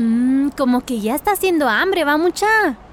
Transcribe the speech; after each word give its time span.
Mmm, 0.00 0.48
como 0.56 0.80
que 0.80 0.98
ya 1.00 1.14
está 1.14 1.32
haciendo 1.32 1.68
hambre, 1.68 2.04
va 2.04 2.16
mucha. 2.16 2.46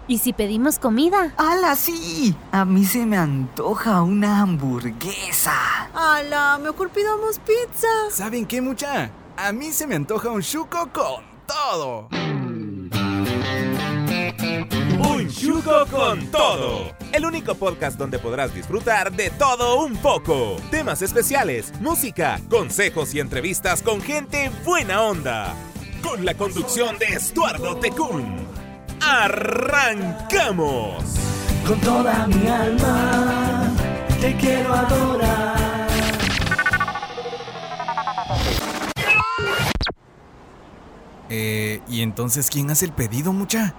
¿Y 0.10 0.18
si 0.18 0.34
pedimos 0.34 0.78
comida? 0.78 1.34
¡Hala, 1.38 1.74
sí! 1.78 2.36
A 2.52 2.66
mí 2.66 2.84
se 2.84 3.06
me 3.06 3.18
antoja 3.18 4.02
una 4.02 4.42
hamburguesa. 4.42 5.54
¡Hala! 5.94 6.60
Mejor 6.62 6.90
pidamos 6.90 7.40
pizza. 7.40 7.88
¿Saben 8.12 8.46
qué, 8.46 8.60
mucha? 8.60 9.10
A 9.38 9.54
mí 9.54 9.72
se 9.72 9.88
me 9.88 9.96
antoja 9.96 10.30
un 10.30 10.42
chuco 10.42 10.90
con 10.92 11.24
todo. 11.48 12.10
Un 15.00 15.30
chuco 15.30 15.86
con 15.90 16.28
todo. 16.28 16.92
El 17.14 17.26
único 17.26 17.56
podcast 17.56 17.98
donde 17.98 18.20
podrás 18.20 18.54
disfrutar 18.54 19.14
de 19.14 19.30
todo 19.30 19.86
un 19.86 19.96
poco. 19.96 20.58
Temas 20.72 21.02
especiales, 21.02 21.72
música, 21.80 22.42
consejos 22.50 23.14
y 23.14 23.22
entrevistas 23.22 23.82
con 23.82 24.02
gente 24.02 24.52
buena 24.66 25.04
onda. 25.04 25.56
Con 26.02 26.26
la 26.26 26.34
conducción 26.34 26.98
de 26.98 27.06
Estuardo 27.06 27.78
Tecún. 27.78 28.48
¡Arrancamos! 29.02 31.04
Con 31.66 31.80
toda 31.82 32.28
mi 32.28 32.48
alma 32.48 33.72
te 34.20 34.36
quiero 34.38 34.74
adorar. 34.74 35.58
Eh, 41.30 41.82
¿y 41.90 42.02
entonces 42.02 42.50
quién 42.50 42.70
hace 42.72 42.86
el 42.86 42.94
pedido, 42.94 43.34
mucha? 43.34 43.76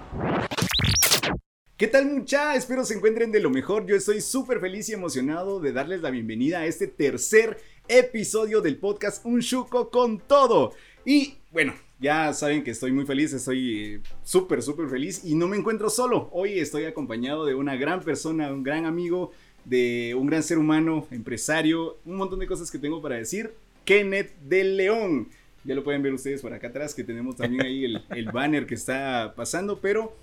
¿Qué 1.77 1.87
tal 1.87 2.07
mucha? 2.07 2.55
Espero 2.55 2.85
se 2.85 2.95
encuentren 2.95 3.31
de 3.31 3.39
lo 3.39 3.49
mejor. 3.49 3.85
Yo 3.85 3.95
estoy 3.95 4.21
súper 4.21 4.59
feliz 4.59 4.89
y 4.89 4.93
emocionado 4.93 5.59
de 5.59 5.71
darles 5.71 6.01
la 6.01 6.11
bienvenida 6.11 6.59
a 6.59 6.65
este 6.65 6.87
tercer 6.87 7.61
episodio 7.87 8.61
del 8.61 8.77
podcast 8.77 9.25
Un 9.25 9.41
Chuco 9.41 9.89
con 9.89 10.19
todo. 10.19 10.73
Y 11.05 11.37
bueno, 11.51 11.73
ya 11.99 12.31
saben 12.33 12.63
que 12.63 12.71
estoy 12.71 12.91
muy 12.91 13.05
feliz, 13.05 13.33
estoy 13.33 13.83
eh, 13.95 14.01
súper, 14.23 14.61
súper 14.61 14.87
feliz 14.89 15.21
y 15.25 15.35
no 15.35 15.47
me 15.47 15.57
encuentro 15.57 15.89
solo. 15.89 16.29
Hoy 16.31 16.59
estoy 16.59 16.85
acompañado 16.85 17.45
de 17.45 17.55
una 17.55 17.75
gran 17.75 18.01
persona, 18.01 18.51
un 18.51 18.63
gran 18.63 18.85
amigo, 18.85 19.31
de 19.65 20.15
un 20.17 20.27
gran 20.27 20.41
ser 20.43 20.57
humano, 20.57 21.07
empresario, 21.11 21.97
un 22.05 22.15
montón 22.15 22.39
de 22.39 22.47
cosas 22.47 22.71
que 22.71 22.79
tengo 22.79 23.01
para 23.01 23.15
decir. 23.15 23.53
Kenneth 23.85 24.33
de 24.41 24.63
León. 24.63 25.27
Ya 25.65 25.75
lo 25.75 25.83
pueden 25.83 26.01
ver 26.01 26.13
ustedes 26.13 26.41
por 26.41 26.53
acá 26.53 26.67
atrás, 26.69 26.95
que 26.95 27.03
tenemos 27.03 27.35
también 27.35 27.65
ahí 27.65 27.83
el, 27.83 28.01
el 28.11 28.31
banner 28.31 28.65
que 28.65 28.75
está 28.75 29.33
pasando, 29.35 29.79
pero 29.79 30.15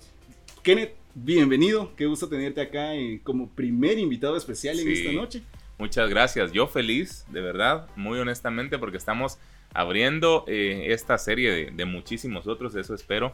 Kenneth, 0.63 0.93
bienvenido, 1.13 1.91
qué 1.95 2.07
gusto 2.07 2.27
tenerte 2.27 2.59
acá 2.59 2.95
eh, 2.95 3.21
como 3.23 3.47
primer 3.49 3.99
invitado 3.99 4.35
especial 4.35 4.79
en 4.79 4.85
Sí. 4.87 4.93
esta 4.93 5.11
noche. 5.13 5.43
Muchas 5.77 6.09
gracias. 6.09 6.51
Yo 6.51 6.67
feliz, 6.67 7.23
de 7.31 7.39
verdad, 7.41 7.87
muy 7.95 8.17
honestamente, 8.17 8.79
porque 8.79 8.97
estamos 8.97 9.37
abriendo 9.73 10.43
eh, 10.47 10.87
esta 10.89 11.17
serie 11.17 11.51
de, 11.51 11.71
de 11.71 11.85
muchísimos 11.85 12.47
otros, 12.47 12.75
eso 12.75 12.93
espero. 12.95 13.33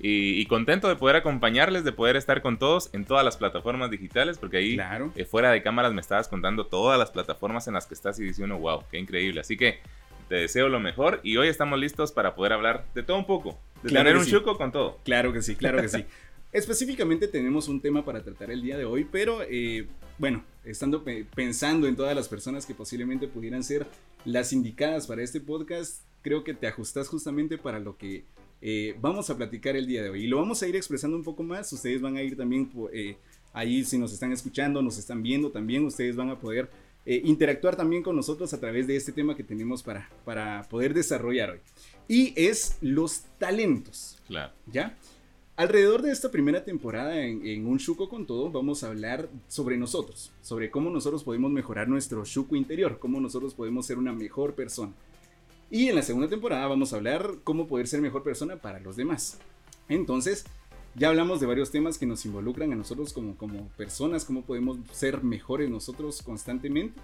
Y, 0.00 0.40
y 0.40 0.46
contento 0.46 0.88
de 0.88 0.96
poder 0.96 1.16
acompañarles, 1.16 1.84
de 1.84 1.92
poder 1.92 2.16
estar 2.16 2.42
con 2.42 2.58
todos 2.58 2.90
en 2.92 3.04
todas 3.04 3.24
las 3.24 3.36
plataformas 3.36 3.90
digitales, 3.90 4.38
porque 4.38 4.56
ahí 4.56 4.74
Claro. 4.74 5.12
eh, 5.14 5.24
fuera 5.24 5.50
de 5.52 5.62
cámaras 5.62 5.92
me 5.92 6.00
estabas 6.00 6.28
contando 6.28 6.66
todas 6.66 6.98
las 6.98 7.10
plataformas 7.10 7.68
en 7.68 7.74
las 7.74 7.86
que 7.86 7.94
estás 7.94 8.18
y 8.18 8.24
dice 8.24 8.42
uno, 8.42 8.58
wow, 8.58 8.82
qué 8.90 8.98
increíble. 8.98 9.40
Así 9.40 9.56
que 9.56 9.80
te 10.28 10.36
deseo 10.36 10.68
lo 10.68 10.80
mejor 10.80 11.20
y 11.22 11.36
hoy 11.36 11.48
estamos 11.48 11.78
listos 11.78 12.10
para 12.10 12.34
poder 12.34 12.54
hablar 12.54 12.84
de 12.94 13.02
todo 13.02 13.18
un 13.18 13.26
poco, 13.26 13.60
de 13.82 13.90
Claro 13.90 14.04
tener 14.06 14.16
un 14.18 14.24
sí. 14.24 14.30
chuco 14.32 14.56
con 14.56 14.72
todo. 14.72 14.98
Claro 15.04 15.32
que 15.32 15.42
sí, 15.42 15.56
claro 15.56 15.80
que 15.82 15.88
sí. 15.88 16.04
Específicamente 16.52 17.28
tenemos 17.28 17.66
un 17.68 17.80
tema 17.80 18.04
para 18.04 18.22
tratar 18.22 18.50
el 18.50 18.60
día 18.60 18.76
de 18.76 18.84
hoy, 18.84 19.06
pero 19.10 19.40
eh, 19.48 19.86
bueno, 20.18 20.44
estando 20.64 21.02
pe- 21.02 21.24
pensando 21.34 21.86
en 21.86 21.96
todas 21.96 22.14
las 22.14 22.28
personas 22.28 22.66
que 22.66 22.74
posiblemente 22.74 23.26
pudieran 23.26 23.64
ser 23.64 23.86
las 24.26 24.52
indicadas 24.52 25.06
para 25.06 25.22
este 25.22 25.40
podcast, 25.40 26.02
creo 26.20 26.44
que 26.44 26.52
te 26.52 26.66
ajustas 26.66 27.08
justamente 27.08 27.56
para 27.56 27.80
lo 27.80 27.96
que 27.96 28.24
eh, 28.60 28.94
vamos 29.00 29.30
a 29.30 29.36
platicar 29.38 29.76
el 29.76 29.86
día 29.86 30.02
de 30.02 30.10
hoy. 30.10 30.24
Y 30.24 30.26
lo 30.26 30.36
vamos 30.36 30.62
a 30.62 30.68
ir 30.68 30.76
expresando 30.76 31.16
un 31.16 31.24
poco 31.24 31.42
más, 31.42 31.72
ustedes 31.72 32.02
van 32.02 32.16
a 32.16 32.22
ir 32.22 32.36
también 32.36 32.70
eh, 32.92 33.16
ahí, 33.54 33.82
si 33.82 33.96
nos 33.96 34.12
están 34.12 34.30
escuchando, 34.30 34.82
nos 34.82 34.98
están 34.98 35.22
viendo 35.22 35.50
también, 35.50 35.86
ustedes 35.86 36.16
van 36.16 36.28
a 36.28 36.38
poder 36.38 36.68
eh, 37.06 37.22
interactuar 37.24 37.76
también 37.76 38.02
con 38.02 38.14
nosotros 38.14 38.52
a 38.52 38.60
través 38.60 38.86
de 38.86 38.96
este 38.96 39.10
tema 39.10 39.34
que 39.34 39.42
tenemos 39.42 39.82
para, 39.82 40.10
para 40.26 40.68
poder 40.68 40.92
desarrollar 40.92 41.50
hoy. 41.50 41.60
Y 42.08 42.34
es 42.36 42.76
los 42.82 43.22
talentos. 43.38 44.20
Claro. 44.26 44.52
¿Ya? 44.66 44.98
Alrededor 45.54 46.00
de 46.00 46.12
esta 46.12 46.30
primera 46.30 46.64
temporada 46.64 47.20
en, 47.20 47.66
Un 47.66 47.76
Shuko 47.76 48.08
con 48.08 48.26
Todo, 48.26 48.50
vamos 48.50 48.82
a 48.82 48.86
hablar 48.86 49.28
sobre 49.48 49.76
nosotros, 49.76 50.32
sobre 50.40 50.70
cómo 50.70 50.88
nosotros 50.88 51.24
podemos 51.24 51.52
mejorar 51.52 51.88
nuestro 51.88 52.24
Shuko 52.24 52.56
interior, 52.56 52.98
cómo 52.98 53.20
nosotros 53.20 53.52
podemos 53.52 53.84
ser 53.84 53.98
una 53.98 54.14
mejor 54.14 54.54
persona. 54.54 54.94
Y 55.70 55.88
en 55.88 55.96
la 55.96 56.02
segunda 56.02 56.26
temporada 56.28 56.66
vamos 56.68 56.92
a 56.92 56.96
hablar 56.96 57.34
cómo 57.44 57.66
poder 57.66 57.86
ser 57.86 58.00
mejor 58.00 58.22
persona 58.22 58.56
para 58.56 58.80
los 58.80 58.96
demás. 58.96 59.40
Entonces, 59.90 60.46
ya 60.94 61.10
hablamos 61.10 61.38
de 61.38 61.46
varios 61.46 61.70
temas 61.70 61.98
que 61.98 62.06
nos 62.06 62.24
involucran 62.24 62.72
a 62.72 62.76
nosotros 62.76 63.12
como, 63.12 63.36
como 63.36 63.68
personas, 63.76 64.24
cómo 64.24 64.42
podemos 64.42 64.78
ser 64.90 65.22
mejores 65.22 65.68
nosotros 65.68 66.22
constantemente. 66.22 66.98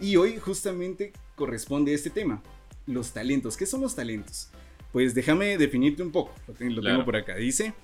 Y 0.00 0.16
hoy 0.16 0.38
justamente 0.38 1.12
corresponde 1.36 1.94
este 1.94 2.10
tema, 2.10 2.42
los 2.86 3.12
talentos. 3.12 3.56
¿Qué 3.56 3.64
son 3.64 3.80
los 3.80 3.94
talentos? 3.94 4.50
Pues 4.92 5.14
déjame 5.14 5.58
definirte 5.58 6.02
un 6.02 6.10
poco, 6.10 6.32
lo, 6.48 6.54
Claro. 6.80 6.82
tengo 6.82 7.04
por 7.04 7.16
acá. 7.16 7.36
Dice, 7.36 7.74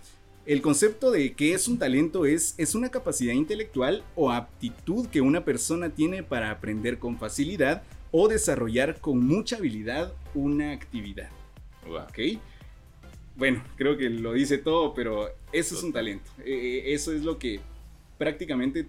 el 0.47 0.63
concepto 0.63 1.11
de 1.11 1.35
qué 1.35 1.55
es 1.55 1.69
un 1.69 1.79
talento 1.79 2.25
es, 2.27 2.55
es 2.59 2.75
una 2.75 2.91
capacidad 2.91 3.33
intelectual 3.35 4.03
o 4.17 4.31
aptitud 4.31 5.07
que 5.09 5.21
una 5.21 5.45
persona 5.45 5.91
tiene 5.91 6.23
para 6.23 6.51
aprender 6.51 6.99
con 6.99 7.19
facilidad 7.19 7.83
o 8.11 8.29
desarrollar 8.29 8.99
con 9.01 9.25
mucha 9.27 9.57
habilidad 9.57 10.13
una 10.35 10.73
actividad. 10.73 11.31
Wow. 11.87 12.03
¿Ok? 12.03 12.39
Bueno, 13.37 13.63
creo 13.77 13.97
que 13.97 14.11
lo 14.11 14.33
dice 14.35 14.59
todo, 14.59 14.95
pero 14.95 15.29
eso 15.53 15.75
es 15.75 15.83
un 15.83 15.93
talento. 15.93 16.31
Eh, 16.45 16.83
eso 16.87 17.13
es 17.13 17.23
lo 17.23 17.39
que 17.39 17.61
prácticamente 18.19 18.87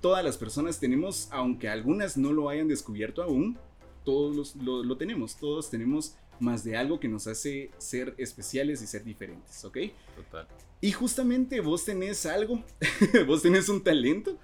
todas 0.00 0.24
las 0.24 0.36
personas 0.36 0.78
tenemos, 0.78 1.28
aunque 1.30 1.68
algunas 1.68 2.16
no 2.16 2.32
lo 2.32 2.48
hayan 2.48 2.68
descubierto 2.68 3.22
aún, 3.22 3.56
todos 4.04 4.34
los- 4.36 4.56
lo, 4.56 4.82
lo 4.82 4.96
tenemos, 4.96 5.36
todos 5.36 5.70
tenemos 5.70 6.14
más 6.40 6.64
de 6.64 6.76
algo 6.76 6.98
que 6.98 7.08
nos 7.08 7.26
hace 7.26 7.70
ser 7.78 8.14
especiales 8.18 8.82
y 8.82 8.86
ser 8.86 9.04
diferentes, 9.04 9.64
¿ok? 9.64 9.78
Total. 10.16 10.48
Y 10.80 10.92
justamente 10.92 11.60
vos 11.60 11.84
tenés 11.84 12.24
algo, 12.26 12.64
vos 13.26 13.42
tenés 13.42 13.68
un 13.68 13.82
talento 13.84 14.38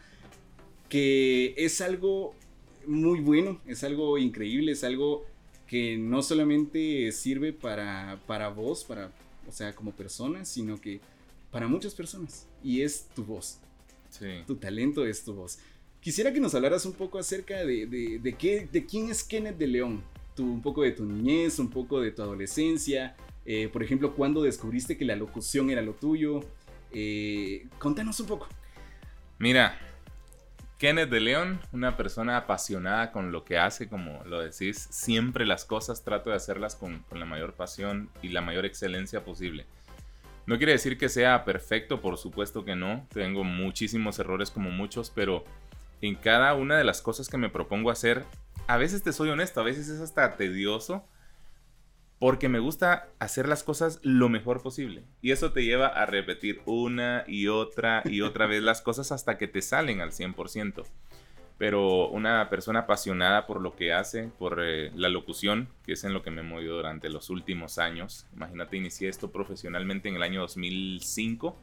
que 0.88 1.54
es 1.56 1.80
algo 1.80 2.34
muy 2.86 3.20
bueno, 3.20 3.60
es 3.66 3.82
algo 3.84 4.18
increíble, 4.18 4.72
es 4.72 4.84
algo 4.84 5.24
que 5.66 5.96
no 5.98 6.22
solamente 6.22 7.10
sirve 7.10 7.52
para, 7.52 8.20
para 8.26 8.48
vos, 8.50 8.84
para, 8.84 9.10
o 9.48 9.52
sea, 9.52 9.74
como 9.74 9.92
persona, 9.92 10.44
sino 10.44 10.80
que 10.80 11.00
para 11.50 11.66
muchas 11.66 11.94
personas. 11.94 12.46
Y 12.62 12.82
es 12.82 13.06
tu 13.14 13.24
voz, 13.24 13.58
Sí. 14.10 14.26
tu 14.46 14.56
talento 14.56 15.04
es 15.06 15.24
tu 15.24 15.34
voz. 15.34 15.58
Quisiera 16.00 16.32
que 16.32 16.38
nos 16.40 16.54
hablaras 16.54 16.86
un 16.86 16.92
poco 16.92 17.18
acerca 17.18 17.64
de, 17.64 17.86
de, 17.86 18.18
de 18.20 18.32
qué, 18.34 18.68
de 18.70 18.86
quién 18.86 19.10
es 19.10 19.24
Kenneth 19.24 19.56
de 19.58 19.66
León. 19.66 20.04
Un 20.38 20.62
poco 20.62 20.82
de 20.82 20.92
tu 20.92 21.04
niñez, 21.04 21.58
un 21.58 21.70
poco 21.70 22.00
de 22.00 22.12
tu 22.12 22.22
adolescencia. 22.22 23.16
eh, 23.44 23.68
por 23.72 23.82
ejemplo, 23.82 24.14
cuando 24.14 24.42
descubriste 24.42 24.96
que 24.96 25.04
la 25.04 25.16
locución 25.16 25.70
era 25.70 25.82
lo 25.82 25.92
tuyo. 25.92 26.40
Eh, 26.92 27.66
contanos 27.78 28.18
un 28.20 28.26
poco. 28.26 28.48
Mira, 29.38 29.78
Kenneth 30.78 31.10
de 31.10 31.20
León, 31.20 31.60
una 31.72 31.96
persona 31.96 32.36
apasionada 32.36 33.12
con 33.12 33.32
lo 33.32 33.44
que 33.44 33.58
hace, 33.58 33.88
como 33.88 34.22
lo 34.24 34.40
decís, 34.40 34.88
siempre 34.90 35.46
las 35.46 35.64
cosas 35.64 36.04
trato 36.04 36.30
de 36.30 36.36
hacerlas 36.36 36.76
con, 36.76 37.00
con 37.08 37.20
la 37.20 37.26
mayor 37.26 37.54
pasión 37.54 38.10
y 38.22 38.28
la 38.28 38.40
mayor 38.40 38.66
excelencia 38.66 39.24
posible. 39.24 39.66
No 40.46 40.58
quiere 40.58 40.72
decir 40.72 40.96
que 40.96 41.08
sea 41.08 41.44
perfecto, 41.44 42.00
por 42.00 42.18
supuesto 42.18 42.64
que 42.64 42.76
no, 42.76 43.06
tengo 43.12 43.42
muchísimos 43.42 44.18
errores 44.18 44.50
como 44.50 44.70
muchos, 44.70 45.10
pero 45.10 45.44
en 46.02 46.14
cada 46.14 46.54
una 46.54 46.76
de 46.76 46.84
las 46.84 47.02
cosas 47.02 47.28
que 47.28 47.36
me 47.36 47.48
propongo 47.48 47.90
hacer, 47.90 48.24
a 48.66 48.76
veces 48.76 49.02
te 49.02 49.12
soy 49.12 49.30
honesto, 49.30 49.60
a 49.60 49.64
veces 49.64 49.88
es 49.88 50.00
hasta 50.00 50.36
tedioso, 50.36 51.04
porque 52.18 52.48
me 52.48 52.58
gusta 52.58 53.08
hacer 53.18 53.46
las 53.48 53.62
cosas 53.62 54.00
lo 54.02 54.28
mejor 54.28 54.62
posible. 54.62 55.04
Y 55.20 55.32
eso 55.32 55.52
te 55.52 55.64
lleva 55.64 55.88
a 55.88 56.06
repetir 56.06 56.62
una 56.64 57.24
y 57.26 57.48
otra 57.48 58.02
y 58.04 58.22
otra 58.22 58.46
vez 58.46 58.62
las 58.62 58.80
cosas 58.80 59.12
hasta 59.12 59.38
que 59.38 59.48
te 59.48 59.62
salen 59.62 60.00
al 60.00 60.12
100%. 60.12 60.84
Pero 61.58 62.08
una 62.08 62.50
persona 62.50 62.80
apasionada 62.80 63.46
por 63.46 63.62
lo 63.62 63.76
que 63.76 63.92
hace, 63.92 64.30
por 64.38 64.60
eh, 64.62 64.90
la 64.94 65.08
locución, 65.08 65.68
que 65.84 65.92
es 65.92 66.04
en 66.04 66.12
lo 66.12 66.22
que 66.22 66.30
me 66.30 66.42
he 66.42 66.44
movido 66.44 66.76
durante 66.76 67.08
los 67.08 67.30
últimos 67.30 67.78
años. 67.78 68.26
Imagínate, 68.34 68.76
inicié 68.76 69.08
esto 69.08 69.30
profesionalmente 69.30 70.08
en 70.08 70.16
el 70.16 70.22
año 70.22 70.40
2005. 70.42 71.56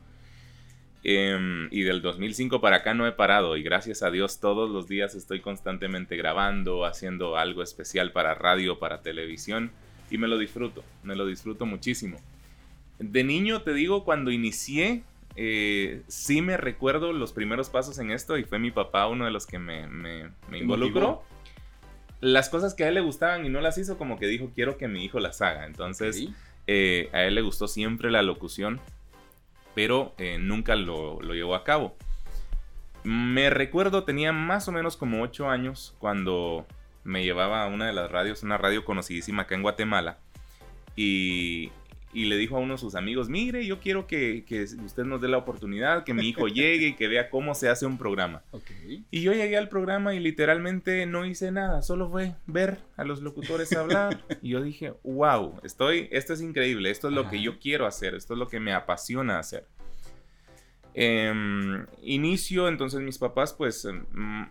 Em, 1.03 1.67
y 1.71 1.81
del 1.81 2.01
2005 2.01 2.61
para 2.61 2.77
acá 2.77 2.93
no 2.93 3.05
he 3.07 3.11
parado 3.11 3.57
y 3.57 3.63
gracias 3.63 4.03
a 4.03 4.11
Dios 4.11 4.39
todos 4.39 4.69
los 4.69 4.87
días 4.87 5.15
estoy 5.15 5.39
constantemente 5.41 6.15
grabando, 6.17 6.85
haciendo 6.85 7.37
algo 7.37 7.61
especial 7.63 8.11
para 8.11 8.35
radio, 8.35 8.79
para 8.79 9.01
televisión 9.01 9.71
y 10.09 10.17
me 10.17 10.27
lo 10.27 10.37
disfruto, 10.37 10.83
me 11.03 11.15
lo 11.15 11.25
disfruto 11.25 11.65
muchísimo. 11.65 12.17
De 12.99 13.23
niño 13.23 13.61
te 13.61 13.73
digo, 13.73 14.03
cuando 14.05 14.31
inicié, 14.31 15.03
eh, 15.35 16.01
sí 16.07 16.41
me 16.41 16.57
recuerdo 16.57 17.11
los 17.11 17.33
primeros 17.33 17.69
pasos 17.69 17.99
en 17.99 18.11
esto 18.11 18.37
y 18.37 18.43
fue 18.43 18.59
mi 18.59 18.71
papá 18.71 19.07
uno 19.07 19.25
de 19.25 19.31
los 19.31 19.45
que 19.45 19.59
me, 19.59 19.87
me, 19.87 20.29
me 20.49 20.59
involucró. 20.59 21.07
motivó. 21.07 21.23
Las 22.21 22.47
cosas 22.49 22.73
que 22.73 22.85
a 22.85 22.87
él 22.87 22.93
le 22.93 23.01
gustaban 23.01 23.45
y 23.45 23.49
no 23.49 23.59
las 23.59 23.77
hizo, 23.77 23.97
como 23.97 24.17
que 24.17 24.27
dijo, 24.27 24.51
quiero 24.55 24.77
que 24.77 24.87
mi 24.87 25.03
hijo 25.03 25.19
las 25.19 25.41
haga. 25.41 25.65
Entonces, 25.65 26.27
Ok. 26.27 26.33
Eh, 26.67 27.09
a 27.11 27.23
él 27.23 27.35
le 27.35 27.41
gustó 27.41 27.67
siempre 27.67 28.09
la 28.09 28.21
locución, 28.21 28.79
pero 29.75 30.13
eh, 30.17 30.37
nunca 30.39 30.75
lo, 30.75 31.21
lo 31.21 31.33
llevó 31.33 31.55
a 31.55 31.63
cabo. 31.63 31.95
Me 33.03 33.49
recuerdo, 33.49 34.03
tenía 34.03 34.31
más 34.31 34.67
o 34.67 34.71
menos 34.71 34.95
como 34.95 35.21
8 35.21 35.49
años 35.49 35.95
cuando 35.99 36.65
me 37.03 37.23
llevaba 37.23 37.63
a 37.63 37.67
una 37.67 37.87
de 37.87 37.93
las 37.93 38.09
radios, 38.09 38.43
una 38.43 38.57
radio 38.57 38.85
conocidísima 38.85 39.43
acá 39.43 39.55
en 39.55 39.61
Guatemala, 39.61 40.17
y, 40.95 41.71
y 42.13 42.25
le 42.25 42.37
dijo 42.37 42.55
a 42.55 42.59
uno 42.59 42.73
de 42.73 42.77
sus 42.77 42.95
amigos, 42.95 43.27
mire, 43.29 43.65
yo 43.65 43.79
quiero 43.79 44.05
que, 44.05 44.45
que 44.47 44.63
usted 44.63 45.03
nos 45.03 45.19
dé 45.19 45.27
la 45.27 45.37
oportunidad, 45.37 46.03
que 46.03 46.13
mi 46.13 46.29
hijo 46.29 46.47
llegue 46.47 46.87
y 46.87 46.93
que 46.93 47.07
vea 47.07 47.29
cómo 47.29 47.55
se 47.55 47.69
hace 47.69 47.85
un 47.85 47.97
programa. 47.97 48.43
Y 49.09 49.21
yo 49.21 49.33
llegué 49.33 49.57
al 49.57 49.69
programa 49.69 50.13
y 50.13 50.19
literalmente 50.19 51.05
no 51.05 51.25
hice 51.25 51.51
nada, 51.51 51.81
solo 51.81 52.09
fue 52.09 52.35
ver 52.45 52.77
a 52.97 53.03
los 53.03 53.21
locutores 53.21 53.73
hablar. 53.73 54.23
y 54.41 54.49
yo 54.49 54.61
dije, 54.61 54.93
wow, 55.03 55.59
estoy, 55.63 56.07
esto 56.11 56.33
es 56.33 56.41
increíble, 56.41 56.91
esto 56.91 57.07
es 57.07 57.13
lo 57.13 57.29
que 57.29 57.41
yo 57.41 57.59
quiero 57.59 57.87
hacer, 57.87 58.13
esto 58.13 58.33
es 58.33 58.39
lo 58.39 58.47
que 58.47 58.59
me 58.59 58.73
apasiona 58.73 59.39
hacer. 59.39 59.65
Em, 60.93 61.87
inicio, 62.03 62.67
entonces 62.67 63.01
mis 63.01 63.17
papás, 63.17 63.53
pues 63.53 63.85
mm, 63.85 64.43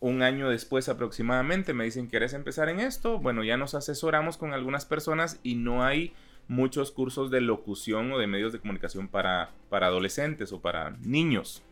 un 0.00 0.22
año 0.22 0.48
después 0.48 0.88
aproximadamente 0.88 1.74
me 1.74 1.84
dicen, 1.84 2.06
¿quieres 2.06 2.34
empezar 2.34 2.68
en 2.68 2.78
esto? 2.78 3.18
Bueno, 3.18 3.42
ya 3.42 3.56
nos 3.56 3.74
asesoramos 3.74 4.36
con 4.36 4.52
algunas 4.52 4.84
personas 4.84 5.40
y 5.42 5.56
no 5.56 5.82
hay 5.82 6.12
muchos 6.48 6.90
cursos 6.90 7.30
de 7.30 7.40
locución 7.40 8.12
o 8.12 8.18
de 8.18 8.26
medios 8.26 8.52
de 8.52 8.60
comunicación 8.60 9.08
para, 9.08 9.50
para 9.70 9.86
adolescentes 9.86 10.52
o 10.52 10.60
para 10.60 10.90
niños. 11.02 11.62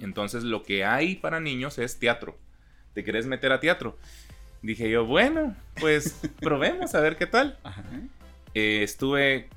Entonces 0.00 0.44
lo 0.44 0.62
que 0.62 0.84
hay 0.84 1.16
para 1.16 1.40
niños 1.40 1.78
es 1.78 1.98
teatro. 1.98 2.36
¿Te 2.92 3.04
querés 3.04 3.26
meter 3.26 3.52
a 3.52 3.60
teatro? 3.60 3.98
Dije 4.62 4.90
yo, 4.90 5.04
bueno, 5.04 5.56
pues 5.80 6.20
probemos 6.40 6.94
a 6.94 7.00
ver 7.00 7.16
qué 7.16 7.26
tal. 7.26 7.58
Eh, 8.54 8.82
estuve 8.82 9.48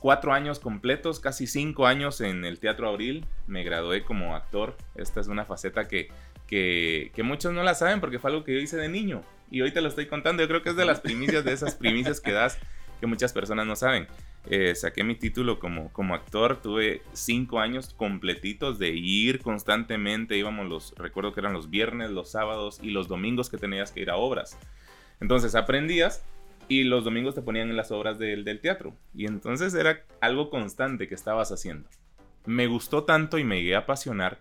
cuatro 0.00 0.32
años 0.32 0.58
completos, 0.58 1.20
casi 1.20 1.46
cinco 1.46 1.86
años 1.86 2.20
en 2.20 2.44
el 2.44 2.58
Teatro 2.58 2.88
Abril. 2.88 3.24
Me 3.46 3.62
gradué 3.62 4.02
como 4.02 4.34
actor. 4.34 4.76
Esta 4.94 5.20
es 5.20 5.28
una 5.28 5.44
faceta 5.44 5.88
que, 5.88 6.08
que, 6.46 7.12
que, 7.14 7.22
muchos 7.22 7.52
no 7.52 7.62
la 7.62 7.74
saben 7.74 8.00
porque 8.00 8.18
fue 8.18 8.30
algo 8.30 8.44
que 8.44 8.54
yo 8.54 8.60
hice 8.60 8.76
de 8.76 8.88
niño. 8.88 9.22
Y 9.50 9.62
hoy 9.62 9.72
te 9.72 9.80
lo 9.80 9.88
estoy 9.88 10.06
contando. 10.06 10.42
Yo 10.42 10.48
creo 10.48 10.62
que 10.62 10.70
es 10.70 10.76
de 10.76 10.84
las 10.84 11.00
primicias, 11.00 11.44
de 11.44 11.52
esas 11.52 11.74
primicias 11.74 12.20
que 12.20 12.32
das 12.32 12.58
que 13.00 13.06
muchas 13.06 13.32
personas 13.32 13.66
no 13.66 13.74
saben. 13.74 14.06
Eh, 14.48 14.74
saqué 14.74 15.04
mi 15.04 15.16
título 15.16 15.58
como, 15.58 15.92
como 15.92 16.14
actor, 16.14 16.62
tuve 16.62 17.02
cinco 17.12 17.60
años 17.60 17.94
completitos 17.94 18.78
de 18.78 18.90
ir 18.90 19.40
constantemente, 19.40 20.36
íbamos 20.36 20.68
los, 20.68 20.94
recuerdo 20.96 21.32
que 21.32 21.40
eran 21.40 21.52
los 21.52 21.68
viernes, 21.68 22.10
los 22.10 22.30
sábados 22.30 22.78
y 22.82 22.90
los 22.90 23.08
domingos 23.08 23.50
que 23.50 23.58
tenías 23.58 23.92
que 23.92 24.00
ir 24.00 24.10
a 24.10 24.16
obras. 24.16 24.56
Entonces 25.20 25.54
aprendías 25.54 26.24
y 26.68 26.84
los 26.84 27.04
domingos 27.04 27.34
te 27.34 27.42
ponían 27.42 27.68
en 27.68 27.76
las 27.76 27.90
obras 27.90 28.18
del, 28.18 28.44
del 28.44 28.60
teatro. 28.60 28.94
Y 29.14 29.26
entonces 29.26 29.74
era 29.74 30.04
algo 30.20 30.50
constante 30.50 31.08
que 31.08 31.14
estabas 31.14 31.52
haciendo. 31.52 31.88
Me 32.46 32.66
gustó 32.66 33.04
tanto 33.04 33.38
y 33.38 33.44
me 33.44 33.56
llegué 33.56 33.74
a 33.74 33.80
apasionar 33.80 34.38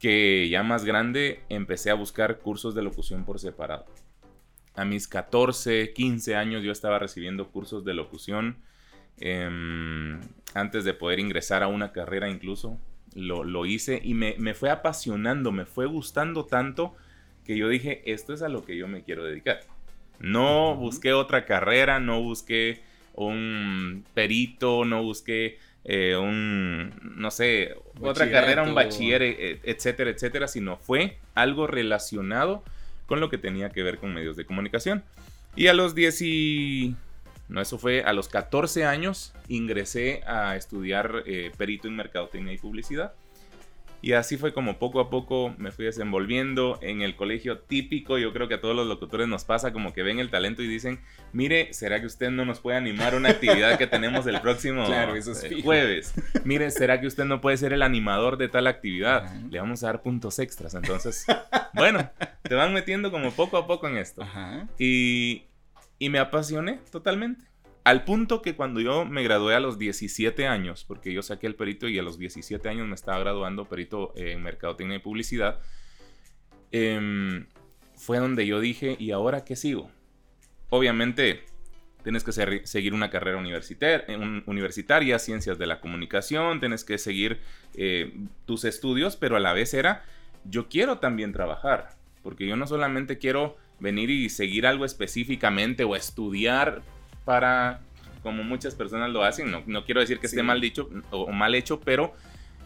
que 0.00 0.48
ya 0.48 0.62
más 0.62 0.84
grande 0.84 1.40
empecé 1.48 1.90
a 1.90 1.94
buscar 1.94 2.38
cursos 2.38 2.74
de 2.74 2.82
locución 2.82 3.24
por 3.24 3.38
separado. 3.38 3.86
A 4.74 4.84
mis 4.84 5.06
14, 5.08 5.92
15 5.92 6.34
años 6.34 6.62
yo 6.62 6.72
estaba 6.72 6.98
recibiendo 6.98 7.48
cursos 7.48 7.84
de 7.84 7.94
locución. 7.94 8.56
Em, 9.18 10.20
antes 10.54 10.84
de 10.84 10.94
poder 10.94 11.20
ingresar 11.20 11.62
a 11.62 11.68
una 11.68 11.92
carrera 11.92 12.28
incluso, 12.28 12.78
lo, 13.14 13.44
lo 13.44 13.66
hice 13.66 14.00
y 14.02 14.14
me, 14.14 14.34
me, 14.38 14.54
fue 14.54 14.70
apasionando, 14.70 15.52
me 15.52 15.66
fue 15.66 15.86
gustando 15.86 16.46
tanto 16.46 16.94
que 17.44 17.56
yo 17.56 17.68
dije, 17.68 18.02
esto 18.06 18.32
es 18.32 18.42
a 18.42 18.48
lo 18.48 18.64
que 18.64 18.76
yo 18.76 18.88
me 18.88 19.02
quiero 19.02 19.24
dedicar. 19.24 19.60
No 20.18 20.74
busqué 20.76 21.12
otra 21.12 21.44
carrera, 21.44 22.00
no 22.00 22.20
busqué 22.22 22.82
un 23.14 24.04
perito, 24.14 24.84
no 24.84 25.02
busqué 25.02 25.58
eh, 25.84 26.16
un, 26.16 26.92
no 27.02 27.30
sé, 27.30 27.74
otra 28.00 28.30
carrera, 28.30 28.62
un 28.62 28.74
bachiller, 28.74 29.22
e, 29.22 29.60
etcétera, 29.64 30.10
etcétera, 30.10 30.48
sino 30.48 30.78
fue 30.78 31.18
algo 31.34 31.66
relacionado 31.66 32.64
con 33.06 33.20
lo 33.20 33.30
que 33.30 33.38
tenía 33.38 33.70
que 33.70 33.82
ver 33.82 33.98
con 33.98 34.14
medios 34.14 34.36
de 34.36 34.44
comunicación. 34.44 35.02
Y 35.56 35.68
a 35.68 35.74
los 35.74 35.94
10 35.94 36.22
y... 36.22 36.96
No, 37.48 37.60
eso 37.60 37.78
fue 37.78 38.02
a 38.02 38.14
los 38.14 38.28
14 38.28 38.86
años 38.86 39.34
ingresé 39.48 40.22
a 40.26 40.56
estudiar 40.56 41.24
eh, 41.26 41.52
perito 41.56 41.88
en 41.88 41.96
mercadotecnia 41.96 42.54
y 42.54 42.58
publicidad. 42.58 43.12
Y 44.04 44.12
así 44.12 44.36
fue 44.36 44.52
como 44.52 44.78
poco 44.78 45.00
a 45.00 45.08
poco 45.08 45.54
me 45.56 45.72
fui 45.72 45.86
desenvolviendo 45.86 46.78
en 46.82 47.00
el 47.00 47.16
colegio 47.16 47.60
típico. 47.60 48.18
Yo 48.18 48.34
creo 48.34 48.48
que 48.48 48.56
a 48.56 48.60
todos 48.60 48.76
los 48.76 48.86
locutores 48.86 49.28
nos 49.28 49.46
pasa 49.46 49.72
como 49.72 49.94
que 49.94 50.02
ven 50.02 50.18
el 50.18 50.28
talento 50.28 50.60
y 50.60 50.66
dicen, 50.66 51.00
mire, 51.32 51.72
¿será 51.72 52.00
que 52.00 52.06
usted 52.06 52.28
no 52.28 52.44
nos 52.44 52.60
puede 52.60 52.76
animar 52.76 53.14
una 53.14 53.30
actividad 53.30 53.78
que 53.78 53.86
tenemos 53.86 54.26
el 54.26 54.42
próximo 54.42 54.84
eh, 54.92 55.62
jueves? 55.62 56.12
Mire, 56.44 56.70
¿será 56.70 57.00
que 57.00 57.06
usted 57.06 57.24
no 57.24 57.40
puede 57.40 57.56
ser 57.56 57.72
el 57.72 57.80
animador 57.80 58.36
de 58.36 58.48
tal 58.48 58.66
actividad? 58.66 59.34
Le 59.48 59.58
vamos 59.58 59.82
a 59.82 59.86
dar 59.86 60.02
puntos 60.02 60.38
extras. 60.38 60.74
Entonces, 60.74 61.24
bueno, 61.72 62.10
te 62.42 62.54
van 62.54 62.74
metiendo 62.74 63.10
como 63.10 63.30
poco 63.30 63.56
a 63.56 63.66
poco 63.66 63.88
en 63.88 63.96
esto. 63.96 64.22
Y, 64.78 65.44
y 65.98 66.10
me 66.10 66.18
apasioné 66.18 66.78
totalmente. 66.92 67.46
Al 67.84 68.04
punto 68.04 68.40
que 68.40 68.56
cuando 68.56 68.80
yo 68.80 69.04
me 69.04 69.22
gradué 69.22 69.54
a 69.54 69.60
los 69.60 69.78
17 69.78 70.46
años, 70.46 70.84
porque 70.84 71.12
yo 71.12 71.22
saqué 71.22 71.46
el 71.46 71.54
perito 71.54 71.86
y 71.86 71.98
a 71.98 72.02
los 72.02 72.18
17 72.18 72.66
años 72.68 72.88
me 72.88 72.94
estaba 72.94 73.18
graduando 73.18 73.68
perito 73.68 74.14
en 74.16 74.42
mercadotecnia 74.42 74.96
y 74.96 75.00
publicidad, 75.00 75.60
eh, 76.72 77.44
fue 77.94 78.18
donde 78.18 78.46
yo 78.46 78.60
dije, 78.60 78.96
¿y 78.98 79.10
ahora 79.10 79.44
qué 79.44 79.54
sigo? 79.54 79.90
Obviamente 80.70 81.44
tienes 82.02 82.24
que 82.24 82.32
seguir 82.32 82.94
una 82.94 83.10
carrera 83.10 83.38
universitar, 83.38 84.06
universitaria, 84.46 85.18
ciencias 85.18 85.58
de 85.58 85.66
la 85.66 85.80
comunicación, 85.80 86.60
tienes 86.60 86.84
que 86.84 86.98
seguir 86.98 87.40
eh, 87.74 88.14
tus 88.44 88.64
estudios, 88.64 89.16
pero 89.16 89.36
a 89.36 89.40
la 89.40 89.52
vez 89.52 89.72
era, 89.72 90.04
yo 90.44 90.68
quiero 90.68 90.98
también 90.98 91.32
trabajar, 91.32 91.96
porque 92.22 92.46
yo 92.46 92.56
no 92.56 92.66
solamente 92.66 93.18
quiero 93.18 93.56
venir 93.80 94.10
y 94.10 94.28
seguir 94.28 94.66
algo 94.66 94.84
específicamente 94.84 95.84
o 95.84 95.96
estudiar 95.96 96.82
para, 97.24 97.80
como 98.22 98.42
muchas 98.42 98.74
personas 98.74 99.10
lo 99.10 99.24
hacen, 99.24 99.50
no, 99.50 99.62
no 99.66 99.84
quiero 99.84 100.00
decir 100.00 100.18
que 100.18 100.28
sí. 100.28 100.36
esté 100.36 100.42
mal 100.42 100.60
dicho 100.60 100.88
o 101.10 101.30
mal 101.32 101.54
hecho, 101.54 101.80
pero 101.80 102.12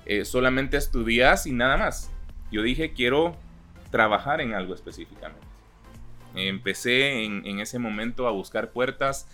eh, 0.07 0.25
solamente 0.25 0.77
estudias 0.77 1.47
y 1.47 1.53
nada 1.53 1.77
más. 1.77 2.11
Yo 2.51 2.63
dije, 2.63 2.93
quiero 2.93 3.37
trabajar 3.91 4.41
en 4.41 4.55
algo 4.55 4.75
específicamente. 4.75 5.47
Empecé 6.35 7.25
en, 7.25 7.47
en 7.47 7.61
ese 7.61 7.79
momento 7.79 8.27
a 8.27 8.31
buscar 8.31 8.71
puertas 8.71 9.27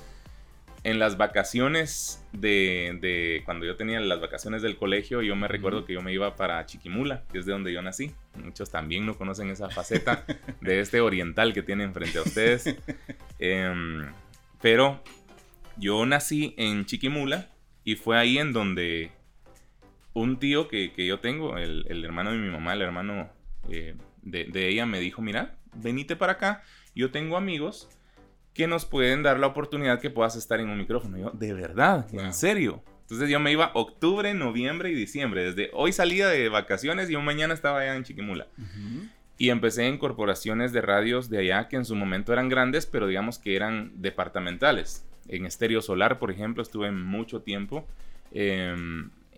en 0.85 0.99
las 0.99 1.17
vacaciones 1.17 2.23
de, 2.32 2.99
de, 3.00 3.43
cuando 3.46 3.65
yo 3.65 3.75
tenía 3.75 3.98
las 4.01 4.20
vacaciones 4.20 4.60
del 4.60 4.77
colegio, 4.77 5.22
yo 5.22 5.34
me 5.34 5.48
recuerdo 5.48 5.79
uh 5.79 5.82
-huh. 5.82 5.87
que 5.87 5.94
yo 5.94 6.03
me 6.03 6.13
iba 6.13 6.37
para 6.37 6.65
Chiquimula, 6.67 7.22
que 7.32 7.39
es 7.39 7.46
de 7.46 7.53
donde 7.53 7.72
yo 7.72 7.81
nací. 7.81 8.13
Muchos 8.37 8.70
también 8.70 9.06
no 9.06 9.17
conocen 9.17 9.48
esa 9.48 9.70
faceta 9.70 10.25
de 10.60 10.81
este 10.81 11.01
oriental 11.01 11.55
que 11.55 11.63
tienen 11.63 11.94
frente 11.94 12.19
a 12.19 12.22
ustedes. 12.22 12.77
eh, 13.39 14.05
pero 14.60 15.03
yo 15.76 16.04
nací 16.06 16.54
en 16.56 16.84
Chiquimula 16.86 17.50
y 17.84 17.96
fue 17.96 18.19
ahí 18.19 18.38
en 18.38 18.52
donde 18.52 19.10
un 20.12 20.38
tío 20.38 20.69
que, 20.69 20.93
que 20.93 21.06
yo 21.06 21.20
tengo, 21.20 21.58
el, 21.58 21.86
el, 21.88 22.04
hermano 22.04 22.31
de 22.31 22.38
mi 22.38 22.48
mamá, 22.48 22.72
el 22.72 22.82
hermano 22.82 23.28
eh, 23.69 23.96
de, 24.22 24.44
de, 24.44 24.69
ella, 24.69 24.86
me 24.86 25.00
dijo, 25.00 25.20
mira, 25.20 25.56
venite 25.74 26.16
para 26.16 26.34
acá, 26.34 26.62
yo 26.94 27.10
tengo 27.10 27.36
amigos 27.36 27.88
que 28.54 28.69
nos 28.69 28.84
pueden 28.84 29.22
dar 29.22 29.38
la 29.40 29.48
oportunidad 29.48 30.00
que 30.00 30.10
puedas 30.10 30.36
estar 30.36 30.60
en 30.60 30.70
un 30.70 30.78
micrófono. 30.78 31.19
Y 31.19 31.22
yo, 31.22 31.31
de 31.31 31.52
verdad, 31.52 32.06
wow. 32.12 32.20
en 32.20 32.32
serio. 32.32 32.82
Entonces 33.02 33.28
yo 33.28 33.38
me 33.40 33.52
iba 33.52 33.72
octubre, 33.74 34.32
noviembre 34.32 34.90
y 34.90 34.94
diciembre. 34.94 35.44
Desde 35.44 35.70
hoy 35.74 35.93
salía 35.93 36.28
de 36.28 36.48
vacaciones 36.48 37.10
y 37.10 37.14
yo 37.14 37.20
mañana 37.20 37.52
estaba 37.52 37.81
allá 37.81 37.96
en 37.96 38.04
Chiquimula. 38.04 38.46
Uh 38.56 38.62
-huh. 38.62 39.10
Y 39.36 39.50
empecé 39.50 39.88
en 39.88 39.98
corporaciones 39.98 40.72
de 40.72 40.81
radios 40.81 41.28
de 41.28 41.38
allá 41.38 41.69
que 41.69 41.76
en 41.76 41.84
su 41.84 41.96
momento 41.96 42.32
eran 42.32 42.48
grandes, 42.48 42.86
pero 42.86 43.08
digamos 43.08 43.38
que 43.38 43.56
eran 43.56 43.93
departamentales. 43.96 45.04
En 45.28 45.46
Estéreo 45.46 45.82
Solar, 45.82 46.19
por 46.19 46.31
ejemplo, 46.31 46.62
estuve 46.62 46.90
mucho 46.90 47.40
tiempo. 47.40 47.86
Eh, 48.32 48.74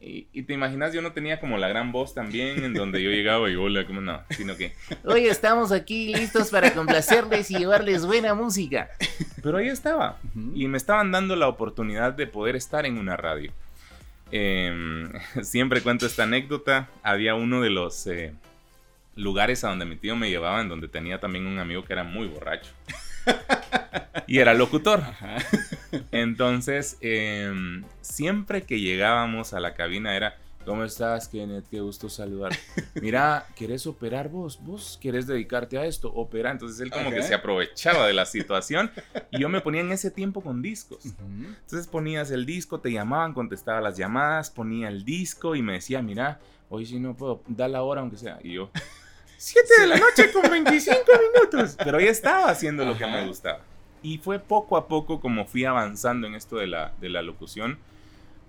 y, 0.01 0.27
y, 0.33 0.43
te 0.43 0.53
imaginas, 0.53 0.93
yo 0.93 1.01
no 1.03 1.13
tenía 1.13 1.41
como 1.41 1.57
la 1.59 1.69
gran 1.69 1.91
voz 1.91 2.15
también, 2.15 2.63
en 2.65 2.75
donde 2.75 3.03
yo 3.03 3.11
llegaba 3.11 3.51
y 3.51 3.57
hola, 3.57 3.87
como 3.87 4.01
no, 4.01 4.21
sino 4.31 4.57
que... 4.57 4.73
Hoy 5.05 5.27
estamos 5.27 5.73
aquí 5.73 6.15
listos 6.15 6.51
para 6.51 6.75
complacerles 6.75 7.51
y 7.51 7.59
llevarles 7.59 8.05
buena 8.05 8.35
música. 8.35 8.91
Pero 9.43 9.59
ahí 9.59 9.69
estaba. 9.69 10.19
Uh 10.35 10.39
-huh. 10.39 10.53
Y 10.55 10.69
me 10.69 10.77
estaban 10.77 11.11
dando 11.13 11.35
la 11.35 11.49
oportunidad 11.49 12.13
de 12.13 12.27
poder 12.27 12.57
estar 12.57 12.85
en 12.85 12.99
una 12.99 13.17
radio. 13.17 13.53
Eh, 14.31 15.09
siempre 15.43 15.81
cuento 15.81 16.07
esta 16.07 16.25
anécdota. 16.25 16.89
Había 17.03 17.35
uno 17.35 17.61
de 17.63 17.71
los... 17.71 18.07
Eh, 18.07 18.33
lugares 19.17 19.65
a 19.65 19.69
donde 19.69 19.87
mi 19.87 19.97
tío 19.97 20.15
me 20.15 20.31
llevaba, 20.31 20.61
en 20.61 20.69
donde 20.69 20.89
tenía 20.89 21.19
también 21.19 21.47
un 21.47 21.59
amigo 21.59 21.85
que 21.85 21.95
era 21.95 22.05
muy 22.05 22.29
borracho. 22.29 22.71
Y 24.27 24.39
era 24.39 24.55
locutor. 24.55 25.03
Entonces, 26.13 26.97
eh, 27.01 27.53
siempre 28.01 28.63
que 28.63 28.81
llegábamos 28.81 29.55
a 29.55 29.61
la 29.61 29.75
cabina 29.75 30.17
era, 30.17 30.37
¿Cómo 30.67 30.83
estás, 30.83 31.29
Kenneth? 31.29 31.67
Qué 31.71 31.81
gusto 31.81 32.09
saludar. 32.09 32.51
Mira, 33.01 33.47
¿quieres 33.55 33.87
operar 33.87 34.29
vos? 34.29 34.59
¿Vos 34.61 34.99
quieres 35.01 35.29
dedicarte 35.29 35.79
a 35.79 35.87
esto? 35.87 36.13
Opera. 36.13 36.51
Entonces 36.51 36.81
él 36.81 36.91
como 36.91 37.11
que 37.11 37.23
se 37.23 37.35
aprovechaba 37.35 38.05
de 38.05 38.13
la 38.13 38.27
situación 38.27 38.91
y 39.31 39.39
yo 39.39 39.49
me 39.49 39.61
ponía 39.61 39.83
en 39.83 39.93
ese 39.93 40.11
tiempo 40.11 40.41
con 40.41 40.63
discos. 40.63 41.05
Entonces 41.05 41.87
ponías 41.87 42.33
el 42.33 42.45
disco, 42.47 42.81
te 42.81 42.91
llamaban, 42.91 43.33
contestaba 43.33 43.81
las 43.81 43.97
llamadas, 43.97 44.51
ponía 44.51 44.89
el 44.89 45.05
disco 45.05 45.55
y 45.55 45.63
me 45.63 45.75
decía, 45.75 46.03
mira, 46.03 46.41
hoy 46.69 46.85
sí 46.85 46.99
no 46.99 47.17
puedo, 47.17 47.45
da 47.47 47.69
la 47.69 47.85
hora 47.85 48.01
aunque 48.01 48.17
sea. 48.17 48.41
Y 48.43 48.55
yo, 48.55 48.73
7 49.39 49.69
de 49.81 49.87
la 49.87 49.97
noche 49.97 50.33
con 50.33 50.51
25 50.51 50.99
minutos. 51.35 51.77
Pero 51.83 51.99
ahí 51.99 52.07
estaba 52.07 52.49
haciendo 52.49 52.85
lo 52.85 52.97
que 52.97 53.07
me 53.07 53.27
gustaba. 53.27 53.61
Y 54.03 54.19
fue 54.19 54.39
poco 54.39 54.77
a 54.77 54.89
poco 54.89 55.21
como 55.21 55.47
fui 55.47 55.65
avanzando 55.65 56.27
en 56.27 56.35
esto 56.35 56.57
de 56.57 56.67
la, 56.67 56.93
de 57.01 57.09
la 57.09 57.23
locución 57.23 57.79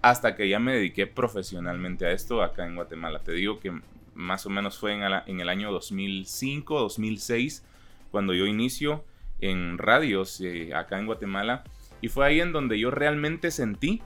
hasta 0.01 0.35
que 0.35 0.47
ya 0.47 0.59
me 0.59 0.73
dediqué 0.73 1.07
profesionalmente 1.07 2.05
a 2.05 2.11
esto 2.11 2.41
acá 2.41 2.65
en 2.65 2.75
Guatemala. 2.75 3.19
Te 3.19 3.31
digo 3.31 3.59
que 3.59 3.81
más 4.13 4.45
o 4.45 4.49
menos 4.49 4.77
fue 4.77 4.93
en 4.93 5.03
el, 5.03 5.21
en 5.25 5.39
el 5.39 5.49
año 5.49 5.71
2005, 5.71 6.79
2006, 6.79 7.63
cuando 8.11 8.33
yo 8.33 8.45
inicio 8.45 9.03
en 9.39 9.77
radios 9.77 10.39
eh, 10.41 10.73
acá 10.73 10.99
en 10.99 11.05
Guatemala. 11.05 11.63
Y 12.01 12.09
fue 12.09 12.25
ahí 12.25 12.39
en 12.39 12.51
donde 12.51 12.79
yo 12.79 12.91
realmente 12.91 13.51
sentí 13.51 14.01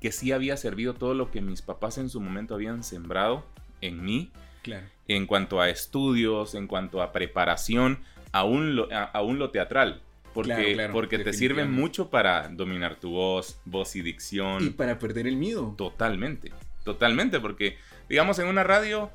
que 0.00 0.12
sí 0.12 0.32
había 0.32 0.56
servido 0.56 0.94
todo 0.94 1.14
lo 1.14 1.30
que 1.30 1.40
mis 1.40 1.62
papás 1.62 1.98
en 1.98 2.08
su 2.08 2.20
momento 2.20 2.54
habían 2.54 2.82
sembrado 2.82 3.44
en 3.80 4.02
mí 4.02 4.30
Claro. 4.62 4.86
en 5.08 5.26
cuanto 5.26 5.60
a 5.60 5.68
estudios, 5.68 6.54
en 6.54 6.66
cuanto 6.66 7.02
a 7.02 7.12
preparación, 7.12 7.98
aún 8.32 8.76
lo, 8.76 8.88
a- 8.92 9.04
aún 9.04 9.38
lo 9.38 9.50
teatral. 9.50 10.00
Porque, 10.32 10.52
Claro, 10.54 10.72
claro, 10.74 10.92
porque 10.92 11.18
te 11.18 11.32
sirve 11.32 11.64
mucho 11.64 12.08
para 12.10 12.46
dominar 12.48 12.94
tu 13.00 13.10
voz, 13.10 13.58
voz 13.64 13.96
y 13.96 14.02
dicción. 14.02 14.64
Y 14.64 14.70
para 14.70 14.98
perder 15.00 15.26
el 15.26 15.34
miedo. 15.36 15.74
Totalmente, 15.76 16.52
totalmente, 16.84 17.40
porque 17.40 17.76
digamos 18.08 18.38
en 18.38 18.46
una 18.46 18.62
radio 18.62 19.10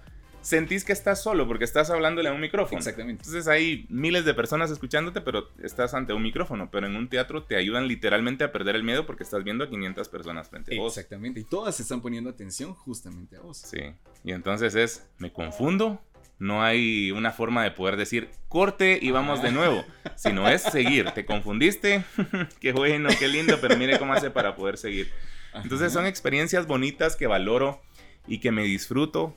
sentís 0.45 0.85
que 0.85 0.93
estás 0.93 1.23
solo 1.23 1.47
porque 1.47 1.63
estás 1.63 1.89
hablándole 1.89 2.29
a 2.29 2.31
un 2.31 2.39
micrófono. 2.39 2.77
Exactamente. 2.77 3.23
Entonces 3.23 3.47
hay 3.47 3.87
miles 3.89 4.25
de 4.25 4.33
personas 4.35 4.69
escuchándote, 4.69 5.21
pero 5.21 5.49
estás 5.61 5.95
ante 5.95 6.13
un 6.13 6.21
micrófono. 6.21 6.69
Pero 6.71 6.85
en 6.85 6.95
un 6.95 7.09
teatro 7.09 7.43
te 7.43 7.55
ayudan 7.55 7.87
literalmente 7.87 8.43
a 8.43 8.51
perder 8.51 8.75
el 8.75 8.83
miedo 8.83 9.07
porque 9.07 9.23
estás 9.23 9.43
viendo 9.43 9.63
a 9.63 9.69
500 9.69 10.07
personas 10.07 10.47
frente 10.49 10.75
a 10.75 10.79
vos. 10.79 10.95
Exactamente. 10.95 11.39
Y 11.39 11.43
todas 11.45 11.79
están 11.79 12.01
poniendo 12.01 12.29
atención 12.29 12.75
justamente 12.75 13.37
a 13.37 13.39
vos. 13.39 13.57
Sí. 13.57 13.79
Y 14.23 14.33
entonces 14.33 14.75
es, 14.75 15.07
me 15.17 15.33
confundo. 15.33 15.99
No 16.37 16.61
hay 16.61 17.11
una 17.11 17.31
forma 17.31 17.63
de 17.63 17.71
poder 17.71 17.95
decir 17.95 18.29
corte 18.49 18.99
y 19.01 19.09
vamos 19.09 19.41
de 19.41 19.51
nuevo, 19.51 19.83
sino 20.15 20.47
es 20.49 20.61
seguir. 20.61 21.09
Te 21.11 21.25
confundiste, 21.25 22.03
qué 22.59 22.73
bueno, 22.73 23.09
qué 23.17 23.29
lindo, 23.29 23.57
pero 23.61 23.77
mire 23.77 23.97
cómo 23.97 24.13
hace 24.13 24.29
para 24.29 24.55
poder 24.55 24.77
seguir. 24.77 25.11
Entonces 25.53 25.93
son 25.93 26.05
experiencias 26.05 26.67
bonitas 26.67 27.15
que 27.15 27.25
valoro 27.25 27.81
y 28.27 28.39
que 28.39 28.51
me 28.51 28.63
disfruto. 28.63 29.33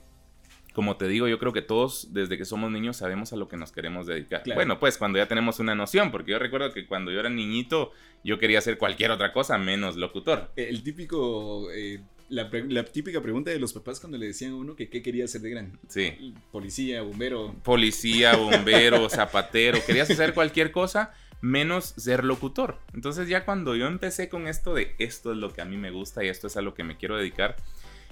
Como 0.73 0.97
te 0.97 1.07
digo, 1.07 1.27
yo 1.27 1.39
creo 1.39 1.51
que 1.51 1.61
todos 1.61 2.13
desde 2.13 2.37
que 2.37 2.45
somos 2.45 2.71
niños 2.71 2.97
sabemos 2.97 3.33
a 3.33 3.35
lo 3.35 3.47
que 3.47 3.57
nos 3.57 3.71
queremos 3.71 4.07
dedicar. 4.07 4.43
Claro. 4.43 4.57
Bueno, 4.57 4.79
pues 4.79 4.97
cuando 4.97 5.17
ya 5.17 5.27
tenemos 5.27 5.59
una 5.59 5.75
noción, 5.75 6.11
porque 6.11 6.31
yo 6.31 6.39
recuerdo 6.39 6.71
que 6.73 6.85
cuando 6.85 7.11
yo 7.11 7.19
era 7.19 7.29
niñito 7.29 7.91
yo 8.23 8.37
quería 8.37 8.59
hacer 8.59 8.77
cualquier 8.77 9.11
otra 9.11 9.33
cosa 9.33 9.57
menos 9.57 9.95
locutor. 9.95 10.51
El 10.55 10.83
típico. 10.83 11.71
eh, 11.71 12.01
la, 12.29 12.83
típica 12.85 13.21
pregunta 13.21 13.51
de 13.51 13.59
los 13.59 13.73
papás 13.73 13.99
cuando 13.99 14.17
le 14.17 14.27
decían 14.27 14.51
a 14.51 14.55
uno 14.55 14.75
que 14.75 14.89
qué 14.89 15.01
quería 15.01 15.27
ser 15.27 15.41
de 15.41 15.49
grande. 15.49 15.77
Sí. 15.87 16.33
Policía, 16.51 17.01
bombero. 17.01 17.55
policía, 17.63 18.35
bombero, 18.35 19.09
zapatero, 19.09 19.79
querías 19.85 20.09
hacer 20.09 20.33
cualquier 20.33 20.71
cosa 20.71 21.13
menos 21.41 21.93
ser 21.97 22.23
locutor. 22.23 22.77
Entonces 22.93 23.27
ya 23.27 23.45
cuando 23.45 23.75
yo 23.75 23.87
empecé 23.87 24.29
con 24.29 24.47
esto 24.47 24.73
de 24.73 24.95
esto 24.99 25.31
es 25.31 25.37
lo 25.37 25.51
que 25.53 25.61
a 25.61 25.65
mí 25.65 25.77
me 25.77 25.91
gusta 25.91 26.23
y 26.23 26.27
esto 26.27 26.47
es 26.47 26.57
a 26.57 26.61
lo 26.61 26.73
que 26.73 26.83
me 26.83 26.97
quiero 26.97 27.17
dedicar, 27.17 27.55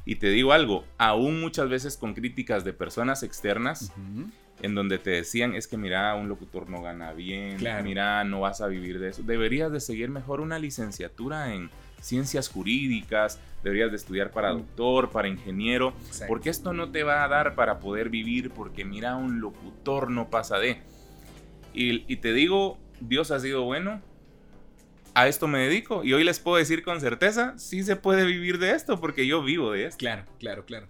y 0.08 0.16
te 0.16 0.30
digo 0.30 0.54
algo, 0.54 0.86
aún 0.98 1.40
muchas 1.42 1.68
veces 1.70 1.98
con 1.98 2.14
críticas 2.14 2.64
de 2.64 2.72
personas 2.74 3.24
externas, 3.24 3.92
en 4.62 4.74
donde 4.74 4.98
te 5.00 5.10
decían, 5.12 5.54
es 5.54 5.68
que 5.68 5.76
mira, 5.78 6.16
un 6.16 6.30
locutor 6.30 6.70
no 6.70 6.82
gana 6.82 7.12
bien, 7.14 7.58
Claro. 7.58 7.84
mira, 7.84 8.24
no 8.24 8.40
vas 8.40 8.62
a 8.62 8.68
vivir 8.68 9.00
de 9.00 9.10
eso, 9.10 9.22
deberías 9.24 9.72
de 9.72 9.80
seguir 9.82 10.10
mejor 10.10 10.40
una 10.40 10.58
licenciatura 10.60 11.54
en 11.54 11.70
ciencias 12.02 12.48
jurídicas, 12.48 13.40
deberías 13.64 13.90
de 13.92 13.98
estudiar 13.98 14.32
para 14.32 14.52
doctor, 14.52 15.10
para 15.10 15.28
ingeniero, 15.28 15.94
Exacto. 16.08 16.26
porque 16.30 16.50
esto 16.52 16.72
no 16.72 16.90
te 16.90 17.04
va 17.04 17.24
a 17.24 17.28
dar 17.28 17.54
para 17.56 17.80
poder 17.80 18.10
vivir, 18.10 18.50
porque 18.52 18.86
mira, 18.86 19.16
un 19.18 19.42
locutor 19.42 20.10
no 20.10 20.30
pasa 20.30 20.58
de. 20.58 20.78
Y, 21.74 22.12
y 22.12 22.16
te 22.18 22.32
digo, 22.34 22.78
Dios 23.02 23.30
ha 23.32 23.40
sido 23.40 23.64
bueno, 23.64 24.02
a 25.18 25.28
esto 25.28 25.48
me 25.48 25.58
dedico, 25.58 26.04
y 26.04 26.14
hoy 26.14 26.24
les 26.24 26.40
puedo 26.40 26.58
decir 26.58 26.84
con 26.84 27.02
certeza, 27.02 27.58
sí 27.58 27.82
se 27.82 27.96
puede 27.96 28.24
vivir 28.24 28.60
de 28.60 28.74
esto, 28.74 29.02
porque 29.02 29.26
yo 29.26 29.42
vivo 29.42 29.72
de 29.72 29.86
esto. 29.86 29.98
Claro, 29.98 30.26
claro, 30.38 30.64
claro. 30.64 30.88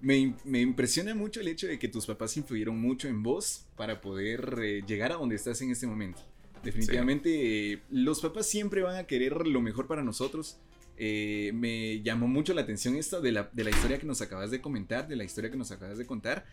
Me, 0.00 0.34
me 0.44 0.60
impresiona 0.60 1.14
mucho 1.14 1.40
el 1.40 1.46
hecho 1.46 1.68
de 1.68 1.78
que 1.78 1.86
tus 1.86 2.06
papás 2.06 2.36
influyeron 2.36 2.76
mucho 2.76 3.06
en 3.06 3.22
vos 3.22 3.64
para 3.76 4.00
poder 4.00 4.58
eh, 4.60 4.82
llegar 4.84 5.12
a 5.12 5.14
donde 5.14 5.36
estás 5.36 5.62
en 5.62 5.70
este 5.70 5.86
momento. 5.86 6.22
Definitivamente, 6.64 7.74
eh, 7.74 7.82
los 7.88 8.20
papás 8.20 8.48
siempre 8.48 8.82
van 8.82 8.96
a 8.96 9.04
querer 9.04 9.46
lo 9.46 9.60
mejor 9.60 9.86
para 9.86 10.02
nosotros. 10.02 10.58
Eh, 10.96 11.52
me 11.54 12.02
llamó 12.02 12.26
mucho 12.26 12.52
la 12.52 12.62
atención 12.62 12.96
esto 12.96 13.20
de 13.20 13.30
la, 13.30 13.48
de 13.52 13.62
la 13.62 13.70
historia 13.70 14.00
que 14.00 14.06
nos 14.06 14.20
acabas 14.22 14.50
de 14.50 14.60
comentar, 14.60 15.06
de 15.06 15.14
la 15.14 15.22
historia 15.22 15.52
que 15.52 15.56
nos 15.56 15.70
acabas 15.70 15.98
de 15.98 16.06
contar, 16.06 16.46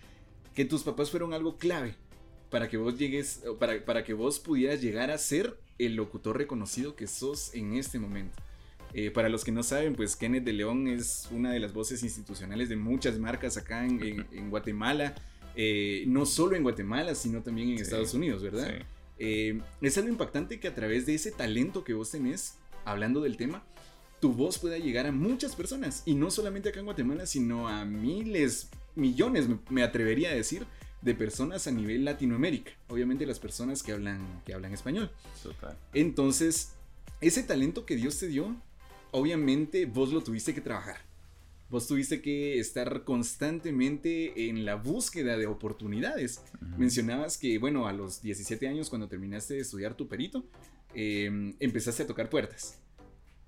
que 0.53 0.63
tus 0.63 0.83
papás 0.83 1.09
fueron 1.09 1.33
algo 1.33 1.57
clave 1.57 1.95
para 2.53 2.69
que 2.69 2.77
vos 2.77 2.97
llegues, 2.97 3.41
para, 3.59 3.83
para 3.83 4.03
que 4.03 4.13
vos 4.13 4.39
pudieras 4.39 4.79
llegar 4.79 5.09
a 5.11 5.17
ser 5.17 5.57
el 5.79 5.95
locutor 5.95 6.37
reconocido 6.37 6.95
que 6.95 7.07
sos 7.07 7.53
en 7.55 7.73
este 7.73 7.97
momento. 7.99 8.37
Eh, 8.93 9.09
para 9.09 9.27
los 9.27 9.43
que 9.43 9.51
no 9.51 9.63
saben, 9.63 9.95
pues 9.95 10.15
Kenneth 10.15 10.43
de 10.43 10.53
León 10.53 10.87
es 10.87 11.27
una 11.31 11.51
de 11.51 11.59
las 11.59 11.73
voces 11.73 12.03
institucionales 12.03 12.69
de 12.69 12.75
muchas 12.75 13.17
marcas 13.17 13.57
acá 13.57 13.85
en, 13.85 14.01
en- 14.03 14.27
en 14.31 14.49
Guatemala. 14.51 15.15
Eh, 15.55 16.03
no 16.07 16.25
solo 16.27 16.55
en 16.55 16.61
Guatemala, 16.63 17.15
sino 17.15 17.41
también 17.41 17.69
en 17.71 17.77
Sí, 17.77 17.83
Estados 17.83 18.13
Unidos, 18.13 18.43
¿verdad? 18.43 18.67
Sí. 18.69 18.85
Eh, 19.17 19.59
es 19.81 19.97
algo 19.97 20.09
impactante 20.09 20.59
que 20.59 20.67
a 20.67 20.75
través 20.75 21.05
de 21.07 21.15
ese 21.15 21.31
talento 21.31 21.83
que 21.83 21.93
vos 21.95 22.11
tenés, 22.11 22.55
hablando 22.85 23.21
del 23.21 23.35
tema, 23.35 23.63
tu 24.21 24.31
voz 24.31 24.59
pueda 24.59 24.77
llegar 24.77 25.07
a 25.07 25.11
muchas 25.11 25.55
personas. 25.55 26.03
Y 26.05 26.13
no 26.13 26.29
solamente 26.29 26.69
acá 26.69 26.79
en 26.79 26.85
Guatemala, 26.85 27.25
sino 27.25 27.67
a 27.67 27.83
miles, 27.85 28.69
millones, 28.95 29.47
me 29.69 29.81
atrevería 29.81 30.29
a 30.29 30.35
decir, 30.35 30.65
de 31.03 31.13
personas 31.15 31.67
a 31.67 31.71
nivel 31.71 32.05
Latinoamérica. 32.05 32.71
Obviamente 32.87 33.25
las 33.25 33.39
personas 33.39 33.83
que 33.83 33.91
hablan, 33.91 34.41
que 34.45 34.53
hablan 34.53 34.73
español. 34.73 35.11
Total. 35.41 35.77
Entonces, 35.93 36.73
ese 37.21 37.43
talento 37.43 37.85
que 37.85 37.95
Dios 37.95 38.17
te 38.19 38.27
dio, 38.27 38.55
obviamente 39.11 39.85
vos 39.85 40.11
lo 40.13 40.23
tuviste 40.23 40.53
que 40.53 40.61
trabajar. 40.61 40.97
Vos 41.69 41.87
tuviste 41.87 42.21
que 42.21 42.59
estar 42.59 43.03
constantemente 43.03 44.49
en 44.49 44.63
la 44.63 44.75
búsqueda 44.75 45.37
de 45.37 45.47
oportunidades. 45.47 46.41
Mencionabas 46.77 47.37
que, 47.37 47.57
bueno, 47.57 47.87
a 47.87 47.93
los 47.93 48.21
17 48.21 48.67
años, 48.67 48.89
cuando 48.89 49.07
terminaste 49.07 49.55
de 49.55 49.61
estudiar 49.61 49.95
tu 49.95 50.07
perito, 50.07 50.45
eh, 50.93 51.53
empezaste 51.59 52.03
a 52.03 52.07
tocar 52.07 52.29
puertas. 52.29 52.77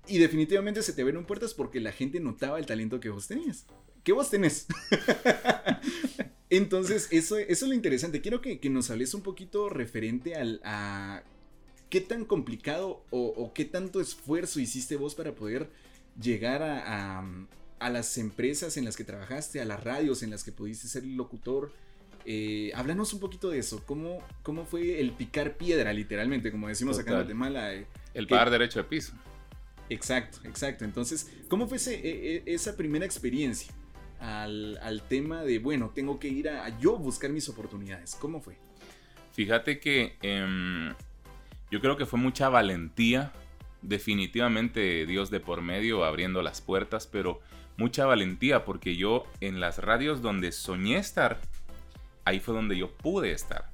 Y 0.08 0.18
definitivamente 0.18 0.82
se 0.82 0.92
te 0.92 1.02
abrieron 1.02 1.24
puertas 1.24 1.54
porque 1.54 1.80
la 1.80 1.92
gente 1.92 2.18
notaba 2.18 2.58
el 2.58 2.66
talento 2.66 2.98
que 2.98 3.10
vos 3.10 3.28
tenías. 3.28 3.66
Que 4.06 4.12
vos 4.12 4.30
tenés. 4.30 4.66
Entonces, 6.50 7.08
eso, 7.10 7.36
eso 7.38 7.64
es 7.64 7.68
lo 7.68 7.74
interesante. 7.74 8.20
Quiero 8.20 8.40
que, 8.40 8.60
que 8.60 8.70
nos 8.70 8.90
hables 8.90 9.12
un 9.14 9.22
poquito 9.22 9.68
referente 9.68 10.36
al, 10.36 10.60
a 10.64 11.24
qué 11.90 12.00
tan 12.00 12.24
complicado 12.24 13.04
o, 13.10 13.26
o 13.26 13.52
qué 13.52 13.64
tanto 13.64 14.00
esfuerzo 14.00 14.60
hiciste 14.60 14.94
vos 14.96 15.14
para 15.16 15.34
poder 15.34 15.68
llegar 16.20 16.62
a, 16.62 17.18
a- 17.20 17.46
a 17.78 17.90
las 17.90 18.16
empresas 18.16 18.76
en 18.78 18.86
las 18.86 18.96
que 18.96 19.04
trabajaste, 19.04 19.60
a 19.60 19.64
las 19.66 19.82
radios 19.84 20.22
en 20.22 20.30
las 20.30 20.44
que 20.44 20.52
pudiste 20.52 20.88
ser 20.88 21.04
locutor. 21.04 21.72
Eh, 22.24 22.70
háblanos 22.74 23.12
un 23.12 23.20
poquito 23.20 23.50
de 23.50 23.58
eso. 23.58 23.82
¿Cómo, 23.84 24.22
¿Cómo 24.42 24.64
fue 24.64 25.00
el 25.00 25.12
picar 25.12 25.56
piedra, 25.58 25.92
literalmente? 25.92 26.50
Como 26.50 26.68
decimos 26.68 26.98
acá 26.98 27.10
en. 27.10 27.16
Guatemala. 27.18 27.74
eh, 27.74 27.86
El 28.14 28.26
¿Qué? 28.26 28.30
pagar 28.30 28.50
derecho 28.50 28.78
de 28.78 28.84
piso. 28.84 29.12
Exacto, 29.90 30.38
exacto. 30.44 30.84
Entonces, 30.84 31.28
¿cómo 31.48 31.68
fue 31.68 31.76
ese- 31.76 31.96
e- 31.96 32.36
e- 32.36 32.42
esa 32.54 32.76
primera 32.76 33.04
experiencia 33.04 33.72
al, 34.20 34.78
al 34.82 35.02
tema 35.02 35.42
de, 35.42 35.58
bueno, 35.58 35.90
tengo 35.94 36.18
que 36.18 36.28
ir 36.28 36.48
a, 36.48 36.78
yo 36.78 36.96
buscar 36.96 37.30
mis 37.30 37.48
oportunidades? 37.48 38.14
¿Cómo 38.14 38.40
fue? 38.40 38.56
Fíjate 39.32 39.80
que 39.80 40.16
em, 40.22 40.94
yo 41.70 41.80
creo 41.80 41.96
que 41.96 42.06
fue 42.06 42.18
mucha 42.18 42.48
valentía, 42.48 43.32
definitivamente 43.82 45.06
Dios 45.06 45.30
de 45.30 45.40
por 45.40 45.62
medio 45.62 46.04
abriendo 46.04 46.42
las 46.42 46.60
puertas, 46.60 47.06
pero 47.06 47.40
mucha 47.76 48.06
valentía 48.06 48.64
porque 48.64 48.96
yo 48.96 49.26
en 49.40 49.60
las 49.60 49.78
radios 49.78 50.22
donde 50.22 50.52
soñé 50.52 50.96
estar, 50.96 51.38
ahí 52.24 52.40
fue 52.40 52.54
donde 52.54 52.76
yo 52.76 52.90
pude 52.90 53.32
estar. 53.32 53.70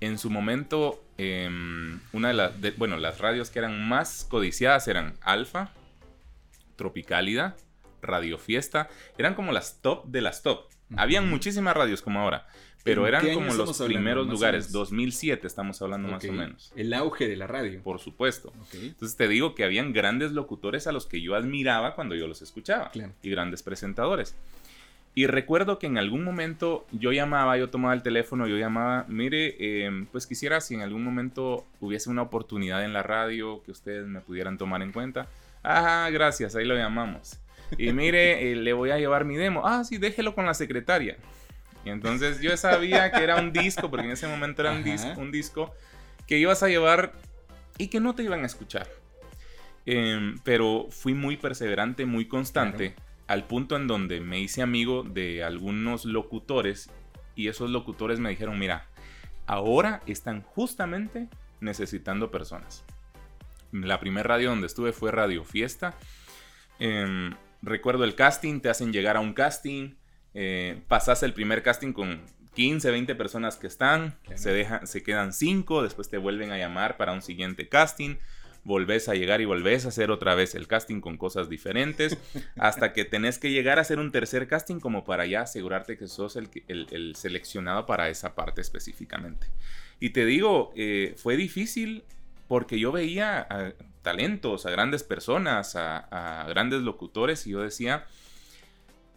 En 0.00 0.18
su 0.18 0.30
momento, 0.30 1.02
em, 1.16 2.00
una 2.12 2.28
de 2.28 2.34
las, 2.34 2.76
bueno, 2.76 2.98
las 2.98 3.18
radios 3.18 3.50
que 3.50 3.58
eran 3.58 3.88
más 3.88 4.26
codiciadas 4.28 4.86
eran 4.86 5.14
Alfa, 5.22 5.72
Tropicálida, 6.76 7.56
Radio 8.02 8.38
Fiesta, 8.38 8.88
eran 9.16 9.34
como 9.34 9.52
las 9.52 9.80
top 9.82 10.06
de 10.06 10.20
las 10.20 10.42
top. 10.42 10.66
Habían 10.96 11.28
muchísimas 11.28 11.76
radios 11.76 12.00
como 12.00 12.20
ahora, 12.20 12.46
Pero 12.82 13.02
¿En 13.02 13.08
eran 13.08 13.34
como 13.34 13.52
los 13.52 13.80
hablando, 13.80 13.84
primeros 13.84 14.26
lugares, 14.26 14.66
menos? 14.66 14.72
2007 14.72 15.46
estamos 15.46 15.82
hablando 15.82 16.08
más 16.08 16.24
o 16.24 16.32
menos. 16.32 16.72
El 16.76 16.94
auge 16.94 17.28
de 17.28 17.36
la 17.36 17.46
radio. 17.46 17.82
Por 17.82 17.98
supuesto. 17.98 18.48
Ok. 18.48 18.74
Entonces 18.74 19.16
te 19.16 19.28
digo 19.28 19.54
que 19.54 19.64
habían 19.64 19.92
grandes 19.92 20.32
locutores 20.32 20.86
a 20.86 20.92
los 20.92 21.04
que 21.04 21.20
yo 21.20 21.34
admiraba 21.34 21.94
cuando 21.94 22.14
yo 22.14 22.26
los 22.26 22.40
escuchaba. 22.40 22.90
Claro. 22.90 23.12
Y 23.22 23.30
grandes 23.30 23.62
presentadores. 23.62 24.34
Y 25.14 25.26
recuerdo 25.26 25.78
que 25.80 25.86
en 25.86 25.98
algún 25.98 26.22
momento 26.22 26.86
yo 26.92 27.10
llamaba, 27.12 27.58
yo 27.58 27.70
tomaba 27.70 27.92
el 27.92 28.02
teléfono, 28.02 28.46
yo 28.46 28.56
llamaba, 28.56 29.04
mire, 29.08 29.56
eh, 29.58 30.06
pues 30.12 30.28
quisiera 30.28 30.60
si 30.60 30.74
en 30.74 30.82
algún 30.82 31.02
momento 31.02 31.66
hubiese 31.80 32.08
una 32.08 32.22
oportunidad 32.22 32.84
en 32.84 32.92
la 32.92 33.02
radio 33.02 33.62
que 33.64 33.72
ustedes 33.72 34.06
me 34.06 34.20
pudieran 34.20 34.58
tomar 34.58 34.80
en 34.80 34.92
cuenta. 34.92 35.26
Ah, 35.64 36.08
gracias, 36.12 36.54
ahí 36.54 36.64
lo 36.64 36.76
llamamos. 36.76 37.38
Y 37.76 37.92
mire, 37.92 38.52
eh, 38.52 38.56
le 38.56 38.72
voy 38.72 38.90
a 38.90 38.98
llevar 38.98 39.24
mi 39.24 39.36
demo. 39.36 39.66
Ah, 39.66 39.84
sí, 39.84 39.98
déjelo 39.98 40.34
con 40.34 40.46
la 40.46 40.54
secretaria. 40.54 41.16
Y 41.84 41.90
entonces 41.90 42.40
yo 42.40 42.56
sabía 42.56 43.10
que 43.10 43.22
era 43.22 43.36
un 43.36 43.52
disco, 43.52 43.90
porque 43.90 44.06
en 44.06 44.12
ese 44.12 44.26
momento 44.26 44.62
era 44.62 44.72
un, 44.72 44.82
disco, 44.82 45.20
un 45.20 45.30
disco 45.30 45.74
que 46.26 46.38
ibas 46.38 46.62
a 46.62 46.68
llevar 46.68 47.12
y 47.78 47.88
que 47.88 48.00
no 48.00 48.14
te 48.14 48.22
iban 48.22 48.42
a 48.42 48.46
escuchar. 48.46 48.88
Em, 49.86 50.38
pero 50.44 50.88
fui 50.90 51.14
muy 51.14 51.36
perseverante, 51.36 52.04
muy 52.04 52.26
constante, 52.26 52.94
al 53.26 53.46
punto 53.46 53.76
en 53.76 53.86
donde 53.86 54.20
me 54.20 54.38
hice 54.40 54.60
amigo 54.60 55.02
de 55.02 55.42
algunos 55.44 56.04
locutores 56.04 56.90
y 57.34 57.48
esos 57.48 57.70
locutores 57.70 58.20
me 58.20 58.30
dijeron, 58.30 58.58
mira, 58.58 58.86
ahora 59.46 60.02
están 60.06 60.42
justamente 60.42 61.28
necesitando 61.60 62.30
personas. 62.30 62.84
La 63.72 64.00
primera 64.00 64.26
radio 64.26 64.50
donde 64.50 64.66
estuve 64.66 64.92
fue 64.92 65.12
Radio 65.12 65.44
Fiesta. 65.44 65.94
Em, 66.78 67.34
recuerdo 67.62 68.04
el 68.04 68.14
casting, 68.14 68.60
te 68.60 68.68
hacen 68.68 68.92
llegar 68.92 69.16
a 69.16 69.20
un 69.20 69.32
casting, 69.34 69.94
eh, 70.34 70.80
pasas 70.88 71.22
el 71.22 71.32
primer 71.34 71.62
casting 71.62 71.92
con 71.92 72.22
15, 72.54 72.90
20 72.90 73.14
personas 73.14 73.56
que 73.56 73.66
están, 73.66 74.16
se, 74.34 74.66
se 74.84 75.02
quedan 75.02 75.32
5, 75.32 75.82
después 75.82 76.08
te 76.08 76.18
vuelven 76.18 76.50
a 76.50 76.58
llamar 76.58 76.96
para 76.96 77.12
un 77.12 77.22
siguiente 77.22 77.68
casting, 77.68 78.16
volvés 78.64 79.08
a 79.08 79.14
llegar 79.14 79.40
y 79.40 79.44
volvés 79.44 79.84
a 79.86 79.88
hacer 79.88 80.10
otra 80.10 80.34
vez 80.34 80.54
el 80.54 80.66
casting 80.66 81.00
con 81.00 81.16
cosas 81.16 81.48
diferentes, 81.48 82.18
hasta 82.56 82.92
que 82.92 83.04
tenés 83.04 83.38
que 83.38 83.50
llegar 83.50 83.78
a 83.78 83.82
hacer 83.82 83.98
un 83.98 84.10
tercer 84.12 84.46
casting 84.48 84.80
como 84.80 85.04
para 85.04 85.24
ya 85.26 85.42
asegurarte 85.42 85.96
que 85.96 86.06
sos 86.08 86.36
el, 86.36 86.48
el- 86.68 86.86
el 86.90 87.16
seleccionado 87.16 87.86
para 87.86 88.08
esa 88.08 88.34
parte 88.34 88.60
específicamente. 88.60 89.46
Y 90.00 90.10
te 90.10 90.24
digo, 90.26 90.72
eh, 90.76 91.14
fue 91.16 91.36
difícil 91.36 92.02
porque 92.48 92.78
yo 92.78 92.92
veía 92.92 93.40
a 93.48 93.72
talentos, 94.02 94.66
a 94.66 94.70
grandes 94.70 95.02
personas, 95.02 95.76
a, 95.76 96.42
a 96.42 96.48
grandes 96.48 96.82
locutores 96.82 97.46
y 97.46 97.50
yo 97.50 97.60
decía, 97.60 98.06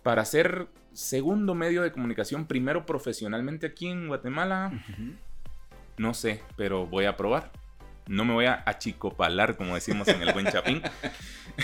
para 0.04 0.26
ser 0.26 0.68
segundo 0.94 1.56
medio 1.56 1.82
de 1.84 1.92
comunicación, 1.92 2.46
primero 2.48 2.86
profesionalmente 2.86 3.68
aquí 3.68 3.88
en 3.88 4.08
Guatemala, 4.08 4.72
no 5.98 6.14
sé, 6.14 6.42
pero 6.58 6.86
voy 6.88 7.06
a 7.06 7.16
probar. 7.18 7.52
No 8.08 8.26
me 8.26 8.34
voy 8.34 8.46
a 8.46 8.64
achicopalar, 8.66 9.56
como 9.56 9.76
decimos 9.76 10.08
en 10.08 10.22
el 10.24 10.34
buen 10.34 10.48
chapín. 10.48 10.82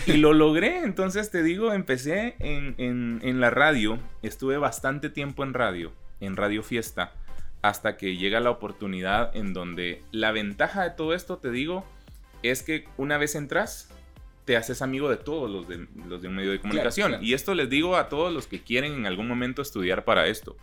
Y 0.06 0.14
lo 0.18 0.34
logré, 0.34 0.84
entonces 0.84 1.32
te 1.32 1.42
digo, 1.44 1.74
empecé 1.74 2.36
en, 2.40 2.76
en- 2.78 3.20
en 3.24 3.40
la 3.40 3.50
radio, 3.50 3.98
estuve 4.22 4.58
bastante 4.58 5.10
tiempo 5.10 5.44
en 5.44 5.54
radio, 5.54 5.92
en 6.20 6.38
Radio 6.38 6.62
Fiesta, 6.64 7.12
hasta 7.64 7.98
que 7.98 8.16
llega 8.18 8.40
la 8.40 8.52
oportunidad 8.52 9.36
en 9.36 9.54
donde 9.54 10.04
la 10.12 10.32
ventaja 10.32 10.84
de 10.84 10.92
todo 10.92 11.14
esto, 11.14 11.38
te 11.38 11.50
digo, 11.52 11.86
es 12.50 12.64
que 12.64 12.88
una 12.98 13.18
vez 13.18 13.36
entras, 13.36 13.90
te 14.46 14.56
haces 14.56 14.82
amigo 14.82 15.10
de 15.10 15.18
todos 15.18 15.50
los 15.50 15.68
de, 15.68 15.88
los 16.08 16.22
de 16.22 16.30
un 16.30 16.36
medio 16.36 16.52
de 16.52 16.60
comunicación. 16.60 17.10
claro. 17.10 17.24
Y 17.24 17.34
esto 17.34 17.54
les 17.54 17.70
digo 17.70 17.98
a 17.98 18.08
todos 18.08 18.34
los 18.34 18.48
que 18.48 18.62
quieren 18.62 18.94
en 18.94 19.06
algún 19.06 19.28
momento 19.28 19.62
estudiar 19.62 20.06
para 20.06 20.28
esto. 20.28 20.56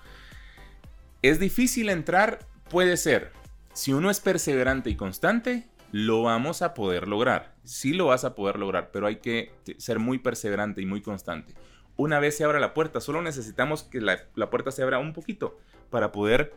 ¿Es 1.23 1.39
difícil 1.39 1.91
entrar? 1.91 2.41
Puede 2.71 2.97
ser. 2.97 3.33
Si 3.75 3.93
uno 3.93 4.11
es 4.11 4.21
perseverante 4.21 4.89
y 4.91 4.97
constante, 4.97 5.69
lo 5.93 6.23
vamos 6.23 6.63
a 6.63 6.75
poder 6.75 7.09
lograr. 7.09 7.55
Sí 7.65 7.93
lo 7.93 8.07
vas 8.07 8.25
a 8.25 8.35
poder 8.35 8.59
lograr, 8.59 8.91
pero 8.91 9.07
hay 9.07 9.17
que 9.17 9.53
ser 9.79 9.99
muy 9.99 10.19
perseverante 10.19 10.81
y 10.81 10.87
muy 10.87 11.03
constante. 11.03 11.55
Una 11.97 12.19
vez 12.19 12.37
se 12.37 12.45
abra 12.45 12.61
la 12.61 12.75
puerta, 12.75 13.01
solo 13.01 13.23
necesitamos 13.23 13.85
que 13.85 14.01
la, 14.01 14.19
la 14.35 14.51
puerta 14.51 14.71
se 14.71 14.83
abra 14.83 14.99
un 14.99 15.13
poquito 15.13 15.59
para 15.91 16.11
poder 16.11 16.53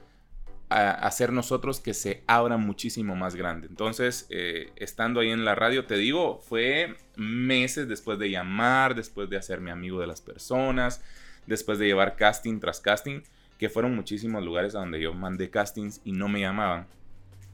a- 0.69 0.91
hacer 0.91 1.31
nosotros 1.31 1.79
que 1.79 1.93
se 1.93 2.24
abra 2.27 2.57
muchísimo 2.57 3.15
más 3.15 3.36
grande. 3.36 3.67
Entonces, 3.67 4.27
eh, 4.29 4.71
estando 4.75 5.19
ahí 5.19 5.29
en 5.29 5.45
la 5.45 5.55
radio, 5.55 5.86
te 5.86 5.95
digo, 5.95 6.41
fue 6.47 6.95
meses 7.15 7.88
después 7.88 8.19
de 8.19 8.29
llamar, 8.29 8.95
después 8.95 9.29
de 9.29 9.38
hacerme 9.38 9.71
amigo 9.71 10.00
de 10.00 10.07
las 10.07 10.21
personas, 10.21 11.03
después 11.45 11.80
de 11.80 11.88
llevar 11.88 12.15
casting 12.15 12.60
tras 12.60 12.82
casting, 12.82 13.21
que 13.58 13.69
fueron 13.69 13.95
muchísimos 13.95 14.43
lugares 14.43 14.75
a 14.75 14.80
donde 14.80 15.01
yo 15.01 15.13
mandé 15.13 15.49
castings 15.49 16.01
y 16.03 16.12
no 16.12 16.27
me 16.27 16.41
llamaban. 16.41 16.86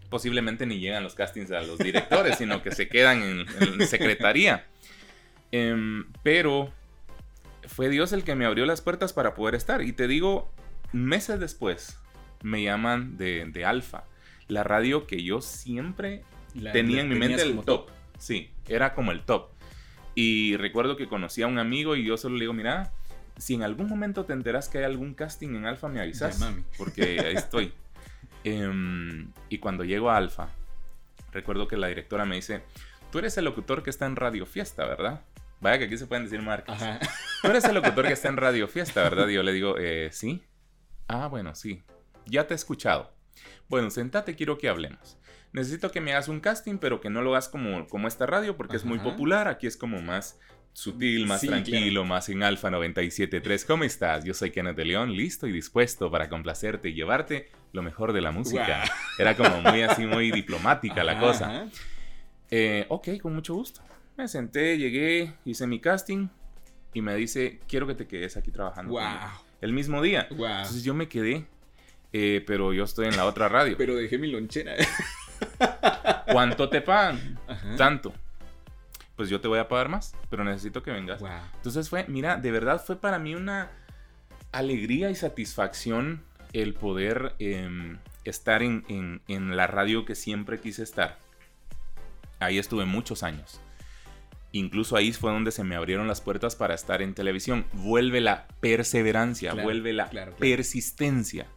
Posiblemente 0.09 0.65
ni 0.65 0.79
llegan 0.79 1.03
los 1.03 1.15
castings 1.15 1.51
a 1.51 1.61
los 1.61 1.77
directores, 1.77 2.37
sino 2.37 2.61
que 2.61 2.71
se 2.71 2.87
quedan 2.87 3.21
en, 3.23 3.87
secretaría. 3.87 4.65
Em, 5.51 6.05
pero 6.23 6.71
fue 7.67 7.89
Dios 7.89 8.11
el 8.11 8.23
que 8.23 8.35
me 8.35 8.45
abrió 8.45 8.65
las 8.65 8.81
puertas 8.81 9.13
para 9.13 9.33
poder 9.33 9.55
estar. 9.55 9.81
Y 9.81 9.93
te 9.93 10.07
digo, 10.07 10.51
meses 10.91 11.39
después 11.39 11.97
me 12.43 12.61
llaman 12.63 13.17
de, 13.17 13.45
de 13.45 13.65
Alfa, 13.65 14.03
la 14.47 14.63
radio 14.63 15.07
que 15.07 15.23
yo 15.23 15.41
siempre 15.41 16.23
La- 16.53 16.71
tenía 16.71 17.01
en 17.01 17.09
mi 17.09 17.15
mente 17.15 17.41
el 17.41 17.59
top. 17.61 17.89
Sí, 18.19 18.51
era 18.67 18.93
como 18.93 19.11
el 19.11 19.21
top. 19.21 19.49
Y 20.15 20.55
recuerdo 20.57 20.95
que 20.95 21.07
conocí 21.07 21.41
a 21.41 21.47
un 21.47 21.57
amigo 21.57 21.95
y 21.95 22.05
yo 22.05 22.17
solo 22.17 22.35
le 22.35 22.41
digo, 22.41 22.53
mira, 22.53 22.91
si 23.37 23.55
en 23.55 23.63
algún 23.63 23.89
momento 23.89 24.25
te 24.25 24.33
enteras 24.33 24.69
que 24.69 24.77
hay 24.77 24.83
algún 24.83 25.15
casting 25.15 25.55
en 25.55 25.65
Alfa, 25.65 25.87
me 25.87 25.99
avisas. 25.99 26.39
Porque 26.77 27.19
ahí 27.19 27.33
estoy. 27.35 27.73
Em, 28.43 29.31
y 29.49 29.57
cuando 29.59 29.83
llego 29.83 30.09
a 30.11 30.17
Alfa, 30.17 30.49
recuerdo 31.31 31.67
que 31.67 31.77
la 31.77 31.87
directora 31.87 32.25
me 32.25 32.35
dice, 32.35 32.61
tú 33.11 33.19
eres 33.19 33.37
el 33.37 33.45
locutor 33.45 33.81
que 33.83 33.89
está 33.89 34.05
en 34.05 34.15
Radio 34.15 34.45
Fiesta, 34.45 34.85
¿verdad? 34.85 35.21
Vaya 35.61 35.79
que 35.79 35.85
aquí 35.85 35.97
se 35.97 36.07
pueden 36.07 36.25
decir 36.25 36.41
marcas. 36.41 36.81
Ajá. 36.81 36.99
Tú 37.41 37.47
eres 37.47 37.63
el 37.63 37.73
locutor 37.75 38.05
que 38.05 38.13
está 38.13 38.27
en 38.29 38.37
Radio 38.37 38.67
Fiesta, 38.67 39.01
¿verdad? 39.01 39.27
Y 39.29 39.33
yo 39.35 39.43
le 39.43 39.53
digo, 39.53 39.77
"Eh, 39.79 40.09
sí. 40.11 40.43
Ah, 41.07 41.27
bueno, 41.27 41.55
sí. 41.55 41.81
Ya 42.25 42.47
te 42.47 42.53
he 42.53 42.55
escuchado. 42.55 43.13
Bueno, 43.67 43.89
sentate, 43.89 44.35
quiero 44.35 44.57
que 44.57 44.69
hablemos. 44.69 45.17
Necesito 45.51 45.91
que 45.91 46.01
me 46.01 46.13
hagas 46.13 46.27
un 46.27 46.39
casting, 46.39 46.77
pero 46.77 46.99
que 46.99 47.09
no 47.09 47.21
lo 47.21 47.31
hagas 47.31 47.49
como, 47.49 47.87
como 47.87 48.07
esta 48.07 48.25
radio, 48.25 48.57
porque 48.57 48.75
es 48.75 48.85
muy 48.85 48.99
popular. 48.99 49.47
Aquí 49.47 49.67
es 49.67 49.77
como 49.77 50.01
más 50.01 50.39
sutil, 50.73 51.27
más 51.27 51.41
Sí, 51.41 51.47
tranquilo, 51.47 52.03
más 52.03 52.27
en 52.29 52.41
Alfa 52.43 52.69
97.3. 52.69 53.65
¿Cómo 53.65 53.83
estás? 53.83 54.25
Yo 54.25 54.33
soy 54.33 54.51
Kenneth 54.51 54.75
de 54.75 54.85
León, 54.85 55.15
listo 55.15 55.47
y 55.47 55.51
dispuesto 55.51 56.09
para 56.09 56.27
complacerte 56.27 56.89
y 56.89 56.93
llevarte 56.93 57.51
lo 57.71 57.83
mejor 57.83 58.13
de 58.13 58.21
la 58.21 58.31
música. 58.31 58.83
Era 59.19 59.37
como 59.37 59.61
muy 59.61 59.83
así, 59.83 60.05
muy 60.05 60.31
diplomática 60.31 61.03
la 61.03 61.19
cosa. 61.19 61.67
Eh, 62.49 62.85
ok, 62.89 63.19
con 63.21 63.35
mucho 63.35 63.53
gusto. 63.53 63.81
Me 64.17 64.27
senté, 64.27 64.77
llegué, 64.77 65.35
hice 65.45 65.65
mi 65.67 65.79
casting 65.79 66.27
y 66.93 67.01
me 67.01 67.15
dice, 67.15 67.59
quiero 67.67 67.87
que 67.87 67.95
te 67.95 68.07
quedes 68.07 68.37
aquí 68.37 68.51
trabajando. 68.51 68.91
Wow. 68.91 69.01
conmigo". 69.01 69.45
El 69.61 69.73
mismo 69.73 70.01
día. 70.01 70.27
Wow. 70.31 70.47
Entonces 70.47 70.83
yo 70.83 70.93
me 70.93 71.07
quedé, 71.07 71.47
eh, 72.13 72.43
pero 72.47 72.71
yo 72.73 72.83
estoy 72.85 73.07
en 73.07 73.17
la 73.17 73.25
otra 73.25 73.49
radio. 73.49 73.75
Pero 73.77 73.95
dejé 73.95 74.17
mi 74.17 74.27
lonchera. 74.31 74.75
¿Cuánto 76.31 76.69
te 76.69 76.81
pagan? 76.81 77.39
Ajá. 77.47 77.75
Tanto. 77.75 78.13
Pues 79.15 79.29
yo 79.29 79.39
te 79.41 79.47
voy 79.47 79.59
a 79.59 79.67
pagar 79.67 79.89
más, 79.89 80.15
pero 80.29 80.43
necesito 80.43 80.81
que 80.81 80.91
vengas. 80.91 81.19
Wow. 81.19 81.29
Entonces 81.55 81.89
fue, 81.89 82.05
mira, 82.07 82.37
de 82.37 82.51
verdad 82.51 82.81
fue 82.83 82.95
para 82.99 83.19
mí 83.19 83.35
una 83.35 83.69
alegría 84.51 85.09
y 85.09 85.15
satisfacción 85.15 86.23
el 86.53 86.73
poder 86.73 87.35
em, 87.39 87.97
estar 88.23 88.63
en, 88.63 88.85
en- 88.87 89.21
en 89.27 89.55
la 89.55 89.67
radio 89.67 90.05
que 90.05 90.15
siempre 90.15 90.59
quise 90.59 90.83
estar. 90.83 91.17
Ahí 92.39 92.57
estuve 92.57 92.85
muchos 92.85 93.23
años. 93.23 93.59
Incluso 94.51 94.95
ahí 94.95 95.11
fue 95.13 95.31
donde 95.31 95.51
se 95.51 95.63
me 95.63 95.75
abrieron 95.75 96.07
las 96.07 96.21
puertas 96.21 96.55
para 96.55 96.75
estar 96.75 97.01
en 97.01 97.13
televisión. 97.15 97.65
Vuelve 97.73 98.21
la 98.21 98.47
perseverancia, 98.59 99.51
Claro, 99.51 99.63
vuelve 99.63 99.93
la 99.93 100.09
claro, 100.09 100.31
claro. 100.31 100.39
persistencia. 100.39 101.47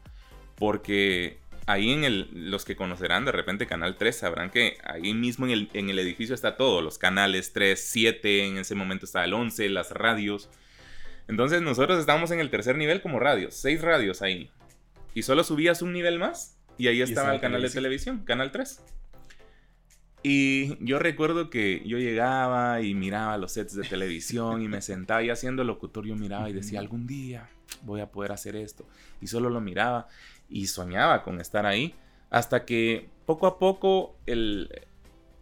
Porque 0.56 1.38
ahí 1.66 1.92
en 1.92 2.04
el, 2.04 2.28
los 2.32 2.64
que 2.64 2.76
conocerán 2.76 3.24
de 3.24 3.32
repente 3.32 3.66
Canal 3.66 3.96
3 3.96 4.16
sabrán 4.16 4.50
que 4.50 4.78
ahí 4.84 5.14
mismo 5.14 5.46
en 5.46 5.52
el, 5.52 5.70
en 5.74 5.90
el 5.90 5.98
edificio 5.98 6.34
está 6.34 6.56
todo. 6.56 6.80
Los 6.80 6.98
canales 6.98 7.52
3, 7.52 7.78
7, 7.78 8.46
en 8.46 8.58
ese 8.58 8.74
momento 8.74 9.04
estaba 9.04 9.24
el 9.24 9.34
11, 9.34 9.68
las 9.68 9.90
radios. 9.90 10.48
Entonces 11.28 11.60
nosotros 11.62 11.98
estábamos 11.98 12.30
en 12.30 12.40
el 12.40 12.50
tercer 12.50 12.76
nivel 12.76 13.02
como 13.02 13.18
radios, 13.18 13.54
seis 13.54 13.82
radios 13.82 14.22
ahí. 14.22 14.50
Y 15.14 15.22
solo 15.22 15.42
subías 15.44 15.82
un 15.82 15.92
nivel 15.92 16.18
más 16.18 16.56
y 16.78 16.88
ahí 16.88 17.02
estaba 17.02 17.34
el 17.34 17.40
canal 17.40 17.62
de 17.62 17.70
televisión. 17.70 18.18
televisión, 18.18 18.24
Canal 18.24 18.52
3. 18.52 18.80
Y 20.22 20.84
yo 20.84 20.98
recuerdo 20.98 21.50
que 21.50 21.82
yo 21.86 21.98
llegaba 21.98 22.80
y 22.80 22.94
miraba 22.94 23.38
los 23.38 23.52
sets 23.52 23.74
de 23.74 23.82
televisión 23.82 24.62
y 24.62 24.68
me 24.68 24.82
sentaba 24.82 25.22
y 25.22 25.30
haciendo 25.30 25.64
locutor 25.64 26.04
yo 26.06 26.16
miraba 26.16 26.50
y 26.50 26.52
decía, 26.52 26.80
algún 26.80 27.06
día 27.06 27.48
voy 27.82 28.00
a 28.00 28.10
poder 28.10 28.32
hacer 28.32 28.56
esto. 28.56 28.86
Y 29.20 29.26
solo 29.26 29.50
lo 29.50 29.60
miraba 29.60 30.08
y 30.48 30.66
soñaba 30.66 31.22
con 31.22 31.40
estar 31.40 31.66
ahí 31.66 31.94
hasta 32.30 32.64
que 32.64 33.08
poco 33.24 33.46
a 33.46 33.58
poco 33.58 34.16
el, 34.26 34.70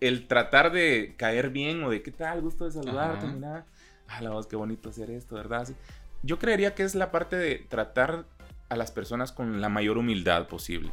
el 0.01 0.27
tratar 0.27 0.73
de 0.73 1.15
caer 1.17 1.51
bien 1.51 1.83
o 1.85 1.91
de 1.91 2.03
qué 2.03 2.11
tal, 2.11 2.41
gusto 2.43 2.65
de 2.65 2.73
saludarte, 2.73 3.27
Ajá. 3.27 3.35
mira, 3.35 3.67
ah, 4.09 4.21
la 4.21 4.31
voz, 4.31 4.47
qué 4.47 4.57
bonito 4.57 4.91
hacer 4.91 5.11
esto, 5.11 5.35
¿verdad? 5.35 5.63
Así. 5.63 5.75
Yo 6.23 6.39
creería 6.39 6.75
que 6.75 6.83
es 6.83 6.95
la 6.95 7.11
parte 7.11 7.37
de 7.37 7.57
tratar 7.57 8.27
a 8.69 8.77
las 8.77 8.91
personas 8.91 9.33
con 9.33 9.61
la 9.61 9.69
mayor 9.69 9.99
humildad 9.99 10.47
posible. 10.47 10.91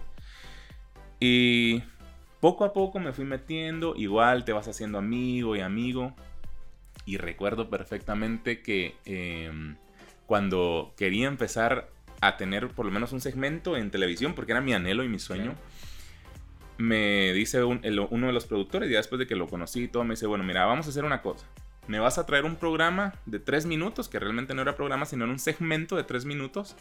Y 1.19 1.83
poco 2.39 2.65
a 2.65 2.73
poco 2.73 2.99
me 2.99 3.13
fui 3.13 3.25
metiendo, 3.25 3.95
igual 3.95 4.43
te 4.43 4.53
vas 4.53 4.67
haciendo 4.67 4.97
amigo 4.97 5.55
y 5.55 5.61
amigo. 5.61 6.13
Y 7.05 7.17
recuerdo 7.17 7.69
perfectamente 7.69 8.61
que 8.61 8.95
em, 9.05 9.77
cuando 10.25 10.93
quería 10.97 11.27
empezar 11.27 11.89
a 12.21 12.37
tener 12.37 12.69
por 12.69 12.85
lo 12.85 12.91
menos 12.91 13.11
un 13.11 13.19
segmento 13.21 13.75
en 13.75 13.91
televisión, 13.91 14.33
porque 14.33 14.51
era 14.53 14.61
mi 14.61 14.73
anhelo 14.73 15.03
y 15.03 15.09
mi 15.09 15.19
sueño, 15.19 15.55
me 16.77 17.33
dice 17.33 17.63
un- 17.63 17.79
el- 17.83 17.99
uno 17.99 18.27
de 18.27 18.33
los 18.33 18.45
productores, 18.45 18.89
ya 18.89 18.97
después 18.97 19.19
de 19.19 19.27
que 19.27 19.35
lo 19.35 19.47
conocí 19.47 19.83
y 19.83 19.87
todo, 19.87 20.03
me 20.03 20.11
dice, 20.15 20.25
bueno, 20.27 20.43
mira, 20.43 20.65
vamos 20.65 20.87
a 20.87 20.89
hacer 20.89 21.03
una 21.05 21.21
cosa. 21.21 21.45
Me 21.87 21.99
vas 21.99 22.17
a 22.17 22.25
traer 22.25 22.45
un 22.45 22.55
programa 22.55 23.13
de 23.25 23.39
tres 23.39 23.65
minutos, 23.65 24.07
que 24.07 24.19
realmente 24.19 24.53
no 24.53 24.61
era 24.61 24.75
programa, 24.75 25.05
sino 25.05 25.25
era 25.25 25.33
un 25.33 25.39
segmento 25.39 25.95
de 25.95 26.03
tres 26.03 26.25
minutos. 26.25 26.75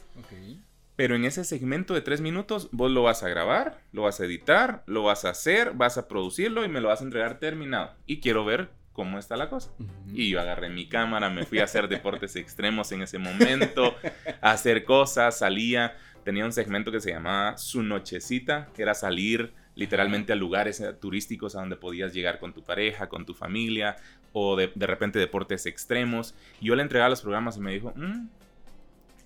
Pero 0.96 1.16
en 1.16 1.24
ese 1.24 1.44
segmento 1.44 1.94
de 1.94 2.03
tres 2.03 2.20
minutos, 2.20 2.68
vos 2.72 2.90
lo 2.90 3.03
vas 3.03 3.22
a 3.22 3.29
grabar, 3.29 3.81
lo 3.92 4.03
vas 4.03 4.20
a 4.20 4.26
editar, 4.26 4.83
lo 4.87 5.03
vas 5.03 5.24
a 5.24 5.31
hacer, 5.31 5.72
vas 5.72 5.96
a 5.96 6.07
producirlo 6.09 6.64
y 6.64 6.68
me 6.68 6.81
lo 6.83 6.88
vas 6.88 7.00
a 7.00 7.05
entregar 7.05 7.38
terminado. 7.38 7.92
Y 8.07 8.20
quiero 8.20 8.44
ver 8.44 8.68
cómo 8.92 9.18
está 9.18 9.37
la 9.37 9.48
cosa. 9.48 9.70
Y 10.12 10.31
yo 10.31 10.40
agarré 10.40 10.68
mi 10.68 10.88
cámara, 10.88 11.31
me 11.31 11.44
fui 11.44 11.59
a 11.61 11.64
hacer 11.64 11.88
deportes 11.88 12.37
extremos 12.37 12.92
en 12.92 13.03
ese 13.03 13.18
momento, 13.18 13.94
a 14.40 14.53
hacer 14.53 14.85
cosas, 14.85 15.38
salía, 15.38 15.96
tenía 16.24 16.44
un 16.44 16.53
segmento 16.53 16.92
que 16.92 17.00
se 17.00 17.11
llamaba 17.11 17.57
Su 17.57 17.83
Nochecita, 17.83 18.68
que 18.74 18.83
era 18.83 18.94
salir 18.94 19.53
literalmente 19.74 20.33
a 20.33 20.37
lugares 20.37 20.81
eh, 20.81 20.92
turísticos 20.92 21.57
a 21.57 21.61
donde 21.61 21.76
podías 21.76 22.12
llegar 22.12 22.38
con 22.38 22.53
tu 22.53 22.62
pareja, 22.62 23.09
con 23.09 23.24
tu 23.24 23.35
familia, 23.35 23.96
o 24.33 24.57
de, 24.57 24.70
de 24.74 24.87
repente 24.87 25.18
deportes 25.18 25.66
extremos. 25.66 26.35
Y 26.61 26.66
yo 26.66 26.74
le 26.74 26.83
entregaba 26.83 27.09
los 27.09 27.22
programas 27.22 27.57
y 27.57 27.61
me 27.61 27.72
dijo, 27.72 27.92
"Mm, 27.96 28.29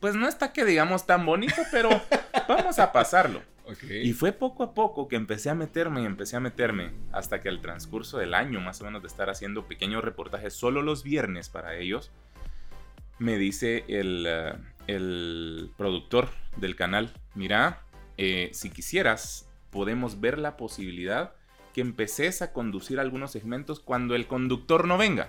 pues 0.00 0.14
no 0.14 0.28
está 0.28 0.52
que 0.52 0.64
digamos 0.64 1.06
tan 1.06 1.24
bonito, 1.24 1.62
pero 1.72 1.88
vamos 2.46 2.78
a 2.78 2.92
pasarlo. 2.92 3.42
Y 3.90 4.12
fue 4.12 4.32
poco 4.32 4.62
a 4.62 4.74
poco 4.74 5.08
que 5.08 5.16
empecé 5.16 5.48
a 5.50 5.54
meterme 5.54 6.02
y 6.02 6.04
empecé 6.04 6.36
a 6.36 6.40
meterme 6.40 6.92
hasta 7.12 7.40
que 7.40 7.48
al 7.48 7.60
transcurso 7.60 8.18
del 8.18 8.34
año, 8.34 8.60
más 8.60 8.80
o 8.80 8.84
menos 8.84 9.02
de 9.02 9.08
estar 9.08 9.30
haciendo 9.30 9.66
pequeños 9.66 10.04
reportajes 10.04 10.52
solo 10.52 10.82
los 10.82 11.02
viernes 11.02 11.48
para 11.48 11.76
ellos, 11.76 12.10
me 13.18 13.38
dice 13.38 13.84
el, 13.88 14.26
eh, 14.28 14.52
el 14.86 15.70
productor 15.76 16.28
del 16.56 16.76
canal, 16.76 17.12
mira, 17.34 17.82
eh, 18.18 18.50
si 18.52 18.70
quisieras, 18.70 19.48
podemos 19.70 20.20
ver 20.20 20.38
la 20.38 20.56
posibilidad 20.56 21.34
que 21.72 21.80
empeces 21.80 22.42
a 22.42 22.52
conducir 22.52 23.00
algunos 23.00 23.32
segmentos 23.32 23.80
cuando 23.80 24.14
el 24.14 24.26
conductor 24.26 24.86
no 24.86 24.96
venga. 24.98 25.28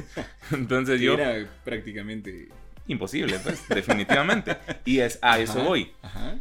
Entonces 0.50 1.00
yo... 1.00 1.14
Era 1.14 1.48
prácticamente. 1.64 2.48
Imposible, 2.88 3.38
pues, 3.38 3.68
definitivamente. 3.68 4.56
Y 4.84 5.00
es 5.00 5.18
a 5.20 5.38
eso 5.38 5.60
Ajá, 5.60 5.68
voy 5.68 5.92
Ajá. 6.02 6.36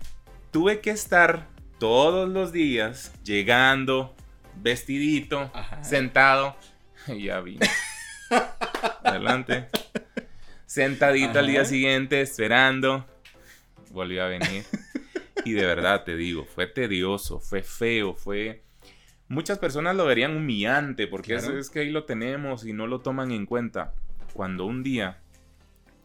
Tuve 0.58 0.82
que 0.82 0.90
estar 0.90 1.48
todos 1.78 2.28
los 2.28 2.52
días 2.52 3.14
llegando, 3.24 4.16
vestidito, 4.56 5.52
Ajá. 5.54 5.84
sentado. 5.84 6.56
Ya 7.16 7.42
vi. 7.42 7.60
Adelante. 9.04 9.68
Sentadito 10.66 11.38
al 11.38 11.46
día 11.46 11.64
siguiente, 11.64 12.22
esperando. 12.22 13.06
Volvió 13.92 14.24
a 14.24 14.30
venir. 14.30 14.66
Y 15.46 15.52
de 15.54 15.64
verdad 15.64 16.04
te 16.06 16.16
digo, 16.18 16.44
fue 16.44 16.66
tedioso, 16.66 17.40
fue 17.40 17.62
feo, 17.62 18.16
fue... 18.16 18.64
Muchas 19.28 19.60
personas 19.60 19.96
lo 19.96 20.06
verían 20.08 20.36
humillante 20.36 21.06
porque 21.06 21.34
Claro. 21.36 21.50
eso 21.50 21.58
es 21.60 21.70
que 21.70 21.82
ahí 21.82 21.92
lo 21.92 22.06
tenemos 22.06 22.66
y 22.66 22.74
no 22.74 22.88
lo 22.88 23.00
toman 23.02 23.32
en 23.32 23.46
cuenta. 23.46 23.94
Cuando 24.34 24.66
un 24.66 24.82
día 24.82 25.20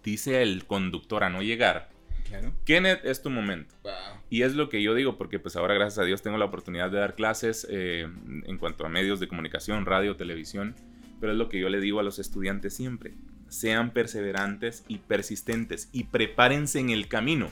dice 0.05 0.43
el 0.43 0.67
conductor 0.67 1.25
a 1.25 1.31
no 1.31 1.41
llegar, 1.41 1.89
Claro. 2.33 2.55
Kenneth, 2.65 3.05
es 3.05 3.23
tu 3.23 3.31
momento. 3.31 3.75
Wow. 3.83 3.93
Y 4.31 4.43
es 4.43 4.55
lo 4.55 4.69
que 4.69 4.83
yo 4.83 4.95
digo, 4.95 5.19
porque 5.19 5.39
pues 5.39 5.57
ahora 5.57 5.75
gracias 5.75 5.99
a 5.99 6.05
Dios 6.05 6.23
tengo 6.23 6.39
la 6.39 6.47
oportunidad 6.47 6.91
de 6.91 6.99
dar 6.99 7.15
clases 7.15 7.67
eh, 7.71 8.09
en 8.47 8.59
cuanto 8.59 8.87
a 8.87 8.89
medios 8.89 9.21
de 9.21 9.29
comunicación, 9.29 9.85
radio, 9.85 10.17
televisión, 10.17 10.75
pero 11.21 11.33
es 11.33 11.39
lo 11.39 11.49
que 11.49 11.61
yo 11.61 11.69
le 11.69 11.81
digo 11.81 12.01
a 12.01 12.03
los 12.03 12.19
estudiantes 12.19 12.75
siempre. 12.75 13.13
Sean 13.49 13.91
perseverantes 13.91 14.85
y 14.89 14.99
persistentes 14.99 15.91
y 15.93 16.05
prepárense 16.05 16.81
en 16.81 16.89
el 16.89 17.07
camino, 17.09 17.51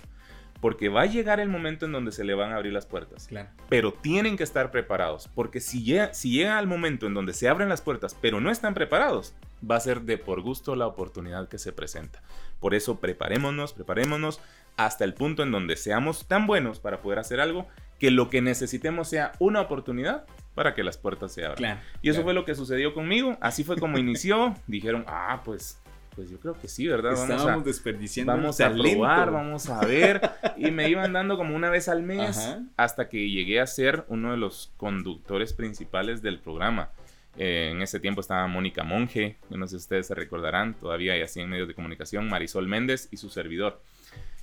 porque 0.63 0.89
va 0.89 1.03
a 1.03 1.07
llegar 1.07 1.41
el 1.41 1.51
momento 1.51 1.85
en 1.85 1.93
donde 1.93 2.13
se 2.13 2.25
le 2.25 2.33
van 2.33 2.53
a 2.53 2.57
abrir 2.57 2.73
las 2.73 2.87
puertas. 2.87 3.27
Claro. 3.29 3.51
Pero 3.69 3.93
tienen 3.93 4.39
que 4.39 4.45
estar 4.45 4.71
preparados, 4.71 5.29
porque 5.35 5.61
si 5.61 5.85
llega, 5.85 6.15
si 6.15 6.31
llega 6.33 6.59
el 6.59 6.67
momento 6.67 7.07
en 7.07 7.13
donde 7.13 7.35
se 7.35 7.49
abren 7.49 7.69
las 7.69 7.83
puertas, 7.83 8.17
pero 8.21 8.41
no 8.41 8.51
están 8.51 8.73
preparados, 8.73 9.35
va 9.69 9.77
a 9.77 9.81
ser 9.81 10.03
de 10.03 10.19
por 10.19 10.41
gusto 10.41 10.77
la 10.77 10.87
oportunidad 10.87 11.49
que 11.49 11.59
se 11.59 11.73
presenta. 11.73 12.23
Por 12.61 12.75
eso 12.75 13.01
preparémonos, 13.01 13.73
preparémonos 13.73 14.41
hasta 14.77 15.05
el 15.05 15.15
punto 15.15 15.43
en 15.43 15.51
donde 15.51 15.77
seamos 15.77 16.27
tan 16.27 16.47
buenos 16.47 16.81
para 16.81 17.01
poder 17.01 17.19
hacer 17.19 17.41
algo 17.41 17.67
que 17.99 18.11
lo 18.11 18.31
que 18.31 18.41
necesitemos 18.41 19.09
sea 19.09 19.33
una 19.39 19.61
oportunidad 19.61 20.25
para 20.55 20.75
que 20.75 20.83
las 20.83 20.97
puertas 20.97 21.33
se 21.33 21.43
abran. 21.45 21.57
Claro. 21.57 21.81
Y 22.03 22.09
eso 22.09 22.17
claro. 22.17 22.25
fue 22.25 22.35
lo 22.35 22.45
que 22.45 22.55
sucedió 22.55 22.95
conmigo. 22.95 23.37
Así 23.41 23.63
fue 23.63 23.77
como 23.77 23.99
inició. 23.99 24.55
Dijeron, 24.67 25.05
ah, 25.07 25.43
pues, 25.45 25.81
pues 26.17 26.31
yo 26.31 26.41
creo 26.41 26.55
que 26.55 26.67
sí, 26.67 26.89
¿verdad? 26.89 27.13
Vamos 27.13 27.31
Estábamos 27.31 27.63
a, 27.63 27.67
desperdiciando. 27.67 28.33
vamos 28.33 28.61
a 28.61 28.71
probar, 28.73 29.31
vamos 29.31 29.69
a 29.69 29.85
ver. 29.85 30.31
Y 30.57 30.71
me 30.71 30.89
iban 30.89 31.13
dando 31.13 31.37
como 31.37 31.55
una 31.55 31.71
vez 31.71 31.89
al 31.89 32.03
mes 32.03 32.39
Ajá. 32.39 32.63
hasta 32.77 33.09
que 33.09 33.29
llegué 33.29 33.61
a 33.61 33.67
ser 33.67 34.05
uno 34.09 34.31
de 34.33 34.39
los 34.39 34.73
conductores 34.77 35.53
principales 35.53 36.23
del 36.23 36.41
programa. 36.41 36.91
Eh, 37.37 37.71
en 37.73 37.81
ese 37.83 38.01
tiempo 38.01 38.21
estaba 38.21 38.47
Mónica 38.49 38.83
Monge, 38.83 39.37
no 39.51 39.67
sé 39.67 39.71
si 39.71 39.77
ustedes 39.77 40.07
se 40.09 40.15
recordarán, 40.15 40.75
todavía 40.75 41.13
hay 41.15 41.23
así 41.23 41.41
en 41.41 41.49
medios 41.49 41.69
de 41.69 41.75
comunicación, 41.75 42.29
Marisol 42.29 42.67
Méndez 42.67 43.09
y 43.11 43.17
su 43.19 43.31
servidor. 43.31 43.81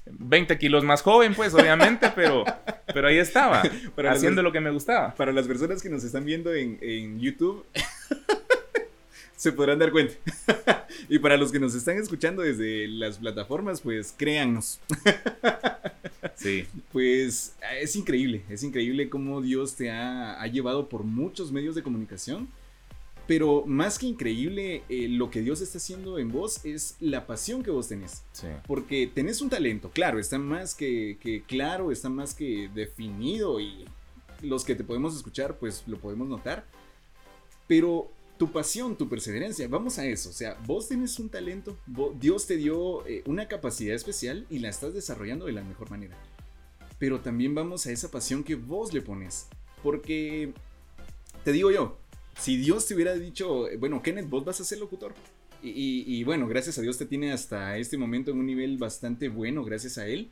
20 0.10 0.58
kilos 0.58 0.86
más 0.86 1.02
joven, 1.02 1.36
pues, 1.36 1.54
obviamente, 1.54 2.10
pero, 2.16 2.46
pero 2.94 3.10
ahí 3.10 3.18
estaba, 3.18 3.62
Para 3.96 4.10
los- 4.12 4.18
haciendo 4.20 4.42
lo 4.42 4.54
que 4.54 4.62
me 4.62 4.72
gustaba. 4.72 5.14
Para 5.16 5.34
las 5.34 5.48
personas 5.48 5.84
que 5.84 5.90
nos 5.90 6.04
están 6.06 6.24
viendo 6.24 6.54
en, 6.54 6.78
en 6.82 7.20
YouTube, 7.20 7.66
se 9.36 9.52
podrán 9.52 9.80
dar 9.80 9.92
cuenta. 9.92 10.16
y 11.10 11.20
para 11.20 11.36
los 11.38 11.52
que 11.52 11.60
nos 11.60 11.76
están 11.76 11.98
escuchando 11.98 12.42
desde 12.42 12.88
las 12.88 13.18
plataformas, 13.18 13.82
pues 13.82 14.14
créannos. 14.18 14.80
Sí, 16.36 16.66
Pues 16.92 17.56
es 17.82 17.96
increíble, 17.96 18.44
es 18.50 18.64
increíble 18.64 19.10
cómo 19.10 19.42
Dios 19.42 19.76
te 19.76 19.92
ha, 19.92 20.42
ha 20.42 20.48
llevado 20.48 20.88
por 20.88 21.04
muchos 21.04 21.52
medios 21.52 21.76
de 21.76 21.84
comunicación. 21.84 22.48
Pero 23.28 23.66
más 23.66 24.00
que 24.00 24.06
increíble, 24.06 24.84
eh, 24.88 25.10
lo 25.10 25.30
que 25.30 25.42
Dios 25.42 25.60
está 25.60 25.80
haciendo 25.80 26.18
en 26.18 26.32
vos 26.32 26.64
es 26.64 26.96
la 27.02 27.28
pasión 27.28 27.62
que 27.62 27.72
vos 27.72 27.90
tenés. 27.90 28.24
sí. 28.32 28.48
Porque 28.66 29.12
tenés 29.14 29.42
un 29.42 29.50
talento, 29.50 29.92
claro, 29.92 30.18
está 30.18 30.40
más 30.40 30.74
que, 30.74 31.18
que 31.20 31.44
claro, 31.44 31.92
está 31.92 32.10
más 32.10 32.34
que 32.34 32.70
definido 32.74 33.60
y 33.60 33.86
los 34.42 34.64
que 34.64 34.76
te 34.76 34.84
podemos 34.84 35.16
escuchar 35.16 35.58
pues 35.58 35.84
lo 35.88 36.00
podemos 36.00 36.30
notar. 36.30 36.66
Pero 37.68 38.10
tu 38.38 38.52
pasión, 38.52 38.96
tu 38.96 39.10
perseverancia, 39.10 39.68
vamos 39.68 39.98
a 39.98 40.06
eso. 40.06 40.30
O 40.30 40.34
sea, 40.34 40.58
vos 40.66 40.88
tenés 40.88 41.20
un 41.20 41.30
talento, 41.30 41.78
Dios 42.20 42.48
te 42.48 42.56
dio 42.56 43.06
eh, 43.08 43.24
una 43.26 43.48
capacidad 43.48 43.96
especial 43.96 44.46
y 44.50 44.60
la 44.60 44.70
estás 44.70 44.94
desarrollando 44.94 45.46
de 45.46 45.52
la 45.52 45.64
mejor 45.64 45.90
manera. 45.90 46.18
Pero 47.00 47.20
también 47.20 47.54
vamos 47.54 47.86
a 47.86 47.92
esa 47.92 48.10
pasión 48.10 48.44
que 48.44 48.56
vos 48.56 48.94
le 48.94 49.02
pones. 49.02 49.48
Porque, 49.84 50.54
te 51.44 51.52
digo 51.52 51.72
yo, 51.72 51.98
si 52.40 52.58
Dios 52.58 52.86
te 52.86 52.94
hubiera 52.96 53.14
dicho, 53.16 53.66
bueno, 53.80 54.02
Kenneth, 54.02 54.30
vos 54.30 54.46
vas 54.46 54.60
a 54.62 54.64
ser 54.64 54.80
locutor. 54.80 55.14
Y, 55.64 55.70
y- 55.70 56.04
y 56.08 56.24
bueno, 56.24 56.48
gracias 56.48 56.78
a 56.78 56.82
Dios 56.82 56.98
te 56.98 57.06
tiene 57.06 57.32
hasta 57.32 57.78
este 57.78 57.98
momento 57.98 58.32
en 58.32 58.38
un 58.40 58.46
nivel 58.46 58.78
bastante 58.78 59.28
bueno, 59.30 59.64
gracias 59.64 59.98
a 59.98 60.08
Él. 60.08 60.30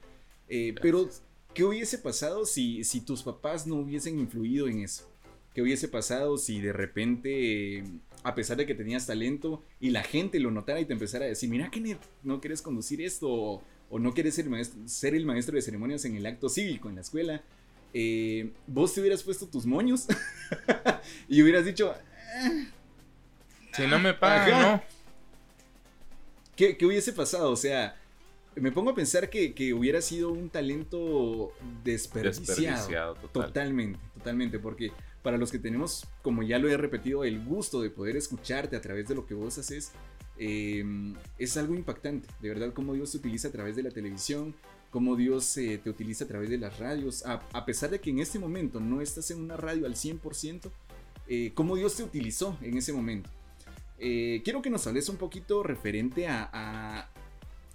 Eh, 0.48 0.76
pero, 0.82 1.10
¿qué 1.54 1.63
hubiese 1.63 1.98
pasado 1.98 2.46
si, 2.46 2.84
si 2.84 3.02
tus 3.02 3.24
papás 3.24 3.65
no 3.65 3.76
hubiesen 3.76 4.20
influido 4.20 4.68
en 4.68 4.82
eso? 4.82 5.10
¿Qué 5.54 5.62
hubiese 5.62 5.88
pasado 5.88 6.38
si 6.38 6.60
de 6.62 6.74
repente, 6.74 7.78
eh, 7.80 7.84
a 8.24 8.36
pesar 8.36 8.58
de 8.58 8.65
que 8.65 8.76
tenías 8.76 9.08
talento 9.08 9.63
y 9.80 9.89
la 9.89 10.04
gente 10.04 10.39
lo 10.39 10.52
notara 10.52 10.80
y 10.82 10.86
te 10.86 10.94
empezara 10.94 11.26
a 11.26 11.30
decir, 11.30 11.50
mira, 11.50 11.72
Kenneth, 11.72 12.02
no 12.24 12.39
quieres 12.41 12.62
conducir 12.62 13.02
esto 13.02 13.30
o, 13.32 13.63
o 13.89 13.98
no 14.00 14.13
quieres 14.13 14.36
ser, 14.36 14.48
maestro- 14.50 14.88
ser 14.88 15.15
el 15.15 15.26
maestro 15.26 15.56
de 15.56 15.62
ceremonias 15.62 16.04
en 16.06 16.15
el 16.18 16.26
acto 16.26 16.50
cívico 16.50 16.89
en 16.89 16.96
la 16.96 17.02
escuela? 17.02 17.41
Eh, 17.98 18.52
vos 18.68 18.94
te 18.94 19.00
hubieras 19.00 19.24
puesto 19.24 19.48
tus 19.48 19.66
moños 19.66 20.06
y 21.30 21.42
hubieras 21.42 21.64
dicho, 21.64 21.94
Si 23.74 23.88
no 23.88 24.00
me 24.00 24.14
pagan, 24.14 24.54
Ajá. 24.54 24.72
no. 24.74 24.84
¿Qué, 26.58 26.76
qué 26.76 26.86
hubiese 26.86 27.14
pasado? 27.14 27.52
O 27.52 27.56
sea, 27.56 27.96
me 28.56 28.74
pongo 28.74 28.90
a 28.90 28.96
pensar 28.96 29.30
que, 29.30 29.54
que 29.54 29.74
hubiera 29.74 30.02
sido 30.02 30.34
un 30.34 30.50
talento 30.50 31.54
desperdiciado. 31.86 32.74
Desperdiciado, 32.74 33.16
total. 33.16 33.46
Totalmente, 33.48 34.00
totalmente. 34.14 34.60
Porque 34.60 34.92
para 35.22 35.38
los 35.38 35.50
que 35.50 35.60
tenemos, 35.60 36.06
como 36.22 36.44
ya 36.44 36.60
lo 36.60 36.68
he 36.68 36.76
repetido, 36.76 37.24
el 37.24 37.46
gusto 37.46 37.82
de 37.82 37.92
poder 37.92 38.18
escucharte 38.18 38.76
a 38.76 38.82
través 38.82 39.08
de 39.08 39.16
lo 39.16 39.26
que 39.26 39.36
vos 39.36 39.58
haces, 39.58 39.94
eh, 40.38 40.84
es 41.38 41.56
algo 41.56 41.76
impactante. 41.76 42.28
De 42.42 42.50
verdad, 42.50 42.74
cómo 42.74 42.94
Dios 42.94 43.12
te 43.12 43.20
utiliza 43.20 43.48
a 43.48 43.52
través 43.52 43.78
de 43.78 43.84
la 43.84 43.92
televisión, 43.92 44.54
cómo 44.96 45.18
Dios 45.18 45.58
eh, 45.58 45.78
te 45.84 45.90
utiliza 45.90 46.24
a 46.24 46.28
través 46.30 46.50
de 46.50 46.58
las 46.58 46.80
radios. 46.80 47.26
A, 47.26 47.42
a 47.52 47.66
pesar 47.66 47.90
de 47.90 48.00
que 48.00 48.12
en 48.12 48.20
este 48.20 48.40
momento 48.40 48.80
no 48.80 49.02
estás 49.02 49.30
en 49.30 49.42
una 49.42 49.58
radio 49.58 49.86
al 49.88 49.96
100%, 49.96 50.72
eh, 51.28 51.52
cómo 51.54 51.76
Dios 51.76 51.98
te 51.98 52.04
utilizó 52.04 52.58
en 52.62 52.78
ese 52.78 52.94
momento. 52.94 53.30
Eh, 54.00 54.40
quiero 54.46 54.62
que 54.62 54.70
nos 54.70 54.88
hables 54.88 55.10
un 55.10 55.18
poquito 55.18 55.64
referente 55.64 56.30
a, 56.30 56.50
a 56.54 57.10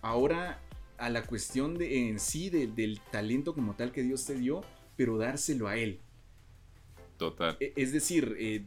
ahora 0.00 0.62
a 0.96 1.10
la 1.10 1.22
cuestión 1.26 1.76
de, 1.76 2.08
en 2.08 2.18
sí 2.18 2.48
de- 2.48 2.68
del 2.68 3.00
talento 3.12 3.52
como 3.52 3.74
tal 3.74 3.92
que 3.92 4.02
Dios 4.02 4.24
te 4.24 4.34
dio, 4.34 4.62
pero 4.96 5.18
dárselo 5.18 5.68
a 5.68 5.76
Él. 5.76 6.00
Total. 7.18 7.58
E- 7.60 7.74
Es 7.76 7.92
decir, 7.92 8.34
eh, 8.38 8.64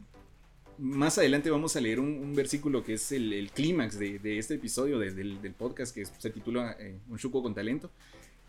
más 0.78 1.18
adelante 1.18 1.50
vamos 1.50 1.74
a 1.74 1.80
leer 1.80 1.98
un, 1.98 2.06
un 2.18 2.34
versículo 2.36 2.84
que 2.84 2.94
es 2.94 3.10
el, 3.10 3.32
el 3.32 3.50
clímax 3.50 3.98
de, 3.98 4.20
de 4.20 4.38
este 4.38 4.54
episodio 4.54 5.00
de- 5.00 5.10
del, 5.12 5.42
del 5.42 5.54
podcast 5.54 5.92
que 5.92 6.04
se 6.06 6.30
titula 6.30 6.76
eh, 6.78 7.00
Un 7.08 7.18
Chuco 7.18 7.42
con 7.42 7.52
Talento. 7.52 7.90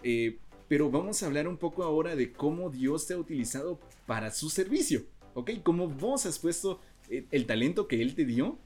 Eh, 0.03 0.38
pero 0.67 0.89
vamos 0.89 1.21
a 1.21 1.27
hablar 1.27 1.47
un 1.47 1.58
poco 1.58 1.84
ahora 1.84 2.15
de 2.15 2.31
cómo 2.31 2.69
Dios 2.69 3.05
te 3.08 3.13
ha 3.13 3.17
utilizado 3.17 3.79
para 4.05 4.31
su 4.31 4.49
servicio. 4.49 5.03
¿Ok? 5.34 5.51
Cómo 5.63 5.88
vos 5.88 6.25
has 6.25 6.39
puesto 6.39 6.79
eh, 7.10 7.25
el 7.31 7.45
talento 7.45 7.88
que 7.88 8.01
Él 8.01 8.15
te 8.15 8.25
dio 8.25 8.58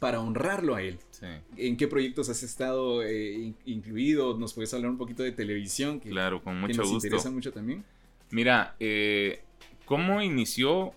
para 0.00 0.20
honrarlo 0.20 0.74
a 0.74 0.82
Él. 0.82 0.98
Sí. 1.10 1.26
¿En 1.56 1.76
qué 1.76 1.88
proyectos 1.88 2.28
has 2.28 2.42
estado 2.42 3.02
eh, 3.02 3.32
in- 3.34 3.56
incluido? 3.64 4.36
¿Nos 4.38 4.52
puedes 4.54 4.72
hablar 4.74 4.90
un 4.90 4.98
poquito 4.98 5.22
de 5.22 5.32
televisión? 5.32 6.00
Que, 6.00 6.10
Claro, 6.10 6.42
con 6.42 6.54
que 6.54 6.60
mucho 6.60 6.82
nos 6.82 6.90
gusto. 6.90 7.06
interesa 7.06 7.30
mucho 7.30 7.52
también. 7.52 7.84
Mira, 8.30 8.74
eh, 8.78 9.40
¿cómo 9.86 10.20
inició 10.22 10.92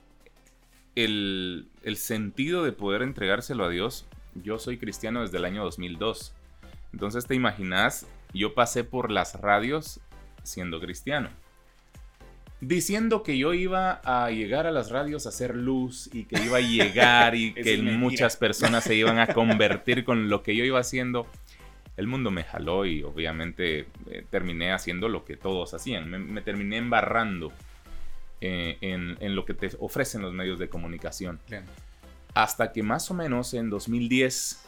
el, 0.96 1.68
el 1.84 1.98
sentido 1.98 2.64
de 2.64 2.72
poder 2.72 3.02
entregárselo 3.02 3.64
a 3.66 3.70
Dios? 3.70 4.06
Yo 4.36 4.60
soy 4.60 4.78
cristiano 4.78 5.22
desde 5.22 5.38
el 5.38 5.46
año 5.46 5.64
2002. 5.64 6.34
Entonces 6.94 7.26
te 7.26 7.36
imaginas, 7.36 8.06
yo 8.34 8.54
pasé 8.54 8.84
por 8.84 9.12
las 9.12 9.40
radios 9.40 10.00
siendo 10.44 10.80
cristiano. 10.80 11.30
Diciendo 12.60 13.24
que 13.24 13.38
yo 13.38 13.54
iba 13.54 14.02
a 14.04 14.30
llegar 14.30 14.68
a 14.68 14.72
las 14.72 14.92
radios 14.92 15.26
a 15.26 15.30
hacer 15.30 15.56
luz 15.56 16.10
y 16.14 16.26
que 16.26 16.44
iba 16.44 16.58
a 16.58 16.62
llegar 16.62 17.36
y 17.36 17.54
que 17.56 17.78
muchas 17.82 18.38
personas 18.38 18.84
se 18.84 18.96
iban 18.96 19.18
a 19.18 19.28
convertir 19.28 20.04
con 20.04 20.30
lo 20.30 20.44
que 20.44 20.56
yo 20.56 20.64
iba 20.64 20.80
haciendo. 20.80 21.26
El 21.98 22.08
mundo 22.08 22.30
me 22.30 22.44
jaló 22.44 22.86
y 22.86 23.04
obviamente 23.04 23.88
eh, 24.10 24.26
terminé 24.30 24.72
haciendo 24.72 25.10
lo 25.10 25.26
que 25.26 25.38
todos 25.38 25.74
hacían. 25.74 26.10
Me, 26.10 26.20
me 26.20 26.42
terminé 26.42 26.78
embarrando 26.78 27.52
eh, 28.42 28.78
en, 28.82 29.18
en 29.20 29.36
lo 29.36 29.46
que 29.46 29.54
te 29.54 29.70
ofrecen 29.80 30.22
los 30.22 30.34
medios 30.34 30.58
de 30.58 30.70
comunicación. 30.70 31.40
Hasta 32.34 32.72
que 32.72 32.82
más 32.82 33.12
o 33.12 33.14
menos 33.14 33.54
en 33.54 33.70
2010 33.70 34.66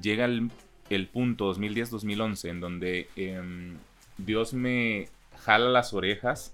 llega 0.00 0.24
el, 0.24 0.50
el 0.90 1.06
punto, 1.08 1.54
2010-2011, 1.54 2.48
en 2.48 2.60
donde 2.60 3.08
em, 3.16 3.76
Dios 4.18 4.54
me 4.54 5.08
jala 5.44 5.68
las 5.68 5.92
orejas 5.94 6.52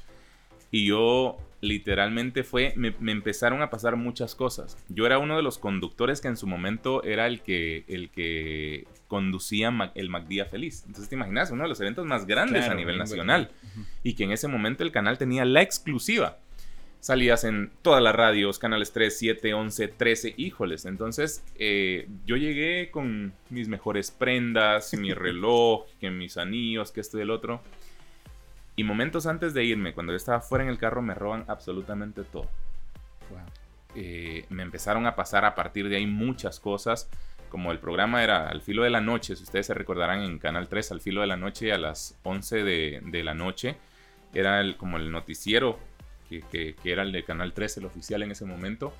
y 0.71 0.87
yo 0.87 1.39
literalmente 1.61 2.43
fue, 2.43 2.73
me, 2.77 2.93
me 2.99 3.13
empezaron 3.13 3.63
a 3.63 3.71
pasar 3.71 3.97
muchas 3.97 4.35
cosas. 4.35 4.77
Yo 4.89 5.07
era 5.07 5.19
uno 5.19 5.37
de 5.37 5.43
los 5.43 5.59
conductores 5.59 6.21
que 6.21 6.29
en 6.29 6.37
su 6.37 6.47
momento 6.47 7.05
era 7.05 7.27
el 7.29 7.41
que, 7.41 7.85
el 7.87 8.11
que 8.11 8.87
conducía 9.07 9.73
el 9.95 10.09
MacDía 10.09 10.47
Feliz. 10.47 10.83
Entonces 10.87 11.09
te 11.09 11.15
imaginas, 11.15 11.51
uno 11.53 11.63
de 11.63 11.69
los 11.69 11.81
eventos 11.81 12.05
más 12.05 12.27
grandes 12.27 12.65
Claro, 12.65 12.73
a 12.73 12.77
nivel 12.77 12.97
bueno. 12.97 13.05
nacional. 13.05 13.51
Y 14.03 14.15
que 14.15 14.25
en 14.25 14.33
ese 14.33 14.49
momento 14.49 14.83
el 14.83 14.91
canal 14.91 15.19
tenía 15.19 15.45
la 15.45 15.63
exclusiva. 15.63 16.39
Salías 17.03 17.43
en 17.43 17.73
todas 17.83 18.01
las 18.01 18.15
radios, 18.15 18.61
canales 18.61 18.93
3, 18.93 19.19
7, 19.19 19.55
11, 19.55 19.89
13, 19.89 20.35
híjoles. 20.37 20.85
Entonces 20.85 21.45
eh, 21.59 22.07
yo 22.27 22.37
llegué 22.37 22.93
con 22.93 23.33
mis 23.51 23.67
mejores 23.67 24.13
prendas, 24.13 24.95
mi 24.95 25.13
reloj, 25.15 25.85
que 26.01 26.11
mis 26.11 26.37
anillos, 26.37 26.93
que 26.93 27.01
esto 27.01 27.19
y 27.19 27.23
el 27.23 27.31
otro. 27.31 27.61
Y 28.77 28.85
momentos 28.85 29.27
antes 29.27 29.53
de 29.53 29.65
irme, 29.65 29.95
cuando 29.95 30.13
yo 30.13 30.17
estaba 30.17 30.41
fuera 30.41 30.63
en 30.63 30.71
el 30.71 30.79
carro, 30.79 31.03
me 31.03 31.15
roban 31.15 31.45
absolutamente 31.49 32.23
todo. 32.23 32.47
Wow. 33.31 33.41
Eh, 33.97 34.47
me 34.49 34.63
empezaron 34.63 35.05
a 35.07 35.17
pasar 35.17 35.45
a 35.45 35.57
partir 35.57 35.89
de 35.89 35.97
ahí 35.97 36.07
muchas 36.07 36.61
cosas. 36.61 37.11
Como 37.49 37.73
el 37.73 37.81
programa 37.81 38.23
era 38.23 38.49
al 38.49 38.63
filo 38.63 38.85
de 38.85 38.91
la 38.91 39.01
noche, 39.01 39.35
si 39.35 39.43
ustedes 39.43 39.67
se 39.67 39.75
recordarán 39.75 40.23
en 40.23 40.39
Canal 40.39 40.69
3, 40.69 40.93
al 40.93 41.01
filo 41.01 41.21
de 41.21 41.27
la 41.27 41.37
noche 41.37 41.73
a 41.73 41.79
las 41.79 42.17
11 42.23 42.63
de, 42.63 43.01
de 43.05 43.25
la 43.25 43.35
noche, 43.35 43.77
era 44.33 44.61
el- 44.61 44.77
como 44.79 44.97
el 44.97 45.11
noticiero, 45.11 45.79
que, 46.51 46.75
era 46.85 47.03
el 47.03 47.13
de 47.13 47.25
Canal 47.25 47.53
3, 47.53 47.79
el 47.79 47.85
oficial 47.85 48.23
en 48.23 48.31
ese 48.31 48.45
momento. 48.45 48.95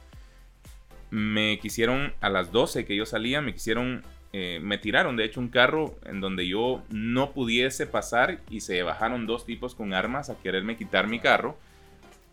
Me 1.11 1.59
quisieron, 1.61 2.13
a 2.21 2.31
las 2.31 2.53
12 2.53 2.85
que 2.85 2.97
yo 2.97 3.07
salía, 3.07 3.41
me 3.41 3.53
quisieron, 3.53 4.03
eh, 4.33 4.61
me 4.63 4.79
tiraron 4.79 5.17
de 5.17 5.25
hecho 5.25 5.41
un 5.41 5.49
carro 5.49 5.95
en 6.05 6.21
donde 6.21 6.47
yo 6.47 6.83
no 6.91 7.33
pudiese 7.33 7.87
pasar 7.87 8.41
y 8.51 8.61
se 8.61 8.83
bajaron 8.83 9.27
dos 9.27 9.45
tipos 9.45 9.75
con 9.75 9.95
armas 9.95 10.31
a 10.31 10.39
quererme 10.39 10.77
quitar 10.77 11.07
mi 11.09 11.21
carro 11.21 11.57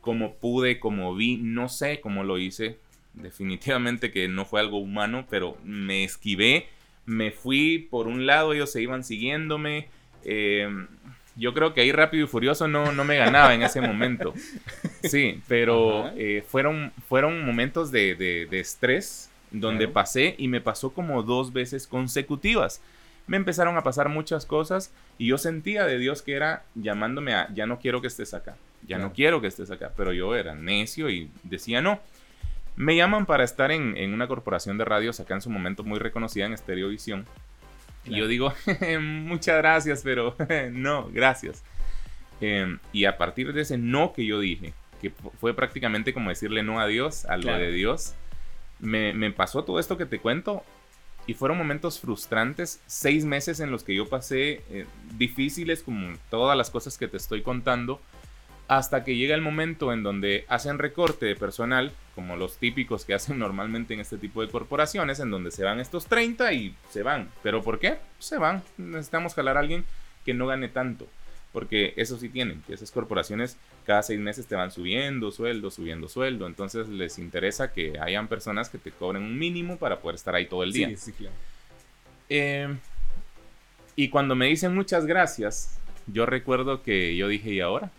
como 0.01 0.35
pude, 0.35 0.79
como 0.79 1.13
vi, 1.15 1.37
no 1.37 1.69
sé 1.69 1.99
cómo 2.01 2.23
lo 2.23 2.37
hice. 2.37 2.77
Definitivamente 3.13 4.11
que 4.11 4.27
no 4.27 4.45
fue 4.45 4.61
algo 4.61 4.77
humano, 4.77 5.25
pero 5.29 5.57
me 5.63 6.03
esquivé, 6.03 6.67
me 7.05 7.31
fui 7.31 7.87
por 7.91 8.07
un 8.07 8.25
lado, 8.25 8.53
ellos 8.53 8.71
se 8.71 8.81
iban 8.81 9.03
siguiéndome. 9.03 9.89
eh, 10.23 10.69
yo 11.39 11.53
creo 11.53 11.73
que 11.73 11.81
ahí 11.81 11.91
Rápido 11.91 12.25
y 12.25 12.27
Furioso 12.27 12.67
no, 12.67 12.91
no 12.91 13.03
me 13.03 13.17
ganaba 13.17 13.53
en 13.53 13.63
ese 13.63 13.81
momento. 13.81 14.33
Sí, 15.01 15.41
pero 15.47 16.09
eh, 16.17 16.43
fueron, 16.45 16.91
fueron 17.07 17.45
momentos 17.45 17.89
de, 17.89 18.15
de- 18.15 18.47
de 18.51 18.59
estrés 18.59 19.29
donde 19.49 19.85
Claro. 19.85 19.93
pasé 19.93 20.35
y 20.37 20.49
me 20.49 20.59
pasó 20.59 20.91
como 20.91 21.23
dos 21.23 21.53
veces 21.53 21.87
consecutivas. 21.87 22.81
Me 23.25 23.37
empezaron 23.37 23.77
a 23.77 23.83
pasar 23.83 24.09
muchas 24.09 24.45
cosas 24.45 24.91
y 25.17 25.27
yo 25.27 25.37
sentía 25.37 25.85
de 25.85 25.97
Dios 25.99 26.21
que 26.21 26.33
era 26.33 26.63
llamándome 26.75 27.33
a, 27.33 27.47
ya 27.53 27.65
no 27.65 27.79
quiero 27.79 28.01
que 28.01 28.07
estés 28.07 28.33
acá, 28.33 28.57
ya 28.85 28.97
no 28.97 29.03
Claro. 29.03 29.13
quiero 29.15 29.41
que 29.41 29.47
estés 29.47 29.71
acá, 29.71 29.93
pero 29.95 30.11
yo 30.11 30.35
era 30.35 30.53
necio 30.53 31.09
y 31.09 31.29
decía 31.43 31.81
no. 31.81 32.01
Me 32.75 32.95
llaman 32.97 33.25
para 33.25 33.43
estar 33.45 33.71
en, 33.71 33.95
en 33.95 34.13
una 34.13 34.27
corporación 34.27 34.77
de 34.77 34.83
radios 34.85 35.19
acá 35.21 35.33
en 35.35 35.41
su 35.41 35.49
momento 35.49 35.83
muy 35.83 35.99
reconocida 35.99 36.45
en 36.45 36.53
Estereovisión. 36.53 37.25
Y 38.09 38.17
yo 38.17 38.27
digo, 38.27 38.53
muchas 39.01 39.57
gracias, 39.57 40.01
pero 40.03 40.35
no, 40.71 41.09
gracias. 41.11 41.63
Eh, 42.41 42.77
y 42.93 43.05
a 43.05 43.17
partir 43.17 43.53
de 43.53 43.61
ese 43.61 43.77
no 43.77 44.13
que 44.13 44.25
yo 44.25 44.39
dije, 44.39 44.73
que 45.01 45.09
fu- 45.09 45.31
fue 45.39 45.53
prácticamente 45.53 46.13
como 46.13 46.29
decirle 46.29 46.63
no 46.63 46.79
a 46.79 46.87
Dios, 46.87 47.25
a 47.25 47.37
lo 47.37 47.43
Claro. 47.43 47.59
de 47.59 47.71
Dios, 47.71 48.13
me, 48.79 49.13
me 49.13 49.31
pasó 49.31 49.63
todo 49.63 49.79
esto 49.79 49.97
que 49.97 50.05
te 50.05 50.19
cuento 50.19 50.63
y 51.27 51.33
fueron 51.33 51.57
momentos 51.57 51.99
frustrantes, 51.99 52.79
seis 52.87 53.25
meses 53.25 53.59
en 53.59 53.71
los 53.71 53.83
que 53.83 53.93
yo 53.93 54.07
pasé 54.07 54.61
eh, 54.71 54.85
difíciles 55.17 55.83
como 55.83 56.17
todas 56.29 56.57
las 56.57 56.69
cosas 56.69 56.97
que 56.97 57.07
te 57.07 57.17
estoy 57.17 57.41
contando, 57.41 58.01
hasta 58.69 59.03
que 59.03 59.15
llega 59.15 59.33
el 59.33 59.41
momento 59.41 59.91
en 59.91 60.03
donde 60.03 60.45
hacen 60.47 60.77
recorte 60.77 61.25
de 61.25 61.35
personal, 61.35 61.91
como 62.13 62.37
los 62.37 62.57
típicos 62.57 63.03
que 63.03 63.15
hacen 63.15 63.39
normalmente 63.39 63.95
en 63.95 63.99
este 63.99 64.17
tipo 64.17 64.41
de 64.43 64.47
corporaciones, 64.47 65.19
en 65.19 65.31
donde 65.31 65.49
se 65.49 65.63
van 65.63 65.79
estos 65.79 66.05
30 66.05 66.53
y 66.53 66.75
se 66.91 67.01
van. 67.01 67.29
¿Pero 67.41 67.63
por 67.63 67.79
qué? 67.79 67.97
Se 68.19 68.37
van. 68.37 68.61
Necesitamos 68.77 69.33
jalar 69.33 69.57
a 69.57 69.61
alguien 69.61 69.85
que 70.23 70.35
no 70.35 70.45
gane 70.45 70.69
tanto. 70.69 71.07
Porque 71.51 71.95
eso 71.97 72.19
sí 72.19 72.29
tienen, 72.29 72.61
que 72.67 72.75
esas 72.75 72.91
corporaciones 72.91 73.57
cada 73.87 74.03
seis 74.03 74.19
meses 74.19 74.45
te 74.45 74.53
van 74.53 74.69
subiendo 74.69 75.31
sueldo, 75.31 75.71
subiendo 75.71 76.07
sueldo. 76.07 76.45
Entonces 76.45 76.87
les 76.89 77.17
interesa 77.17 77.73
que 77.73 77.97
hayan 77.99 78.27
personas 78.27 78.69
que 78.69 78.77
te 78.77 78.91
cobren 78.91 79.23
un 79.23 79.39
mínimo 79.39 79.77
para 79.77 79.99
poder 79.99 80.13
estar 80.13 80.35
ahí 80.35 80.45
todo 80.45 80.61
el 80.61 80.71
día. 80.71 80.89
Sí, 80.89 80.95
sí, 80.95 81.11
claro. 81.13 81.33
Eh, 82.29 82.77
y 83.95 84.09
cuando 84.09 84.35
me 84.35 84.45
dicen 84.45 84.75
muchas 84.75 85.07
gracias, 85.07 85.79
yo 86.05 86.27
recuerdo 86.27 86.83
que 86.83 87.15
yo 87.15 87.27
dije, 87.27 87.49
¿y 87.49 87.61
ahora? 87.61 87.89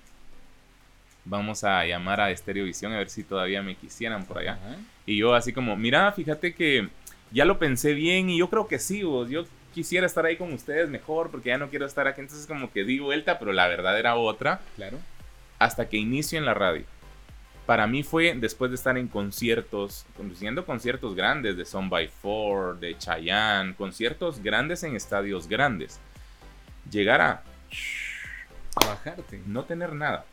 Vamos 1.31 1.63
a 1.63 1.85
llamar 1.87 2.21
a 2.21 2.31
Estereovisión 2.33 2.93
a 2.93 2.99
ver 2.99 3.09
si 3.09 3.23
todavía 3.23 3.63
me 3.63 3.77
quisieran 3.77 4.25
por 4.27 4.39
allá. 4.39 4.55
Ajá. 4.55 4.77
Y 5.07 5.17
yo 5.19 5.33
así 5.35 5.53
como, 5.53 5.77
mira, 5.77 6.11
fíjate 6.13 6.55
que 6.55 6.89
ya 7.31 7.45
lo 7.45 7.59
pensé 7.61 7.95
bien 7.95 8.29
y 8.31 8.39
yo 8.39 8.51
creo 8.51 8.67
que 8.67 8.81
sí, 8.81 9.05
vos, 9.05 9.31
yo 9.31 9.45
quisiera 9.73 10.07
estar 10.07 10.27
ahí 10.27 10.37
con 10.37 10.53
ustedes 10.53 10.91
mejor 10.91 11.31
porque 11.31 11.51
ya 11.51 11.59
no 11.59 11.71
quiero 11.71 11.87
estar 11.87 12.09
aquí. 12.09 12.21
Entonces 12.21 12.47
como 12.49 12.73
que 12.73 12.83
di 12.83 12.99
vuelta, 12.99 13.39
pero 13.39 13.53
la 13.53 13.69
verdad 13.69 13.97
era 13.99 14.17
otra 14.17 14.61
Claro. 14.75 14.99
hasta 15.61 15.89
que 15.89 15.97
inicio 15.97 16.37
en 16.37 16.45
la 16.47 16.55
radio. 16.55 16.85
Para 17.65 17.87
mí 17.87 18.03
fue 18.03 18.35
después 18.37 18.73
de 18.73 18.75
estar 18.75 18.99
en 18.99 19.07
conciertos, 19.07 20.05
conduciendo 20.17 20.67
conciertos 20.67 21.15
grandes 21.15 21.57
de 21.57 21.65
Son 21.65 21.89
by 21.89 22.09
Four, 22.09 22.81
de 22.81 22.99
Chayanne, 22.99 23.77
conciertos 23.77 24.43
grandes 24.43 24.83
en 24.83 24.97
estadios 24.97 25.47
grandes. 25.47 26.01
Llegar 26.91 27.21
a 27.21 27.43
A 28.75 28.87
bajarte. 28.87 29.41
no 29.47 29.63
tener 29.65 29.93
nada. 29.93 30.25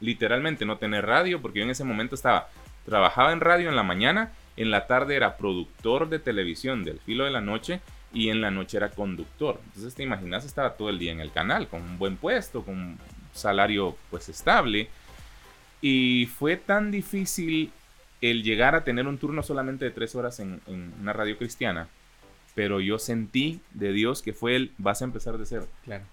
Literalmente 0.00 0.64
no 0.64 0.78
tener 0.78 1.06
radio, 1.06 1.40
porque 1.40 1.58
yo 1.60 1.64
en 1.64 1.70
ese 1.70 1.84
momento 1.84 2.14
estaba, 2.14 2.48
trabajaba 2.86 3.32
en 3.32 3.40
radio 3.40 3.68
en 3.68 3.76
la 3.76 3.82
mañana, 3.82 4.32
en 4.56 4.70
la 4.70 4.86
tarde 4.86 5.16
era 5.16 5.36
productor 5.36 6.08
de 6.08 6.18
televisión 6.18 6.84
del 6.84 6.98
filo 7.00 7.24
de 7.24 7.30
la 7.30 7.40
noche 7.40 7.80
y 8.12 8.28
en 8.30 8.40
la 8.40 8.50
noche 8.50 8.76
era 8.78 8.90
conductor. 8.90 9.60
Entonces 9.66 9.94
te 9.94 10.02
imaginas, 10.02 10.44
estaba 10.44 10.74
todo 10.74 10.88
el 10.90 10.98
día 10.98 11.12
en 11.12 11.20
el 11.20 11.32
canal, 11.32 11.68
con 11.68 11.82
un 11.82 11.98
buen 11.98 12.16
puesto, 12.16 12.62
con 12.62 12.74
un 12.76 12.98
salario 13.32 13.96
pues 14.10 14.28
estable. 14.28 14.88
Y 15.80 16.26
fue 16.26 16.56
tan 16.56 16.90
difícil 16.90 17.70
el 18.20 18.42
llegar 18.42 18.74
a 18.74 18.84
tener 18.84 19.06
un 19.06 19.16
turno 19.16 19.42
solamente 19.42 19.84
de 19.86 19.90
tres 19.92 20.14
horas 20.14 20.40
en, 20.40 20.60
en 20.66 20.92
una 21.00 21.12
radio 21.12 21.38
cristiana. 21.38 21.88
Pero 22.54 22.80
yo 22.80 22.98
sentí 22.98 23.60
de 23.72 23.92
Dios 23.92 24.20
que 24.22 24.32
fue 24.32 24.56
el, 24.56 24.72
vas 24.76 25.00
a 25.00 25.04
empezar 25.04 25.38
de 25.38 25.46
cero 25.46 25.68
Claro. 25.84 26.04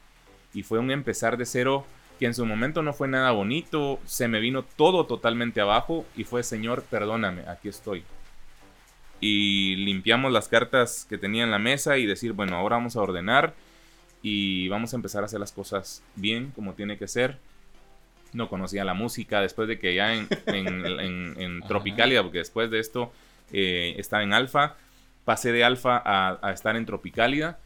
y 0.53 0.63
fue 0.63 0.79
un 0.79 0.91
empezar 0.91 1.35
de 1.35 1.45
cero 1.45 1.85
que 2.19 2.25
en 2.25 2.33
su 2.33 2.45
momento 2.45 2.81
no 2.81 2.93
fue 2.93 3.07
nada 3.07 3.31
bonito, 3.31 3.99
se 4.05 4.27
me 4.27 4.39
vino 4.39 4.63
todo 4.63 5.05
totalmente 5.05 5.61
abajo 5.61 6.05
y 6.15 6.23
fue, 6.23 6.43
Señor, 6.43 6.83
perdóname, 6.83 7.43
aquí 7.47 7.69
estoy. 7.69 8.03
Y 9.19 9.75
limpiamos 9.77 10.31
las 10.31 10.47
cartas 10.47 11.05
que 11.09 11.17
tenía 11.17 11.43
en 11.43 11.51
la 11.51 11.59
mesa 11.59 11.97
y 11.97 12.05
decir, 12.05 12.33
bueno, 12.33 12.55
ahora 12.55 12.75
vamos 12.75 12.95
a 12.95 13.01
ordenar 13.01 13.53
y 14.21 14.67
vamos 14.67 14.93
a 14.93 14.95
empezar 14.97 15.23
a 15.23 15.25
hacer 15.25 15.39
las 15.39 15.51
cosas 15.51 16.03
bien, 16.15 16.51
como 16.55 16.73
tiene 16.73 16.97
que 16.97 17.07
ser. 17.07 17.37
No 18.33 18.49
conocía 18.49 18.83
la 18.83 18.93
música 18.93 19.41
después 19.41 19.67
de 19.67 19.79
que 19.79 19.95
ya 19.95 20.13
en, 20.13 20.27
en, 20.45 20.85
en- 20.99 21.41
en 21.41 21.61
Tropicalia, 21.61 22.21
porque 22.21 22.39
después 22.39 22.69
de 22.69 22.79
esto 22.79 23.11
eh, 23.51 23.95
estaba 23.97 24.21
en 24.23 24.33
Alfa, 24.33 24.75
pasé 25.25 25.51
de 25.51 25.63
Alfa 25.63 25.97
a, 26.03 26.37
a 26.41 26.51
estar 26.51 26.75
en 26.75 26.85
Tropicálida 26.85 27.59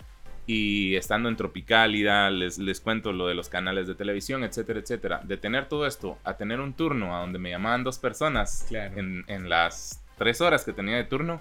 y 0.53 0.95
estando 0.97 1.29
en 1.29 1.37
Tropicálida 1.37 2.29
les, 2.29 2.57
les 2.57 2.81
cuento 2.81 3.13
lo 3.13 3.27
de 3.27 3.35
los 3.35 3.47
canales 3.47 3.87
de 3.87 3.95
televisión, 3.95 4.43
etcétera, 4.43 4.79
etcétera. 4.81 5.21
De 5.23 5.37
tener 5.37 5.69
todo 5.69 5.87
esto 5.87 6.17
a 6.25 6.35
tener 6.35 6.59
un 6.59 6.73
turno 6.73 7.15
a 7.15 7.21
donde 7.21 7.39
me 7.39 7.49
llamaban 7.51 7.85
dos 7.85 7.99
personas 7.99 8.65
Claro. 8.67 8.97
en, 8.97 9.23
en 9.27 9.47
las 9.49 10.03
tres 10.17 10.41
horas 10.41 10.65
que 10.65 10.73
tenía 10.73 10.97
de 10.97 11.05
turno 11.05 11.39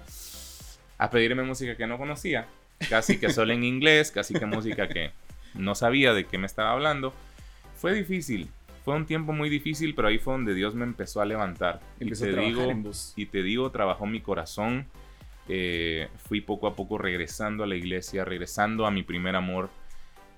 a 0.97 1.09
pedirme 1.09 1.43
música 1.43 1.75
que 1.75 1.87
no 1.87 1.97
conocía, 1.97 2.47
casi 2.89 3.19
que 3.19 3.31
solo 3.31 3.51
en 3.51 3.63
inglés, 3.65 4.11
casi 4.11 4.33
que 4.33 4.45
música 4.45 4.87
que 4.87 5.11
no 5.55 5.75
sabía 5.75 6.13
de 6.13 6.25
qué 6.25 6.37
me 6.37 6.45
estaba 6.45 6.71
hablando. 6.71 7.13
Fue 7.75 7.93
difícil, 7.93 8.47
fue 8.85 8.95
un 8.95 9.05
tiempo 9.05 9.33
muy 9.33 9.49
difícil, 9.49 9.93
pero 9.93 10.07
ahí 10.07 10.19
fue 10.19 10.33
donde 10.33 10.53
Dios 10.53 10.73
me 10.73 10.85
empezó 10.85 11.19
a 11.21 11.25
levantar. 11.25 11.81
Empezó 11.99 12.25
y 12.25 12.27
a 12.27 12.29
te 12.29 12.33
trabajar 12.35 12.55
digo, 12.67 12.71
en 12.71 12.91
y 13.15 13.25
te 13.25 13.43
digo, 13.43 13.71
trabajó 13.71 14.05
mi 14.05 14.21
corazón. 14.21 14.85
Eh, 15.53 16.07
fui 16.15 16.39
poco 16.39 16.65
a 16.65 16.77
poco 16.77 16.97
regresando 16.97 17.65
a 17.65 17.67
la 17.67 17.75
iglesia, 17.75 18.23
regresando 18.23 18.85
a 18.85 18.91
mi 18.91 19.03
primer 19.03 19.35
amor. 19.35 19.69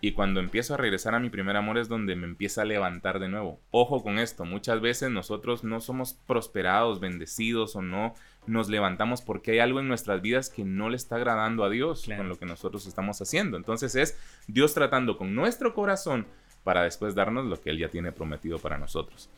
Y 0.02 0.13
cuando 0.13 0.39
empiezo 0.39 0.73
a 0.73 0.78
regresar 0.78 1.13
a 1.13 1.19
mi 1.19 1.30
primer 1.30 1.56
amor 1.56 1.78
es 1.78 1.88
donde 1.88 2.15
me 2.15 2.26
empieza 2.26 2.63
a 2.63 2.65
levantar 2.65 3.19
de 3.19 3.30
nuevo. 3.30 3.62
Ojo 3.69 4.02
con 4.02 4.17
esto, 4.17 4.43
muchas 4.43 4.82
veces 4.82 5.12
nosotros 5.12 5.63
no 5.63 5.80
somos 5.82 6.15
prosperados, 6.15 6.99
bendecidos 6.99 7.76
o 7.76 7.84
no 7.84 8.15
nos 8.47 8.69
levantamos 8.69 9.21
porque 9.21 9.52
hay 9.52 9.60
algo 9.60 9.80
en 9.80 9.88
nuestras 9.88 10.21
vidas 10.21 10.49
que 10.49 10.65
no 10.65 10.89
le 10.89 10.97
está 10.97 11.15
agradando 11.17 11.63
a 11.63 11.69
Dios 11.69 12.04
Claro. 12.06 12.21
con 12.21 12.30
lo 12.30 12.39
que 12.39 12.45
nosotros 12.47 12.88
estamos 12.88 13.21
haciendo. 13.21 13.56
Entonces 13.56 13.95
es 13.95 14.19
Dios 14.47 14.73
tratando 14.73 15.15
con 15.15 15.36
nuestro 15.36 15.76
corazón 15.76 16.26
para 16.63 16.82
después 16.84 17.13
darnos 17.13 17.45
lo 17.45 17.62
que 17.62 17.69
Él 17.69 17.78
ya 17.78 17.89
tiene 17.89 18.12
prometido 18.12 18.58
para 18.58 18.80
nosotros. 18.80 19.30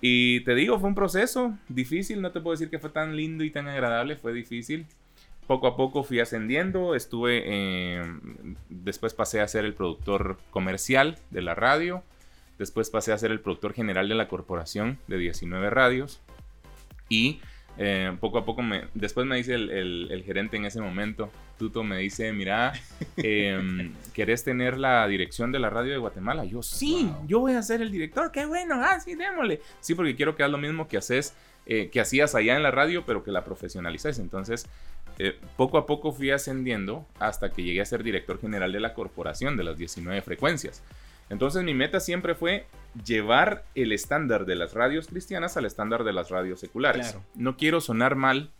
Y 0.00 0.40
te 0.44 0.54
digo, 0.54 0.78
fue 0.78 0.88
un 0.88 0.94
proceso 0.94 1.58
difícil, 1.68 2.22
no 2.22 2.30
te 2.30 2.40
puedo 2.40 2.52
decir 2.52 2.70
que 2.70 2.78
fue 2.78 2.90
tan 2.90 3.16
lindo 3.16 3.42
y 3.42 3.50
tan 3.50 3.66
agradable, 3.66 4.16
fue 4.16 4.32
difícil. 4.32 4.86
Poco 5.48 5.66
a 5.66 5.76
poco 5.76 6.04
fui 6.04 6.20
ascendiendo, 6.20 6.94
estuve, 6.94 7.42
eh, 7.46 8.02
después 8.68 9.14
pasé 9.14 9.40
a 9.40 9.48
ser 9.48 9.64
el 9.64 9.74
productor 9.74 10.38
comercial 10.50 11.18
de 11.30 11.42
la 11.42 11.54
radio, 11.56 12.04
después 12.58 12.90
pasé 12.90 13.12
a 13.12 13.18
ser 13.18 13.32
el 13.32 13.40
productor 13.40 13.72
general 13.72 14.08
de 14.08 14.14
la 14.14 14.28
corporación 14.28 14.98
de 15.08 15.18
19 15.18 15.70
radios 15.70 16.20
y 17.08 17.40
eh, 17.78 18.14
poco 18.20 18.38
a 18.38 18.44
poco 18.44 18.60
me, 18.60 18.84
después 18.94 19.24
me 19.26 19.36
dice 19.36 19.54
el, 19.54 19.70
el- 19.70 20.08
el 20.10 20.22
gerente 20.24 20.56
en 20.58 20.64
ese 20.66 20.80
momento, 20.80 21.30
Tuto 21.58 21.82
me 21.82 21.96
dice, 21.98 22.32
mira, 22.32 22.72
em, 23.16 23.94
¿querés 24.12 24.44
tener 24.44 24.76
la 24.78 25.06
dirección 25.08 25.50
de 25.50 25.60
la 25.60 25.70
radio 25.70 25.92
de 25.92 25.98
Guatemala? 25.98 26.44
Yo, 26.44 26.62
sí, 26.62 27.10
yo 27.26 27.40
voy 27.40 27.54
a 27.54 27.62
ser 27.62 27.80
el 27.80 27.90
director, 27.90 28.30
qué 28.32 28.44
bueno, 28.46 28.74
ah, 28.82 29.00
sí, 29.00 29.14
démosle. 29.14 29.60
Sí, 29.80 29.94
porque 29.94 30.14
quiero 30.14 30.36
que 30.36 30.42
hagas 30.42 30.52
lo 30.52 30.58
mismo 30.58 30.88
que 30.88 30.98
haces, 30.98 31.34
eh, 31.66 31.88
que 31.90 32.00
hacías 32.00 32.34
allá 32.34 32.56
en 32.56 32.62
la 32.62 32.70
radio, 32.70 33.04
pero 33.06 33.22
que 33.24 33.30
la 33.30 33.44
profesionalices. 33.44 34.18
Entonces, 34.18 34.66
eh, 35.18 35.36
poco 35.56 35.78
a 35.78 35.86
poco 35.86 36.12
fui 36.12 36.30
ascendiendo 36.30 37.06
hasta 37.18 37.50
que 37.50 37.62
llegué 37.62 37.80
a 37.80 37.84
ser 37.84 38.02
director 38.02 38.40
general 38.40 38.72
de 38.72 38.80
la 38.80 38.94
corporación 38.94 39.56
de 39.56 39.64
las 39.64 39.76
19 39.76 40.22
frecuencias. 40.22 40.82
Entonces 41.28 41.62
mi 41.64 41.74
meta 41.74 42.00
siempre 42.00 42.34
fue 42.34 42.66
llevar 43.04 43.64
el 43.74 43.92
estándar 43.92 44.46
de 44.46 44.54
las 44.54 44.74
radios 44.74 45.08
cristianas 45.08 45.56
al 45.56 45.66
estándar 45.66 46.04
de 46.04 46.12
las 46.12 46.30
radios 46.30 46.60
seculares. 46.60 47.08
Claro. 47.08 47.24
No 47.34 47.56
quiero 47.56 47.80
sonar 47.80 48.14
mal, 48.14 48.50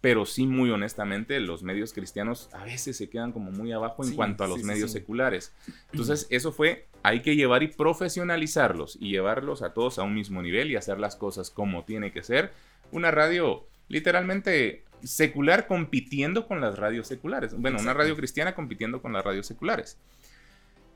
pero 0.00 0.24
sí 0.24 0.46
muy 0.46 0.70
honestamente 0.70 1.38
los 1.40 1.62
medios 1.62 1.92
cristianos 1.92 2.48
a 2.52 2.64
veces 2.64 2.96
se 2.96 3.10
quedan 3.10 3.32
como 3.32 3.50
muy 3.50 3.72
abajo 3.72 4.02
en 4.04 4.10
Sí, 4.10 4.16
cuanto 4.16 4.44
a 4.44 4.48
los 4.48 4.60
sí, 4.60 4.64
medios 4.66 4.90
sí. 4.90 4.98
seculares. 4.98 5.52
Entonces 5.92 6.26
eso 6.30 6.52
fue, 6.52 6.86
hay 7.02 7.22
que 7.22 7.36
llevar 7.36 7.62
y 7.62 7.68
profesionalizarlos 7.68 8.96
y 9.00 9.10
llevarlos 9.10 9.62
a 9.62 9.74
todos 9.74 9.98
a 9.98 10.02
un 10.02 10.14
mismo 10.14 10.42
nivel 10.42 10.70
y 10.70 10.76
hacer 10.76 10.98
las 10.98 11.16
cosas 11.16 11.50
como 11.50 11.84
tiene 11.84 12.12
que 12.12 12.22
ser. 12.22 12.52
Una 12.90 13.10
radio 13.10 13.66
literalmente 13.88 14.84
secular 15.02 15.66
compitiendo 15.66 16.46
con 16.46 16.60
las 16.60 16.78
radios 16.78 17.06
seculares. 17.08 17.54
Bueno, 17.54 17.78
una 17.80 17.94
radio 17.94 18.16
cristiana 18.16 18.54
compitiendo 18.54 19.02
con 19.02 19.12
las 19.12 19.24
radios 19.24 19.46
seculares. 19.46 19.98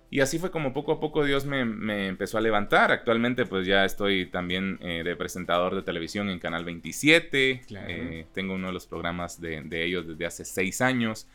Y 0.08 0.20
así 0.20 0.38
fue 0.38 0.50
como 0.50 0.72
poco 0.72 0.92
a 0.92 1.00
poco 1.00 1.24
Dios 1.24 1.46
me, 1.46 1.64
me 1.64 2.06
empezó 2.06 2.38
a 2.38 2.40
levantar. 2.40 2.92
Actualmente 2.92 3.44
pues 3.44 3.66
ya 3.66 3.84
estoy 3.84 4.26
también 4.26 4.78
eh, 4.80 5.02
de 5.04 5.16
presentador 5.16 5.74
de 5.74 5.82
televisión 5.82 6.30
en 6.30 6.38
Canal 6.38 6.64
27. 6.64 7.62
Claro. 7.66 7.86
Eh, 7.88 8.26
tengo 8.32 8.54
uno 8.54 8.68
de 8.68 8.72
los 8.72 8.86
programas 8.86 9.40
de, 9.40 9.62
de 9.62 9.84
ellos 9.84 10.06
desde 10.06 10.26
hace 10.26 10.44
seis 10.44 10.80
años. 10.80 11.26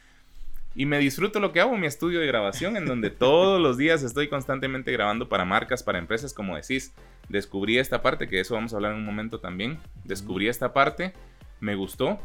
Y 0.73 0.85
me 0.85 0.99
disfruto 0.99 1.41
lo 1.41 1.51
que 1.51 1.59
hago, 1.59 1.75
mi 1.77 1.85
estudio 1.85 2.21
de 2.21 2.27
grabación, 2.27 2.77
en 2.77 2.85
donde 2.85 3.09
todos 3.09 3.59
los 3.59 3.77
días 3.77 4.03
estoy 4.03 4.29
constantemente 4.29 4.91
grabando 4.91 5.27
para 5.27 5.43
marcas, 5.43 5.83
para 5.83 5.99
empresas, 5.99 6.33
como 6.33 6.55
decís. 6.55 6.93
Descubrí 7.27 7.77
esta 7.77 8.01
parte, 8.01 8.27
que 8.27 8.37
de 8.37 8.41
eso 8.43 8.55
vamos 8.55 8.73
a 8.73 8.77
hablar 8.77 8.93
en 8.93 8.99
un 8.99 9.05
momento 9.05 9.39
también. 9.39 9.79
Descubrí 10.05 10.47
esta 10.47 10.71
parte, 10.73 11.13
me 11.59 11.75
gustó. 11.75 12.19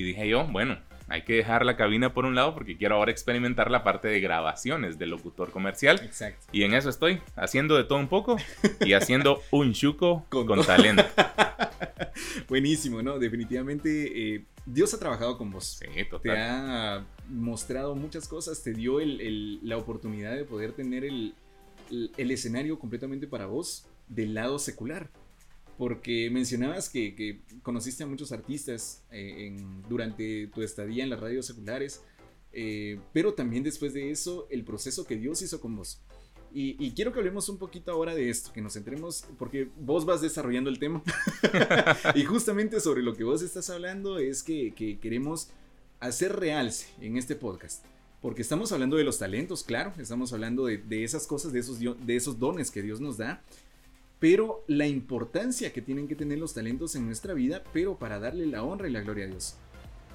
Y 0.00 0.02
dije 0.02 0.28
yo, 0.28 0.46
bueno, 0.46 0.78
hay 1.08 1.22
que 1.22 1.34
dejar 1.34 1.64
la 1.66 1.76
cabina 1.76 2.14
por 2.14 2.24
un 2.24 2.34
lado 2.34 2.54
porque 2.54 2.76
quiero 2.76 2.94
ahora 2.96 3.10
experimentar 3.10 3.70
la 3.70 3.82
parte 3.84 4.08
de 4.08 4.20
grabaciones 4.20 4.98
del 4.98 5.10
locutor 5.10 5.50
comercial. 5.50 6.00
Exacto. 6.02 6.46
Y 6.52 6.62
en 6.62 6.72
eso 6.74 6.88
estoy, 6.88 7.20
haciendo 7.36 7.76
de 7.76 7.84
todo 7.84 7.98
un 7.98 8.08
poco 8.08 8.36
y 8.80 8.92
haciendo 8.94 9.42
un 9.50 9.72
chuco 9.72 10.24
Con 10.30 10.64
talento. 10.64 11.04
Buenísimo, 12.48 13.02
¿no? 13.02 13.18
Definitivamente 13.18 14.34
eh, 14.36 14.44
Dios 14.66 14.92
ha 14.94 14.98
trabajado 14.98 15.36
con 15.38 15.50
vos. 15.50 15.78
Sí, 15.80 15.86
Te 15.94 16.04
total. 16.04 16.36
ha 16.36 17.04
mostrado 17.28 17.94
muchas 17.94 18.28
cosas, 18.28 18.62
te 18.62 18.72
dio 18.72 19.00
el- 19.00 19.20
el- 19.20 19.60
la 19.68 19.76
oportunidad 19.76 20.34
de 20.34 20.44
poder 20.44 20.72
tener 20.72 21.04
el- 21.04 21.34
el 21.90 22.30
escenario 22.30 22.78
completamente 22.78 23.26
para 23.26 23.46
vos 23.46 23.86
del 24.08 24.34
lado 24.34 24.58
secular. 24.58 25.08
Porque 25.80 26.28
mencionabas 26.30 26.90
que, 26.90 27.14
que 27.14 27.40
conociste 27.62 28.02
a 28.02 28.06
muchos 28.06 28.32
artistas 28.32 29.02
eh, 29.10 29.46
en- 29.46 29.80
durante 29.88 30.46
tu 30.48 30.60
estadía 30.60 31.02
en 31.04 31.08
las 31.08 31.18
radios 31.20 31.46
seculares, 31.46 32.02
eh, 32.52 33.00
pero 33.14 33.32
también 33.32 33.62
después 33.64 33.94
de 33.94 34.10
eso, 34.10 34.46
el 34.50 34.62
proceso 34.62 35.06
que 35.06 35.16
Dios 35.16 35.40
hizo 35.40 35.58
con 35.58 35.74
vos. 35.74 35.98
Y, 36.52 36.76
y 36.84 36.90
quiero 36.92 37.14
que 37.14 37.20
hablemos 37.20 37.48
un 37.48 37.56
poquito 37.56 37.92
ahora 37.92 38.14
de 38.14 38.28
esto, 38.28 38.52
que 38.52 38.60
nos 38.60 38.74
centremos, 38.74 39.24
porque 39.38 39.70
vos 39.80 40.04
vas 40.04 40.20
desarrollando 40.20 40.68
el 40.68 40.78
tema. 40.78 41.02
y 42.14 42.24
justamente 42.24 42.78
sobre 42.80 43.00
lo 43.02 43.14
que 43.14 43.24
vos 43.24 43.40
estás 43.40 43.70
hablando 43.70 44.18
es 44.18 44.42
que, 44.42 44.74
que 44.74 44.98
queremos 44.98 45.48
hacer 45.98 46.36
realce 46.36 46.88
en 47.00 47.16
este 47.16 47.36
podcast. 47.36 47.86
Porque 48.20 48.42
estamos 48.42 48.70
hablando 48.72 48.96
de 48.98 49.04
los 49.04 49.18
talentos, 49.18 49.64
claro, 49.64 49.94
estamos 49.98 50.34
hablando 50.34 50.66
de, 50.66 50.76
de 50.76 51.04
esas 51.04 51.26
cosas, 51.26 51.54
de 51.54 51.60
esos, 51.60 51.78
de 51.80 52.16
esos 52.16 52.38
dones 52.38 52.70
que 52.70 52.82
Dios 52.82 53.00
nos 53.00 53.16
da, 53.16 53.42
pero 54.20 54.62
la 54.66 54.86
importancia 54.86 55.72
que 55.72 55.80
tienen 55.80 56.06
que 56.06 56.14
tener 56.14 56.38
los 56.38 56.52
talentos 56.52 56.94
en 56.94 57.06
nuestra 57.06 57.32
vida, 57.32 57.64
pero 57.72 57.98
para 57.98 58.20
darle 58.20 58.46
la 58.46 58.62
honra 58.62 58.86
y 58.86 58.92
la 58.92 59.00
gloria 59.00 59.24
a 59.24 59.28
Dios. 59.28 59.56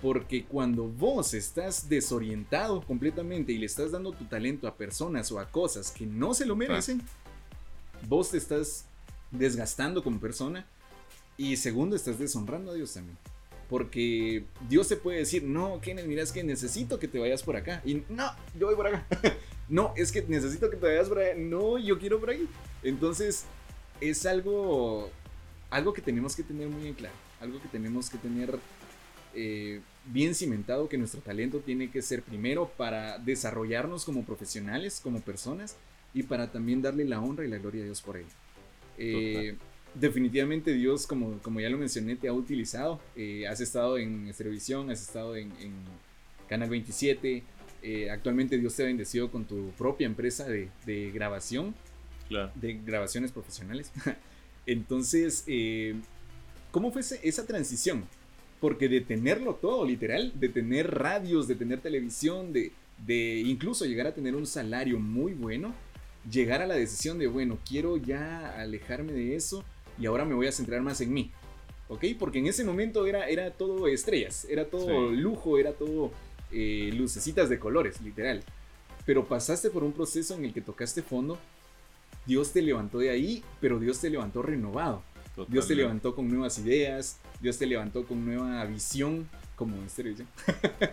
Porque 0.02 0.46
cuando 0.46 0.88
vos 0.88 1.34
estás 1.34 1.90
desorientado 1.90 2.82
completamente 2.86 3.52
y 3.52 3.58
le 3.58 3.66
estás 3.66 3.92
dando 3.92 4.12
tu 4.12 4.26
talento 4.26 4.68
a 4.68 4.78
personas 4.78 5.32
o 5.32 5.40
a 5.40 5.50
cosas 5.50 5.90
que 5.90 6.06
no 6.06 6.36
se 6.36 6.46
lo 6.46 6.56
merecen, 6.56 7.02
vos 8.08 8.30
te 8.30 8.38
estás 8.38 8.86
desgastando 9.32 10.04
como 10.04 10.20
persona 10.20 10.68
y 11.36 11.58
segundo 11.58 11.96
estás 11.96 12.20
deshonrando 12.20 12.72
a 12.72 12.74
Dios 12.76 12.94
también. 12.94 13.18
Porque 13.68 14.46
Dios 14.70 14.88
te 14.88 14.98
puede 14.98 15.18
decir, 15.18 15.42
no, 15.42 15.82
Kenneth, 15.82 16.06
mira, 16.06 16.22
es 16.22 16.32
que 16.32 16.44
necesito 16.44 17.00
que 17.00 17.08
te 17.08 17.18
vayas 17.18 17.42
por 17.42 17.56
acá. 17.56 17.82
Y 17.84 18.04
no, 18.10 18.32
yo 18.60 18.68
voy 18.68 18.76
por 18.76 18.86
acá. 18.86 19.08
no, 19.70 19.94
es 19.96 20.12
que 20.12 20.22
necesito 20.22 20.70
que 20.70 20.78
te 20.78 20.86
vayas 20.86 21.10
por 21.10 21.18
allá. 21.18 21.34
No, 21.36 21.80
yo 21.80 21.98
quiero 21.98 22.20
por 22.20 22.30
ahí. 22.30 22.48
Entonces, 22.84 23.46
es 24.02 24.26
algo, 24.26 25.10
algo 25.70 25.94
que 25.94 26.02
tenemos 26.02 26.36
que 26.36 26.44
tener 26.44 26.68
muy 26.68 26.88
en 26.88 26.94
claro. 26.94 27.16
Algo 27.40 27.62
que 27.62 27.68
tenemos 27.68 28.10
que 28.10 28.18
tener 28.18 28.58
eh, 29.34 29.82
bien 30.06 30.36
cimentado, 30.36 30.88
que 30.88 30.98
nuestro 30.98 31.22
talento 31.22 31.60
tiene 31.60 31.90
que 31.92 32.02
ser 32.02 32.22
primero 32.22 32.72
para 32.78 33.18
desarrollarnos 33.20 34.06
como 34.06 34.24
profesionales, 34.24 35.00
como 35.04 35.22
personas, 35.22 35.76
y 36.14 36.24
para 36.24 36.52
también 36.52 36.82
darle 36.82 37.06
la 37.06 37.20
honra 37.20 37.46
y 37.46 37.50
la 37.50 37.58
gloria 37.58 37.82
a 37.82 37.86
Dios 37.86 38.02
por 38.02 38.18
ello. 38.18 38.28
Eh, 38.98 39.56
definitivamente 39.94 40.74
Dios, 40.74 41.06
como, 41.06 41.40
como 41.40 41.60
ya 41.60 41.70
lo 41.70 41.78
mencioné, 41.78 42.16
te 42.16 42.28
ha 42.28 42.34
utilizado. 42.34 43.02
Eh, 43.16 43.48
has 43.48 43.60
estado 43.60 43.98
en 43.98 44.32
Televisión, 44.34 44.90
has 44.90 45.02
estado 45.02 45.36
en, 45.36 45.52
en 45.60 45.74
Canal 46.48 46.70
27. 46.70 47.44
eh, 47.82 48.10
actualmente 48.10 48.58
Dios 48.58 48.76
te 48.76 48.84
ha 48.84 48.86
bendecido 48.86 49.30
con 49.30 49.46
tu 49.46 49.72
propia 49.72 50.08
empresa 50.08 50.46
de, 50.46 50.70
de 50.86 51.12
grabación, 51.12 51.76
Claro. 52.30 52.52
de 52.56 52.74
grabaciones 52.86 53.32
profesionales. 53.32 53.92
Entonces, 54.66 55.44
eh, 55.48 55.96
¿cómo 56.72 56.92
fue 56.92 57.02
esa 57.02 57.46
transición? 57.46 58.06
Porque 58.60 58.88
de 58.90 59.02
tenerlo 59.02 59.56
todo, 59.56 59.86
literal, 59.86 60.32
de 60.36 60.50
tener 60.50 60.90
radios, 60.92 61.48
de 61.48 61.56
tener 61.56 61.82
televisión, 61.82 62.52
de, 62.54 62.72
de 63.06 63.42
incluso 63.46 63.86
llegar 63.86 64.08
a 64.08 64.14
tener 64.14 64.36
un 64.36 64.48
salario 64.48 65.00
muy 65.00 65.34
bueno, 65.34 65.74
llegar 66.30 66.62
a 66.62 66.68
la 66.68 66.76
decisión 66.76 67.20
de, 67.20 67.28
bueno, 67.28 67.60
quiero 67.68 67.98
ya 67.98 68.60
alejarme 68.60 69.12
de 69.14 69.36
eso 69.36 69.64
y 70.00 70.06
ahora 70.08 70.26
me 70.26 70.34
voy 70.34 70.48
a 70.48 70.52
centrar 70.52 70.82
más 70.82 71.02
en 71.02 71.14
mí. 71.14 71.32
¿Ok? 71.88 72.04
Porque 72.18 72.40
en 72.40 72.48
ese 72.48 72.64
momento 72.64 73.06
era, 73.06 73.28
era 73.30 73.52
todo 73.52 73.88
estrellas, 73.88 74.48
era 74.50 74.66
todo 74.66 75.12
Sí. 75.12 75.18
lujo, 75.18 75.60
era 75.60 75.74
todo 75.74 76.12
eh, 76.52 76.90
lucecitas 76.96 77.50
de 77.50 77.60
colores, 77.60 78.02
literal. 78.02 78.42
pero 79.06 79.28
pasaste 79.28 79.70
por 79.70 79.84
un 79.84 79.92
proceso 79.92 80.34
en 80.34 80.46
el 80.46 80.54
que 80.54 80.62
tocaste 80.62 81.04
fondo. 81.04 81.38
Dios 82.26 82.52
te 82.54 82.62
levantó 82.62 83.00
de 83.00 83.10
ahí, 83.10 83.44
pero 83.60 83.80
Dios 83.80 84.00
te 84.00 84.10
levantó 84.10 84.42
renovado. 84.42 85.04
Dios 85.48 85.68
te 85.68 85.76
levantó 85.76 86.16
con 86.16 86.30
nuevas 86.30 86.58
ideas, 86.60 87.20
Dios 87.42 87.58
te 87.58 87.66
levantó 87.66 88.06
con 88.06 88.26
nueva 88.26 88.64
visión, 88.66 89.28
como 89.56 89.76
en 89.76 89.88
televisión. 89.88 90.28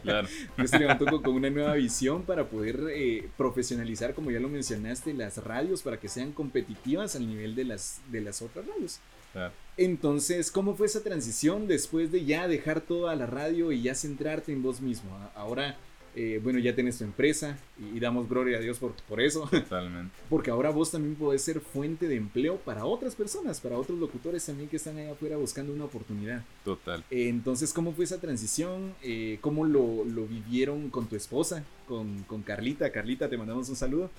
Claro. 0.03 0.29
Dios 0.57 0.71
te 0.71 0.79
levantó 0.79 1.07
con, 1.07 1.23
con 1.23 1.35
una 1.35 1.51
nueva 1.51 1.75
visión 1.75 2.23
para 2.23 2.49
poder 2.49 2.81
eh, 2.91 3.29
profesionalizar, 3.37 4.15
como 4.15 4.31
ya 4.31 4.41
lo 4.41 4.49
mencionaste, 4.49 5.15
las 5.15 5.39
radios 5.39 5.83
para 5.83 5.99
que 5.99 6.09
sean 6.09 6.33
competitivas 6.33 7.15
al 7.15 7.29
nivel 7.29 7.55
de 7.55 7.65
las, 7.65 8.01
de 8.11 8.21
las 8.21 8.43
otras 8.43 8.67
radios. 8.67 8.99
Claro. 9.33 9.53
Entonces, 9.77 10.51
¿cómo 10.51 10.75
fue 10.75 10.87
esa 10.87 11.03
transición 11.03 11.67
después 11.67 12.13
de 12.13 12.25
ya 12.25 12.47
dejar 12.47 12.81
toda 12.81 13.15
la 13.17 13.27
radio 13.27 13.73
y 13.73 13.83
ya 13.83 13.95
centrarte 13.95 14.53
en 14.53 14.63
vos 14.63 14.81
mismo? 14.81 15.11
Ahora, 15.35 15.79
eh, 16.15 16.41
bueno, 16.43 16.59
ya 16.59 16.75
tenés 16.75 16.99
tu 16.99 17.05
empresa 17.05 17.59
y, 17.79 17.97
y 17.97 18.01
damos 18.01 18.29
gloria 18.29 18.59
a 18.59 18.61
Dios 18.61 18.79
por, 18.79 18.93
por 19.09 19.21
eso, 19.21 19.49
Totalmente. 19.51 20.15
porque 20.29 20.51
ahora 20.51 20.71
vos 20.71 20.91
también 20.91 21.15
podés 21.15 21.43
ser 21.43 21.61
fuente 21.61 22.07
de 22.09 22.17
empleo 22.17 22.57
para 22.59 22.85
otras 22.85 23.15
personas, 23.15 23.61
para 23.61 23.79
otros 23.79 23.99
locutores 23.99 24.45
también 24.45 24.69
que 24.69 24.77
están 24.77 24.99
allá 24.99 25.13
afuera 25.13 25.37
buscando 25.37 25.73
una 25.73 25.85
oportunidad. 25.85 26.45
Total. 26.65 27.03
Eh, 27.11 27.29
Entonces, 27.29 27.73
¿cómo 27.73 27.93
fue 27.93 28.05
esa 28.05 28.21
transición? 28.21 28.95
Eh, 29.03 29.39
¿Cómo 29.41 29.65
lo, 29.65 30.05
lo 30.05 30.27
vivieron 30.27 30.91
con 30.91 31.07
tu 31.07 31.17
esposa, 31.17 31.65
con, 31.87 32.23
con 32.25 32.43
Carlita? 32.43 32.91
Carlita, 32.93 33.29
te 33.29 33.37
mandamos 33.39 33.69
un 33.69 33.77
saludo. 33.77 34.11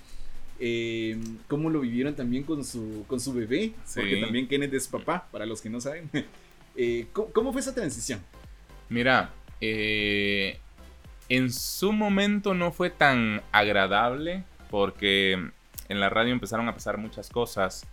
Eh, 0.60 1.18
¿Cómo 1.48 1.70
lo 1.70 1.80
vivieron 1.80 2.14
también 2.14 2.44
con 2.44 2.64
su, 2.64 3.04
con 3.06 3.20
su 3.20 3.32
bebé? 3.32 3.72
Porque 3.94 4.20
también 4.20 4.46
Kenneth 4.48 4.74
es 4.74 4.88
papá, 4.88 5.28
para 5.30 5.46
los 5.46 5.60
que 5.60 5.70
no 5.70 5.80
saben. 5.80 6.10
Eh, 6.76 7.06
¿cómo, 7.12 7.28
cómo 7.28 7.52
fue 7.52 7.60
esa 7.60 7.72
transición? 7.72 8.18
Mira, 8.88 9.32
eh, 9.60 10.58
en 11.28 11.52
su 11.52 11.92
momento 11.92 12.54
no 12.54 12.72
fue 12.72 12.90
tan 12.90 13.42
agradable 13.52 14.44
porque 14.70 15.32
en 15.88 16.00
la 16.00 16.08
radio 16.08 16.32
empezaron 16.32 16.68
a 16.68 16.74
pasar 16.74 16.98
muchas 16.98 17.30
cosas. 17.30 17.86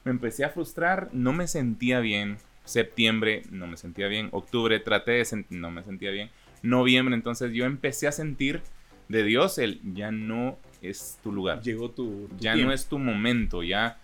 Me 0.03 0.11
empecé 0.11 0.43
a 0.43 0.49
frustrar, 0.49 1.09
no 1.13 1.33
me 1.33 1.47
sentía 1.47 1.99
bien. 1.99 2.37
Septiembre, 2.65 3.43
no 3.51 3.67
me 3.67 3.77
sentía 3.77 4.07
bien. 4.07 4.29
Octubre, 4.31 4.79
traté 4.79 5.11
de 5.11 5.25
sentir, 5.25 5.59
no 5.59 5.69
me 5.69 5.83
sentía 5.83 6.11
bien. 6.11 6.29
Noviembre, 6.61 7.13
entonces 7.15 7.51
yo 7.53 7.65
empecé 7.65 8.07
a 8.07 8.13
sentir 8.13 8.61
de 9.09 9.23
Dios 9.23 9.57
el 9.57 9.81
ya 9.93 10.11
no 10.11 10.57
es 10.81 11.19
tu 11.21 11.33
lugar 11.33 11.61
Llegó 11.61 11.91
tu, 11.91 12.27
tu 12.29 12.37
ya 12.37 12.53
tiempo. 12.53 12.69
no 12.69 12.73
es 12.73 12.85
tu 12.87 12.97
momento, 12.99 13.63
ya 13.63 13.99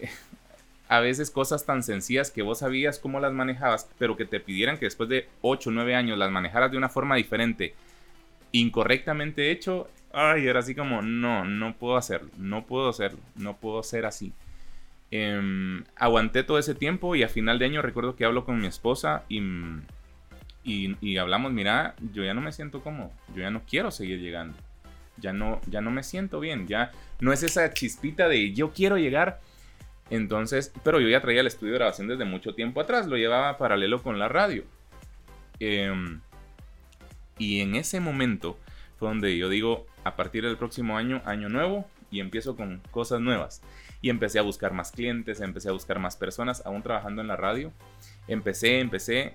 eh, 0.00 0.08
a 0.88 1.00
veces 1.00 1.30
cosas 1.30 1.66
tan 1.66 1.82
sencillas 1.82 2.30
que 2.30 2.42
vos 2.42 2.60
sabías 2.60 2.98
cómo 2.98 3.20
las 3.20 3.32
manejabas, 3.32 3.90
pero 3.98 4.16
que 4.16 4.24
te 4.24 4.40
pidieran 4.40 4.78
que 4.78 4.86
después 4.86 5.08
de 5.08 5.28
8 5.42 5.70
o 5.70 5.72
9 5.72 5.94
años 5.94 6.18
las 6.18 6.30
manejaras 6.30 6.70
de 6.70 6.76
una 6.76 6.88
forma 6.88 7.16
diferente, 7.16 7.74
incorrectamente 8.52 9.50
hecho, 9.50 9.88
ay, 10.12 10.46
era 10.46 10.60
así 10.60 10.74
como, 10.74 11.02
no, 11.02 11.44
no 11.44 11.74
puedo 11.76 11.96
hacerlo, 11.96 12.30
no 12.38 12.66
puedo 12.66 12.88
hacerlo, 12.88 13.18
no 13.34 13.56
puedo 13.56 13.82
ser 13.82 14.06
así. 14.06 14.32
Em, 15.10 15.84
aguanté 15.96 16.42
todo 16.42 16.58
ese 16.58 16.74
tiempo 16.74 17.14
y 17.14 17.22
a 17.22 17.28
final 17.28 17.58
de 17.58 17.66
año 17.66 17.82
recuerdo 17.82 18.16
que 18.16 18.24
hablo 18.24 18.44
con 18.44 18.60
mi 18.60 18.66
esposa 18.66 19.24
y, 19.28 19.40
y, 20.64 21.16
hablamos, 21.18 21.52
mira, 21.52 21.94
yo 22.12 22.24
ya 22.24 22.34
no 22.34 22.40
me 22.40 22.52
siento 22.52 22.82
cómodo, 22.82 23.12
yo 23.34 23.42
ya 23.42 23.50
no 23.50 23.62
quiero 23.66 23.90
seguir 23.90 24.20
llegando 24.20 24.56
ya 25.18 25.32
no, 25.32 25.60
ya 25.66 25.80
no 25.80 25.90
me 25.90 26.02
siento 26.02 26.40
bien, 26.40 26.66
ya 26.66 26.92
no 27.20 27.32
es 27.32 27.42
esa 27.42 27.72
chispita 27.72 28.28
de 28.28 28.52
yo 28.52 28.72
quiero 28.72 28.98
llegar. 28.98 29.40
Entonces, 30.10 30.72
pero 30.84 31.00
yo 31.00 31.08
ya 31.08 31.20
traía 31.20 31.40
el 31.40 31.46
estudio 31.46 31.72
de 31.72 31.78
grabación 31.78 32.08
desde 32.08 32.24
mucho 32.24 32.54
tiempo 32.54 32.80
atrás, 32.80 33.06
lo 33.06 33.16
llevaba 33.16 33.58
paralelo 33.58 34.02
con 34.02 34.18
la 34.18 34.28
radio. 34.28 34.64
Em, 35.58 36.20
y 37.38 37.60
en 37.60 37.74
ese 37.74 38.00
momento 38.00 38.58
fue 38.98 39.08
donde 39.08 39.36
yo 39.36 39.48
digo, 39.48 39.86
a 40.04 40.16
partir 40.16 40.44
del 40.44 40.56
próximo 40.56 40.96
año, 40.96 41.20
año 41.24 41.48
nuevo, 41.48 41.88
y 42.10 42.20
empiezo 42.20 42.56
con 42.56 42.80
cosas 42.90 43.20
nuevas. 43.20 43.62
Y 44.00 44.10
empecé 44.10 44.38
a 44.38 44.42
buscar 44.42 44.72
más 44.72 44.92
clientes, 44.92 45.40
empecé 45.40 45.68
a 45.68 45.72
buscar 45.72 45.98
más 45.98 46.16
personas, 46.16 46.64
aún 46.64 46.82
trabajando 46.82 47.20
en 47.22 47.28
la 47.28 47.36
radio. 47.36 47.72
Empecé, 48.28 48.78
empecé, 48.78 49.34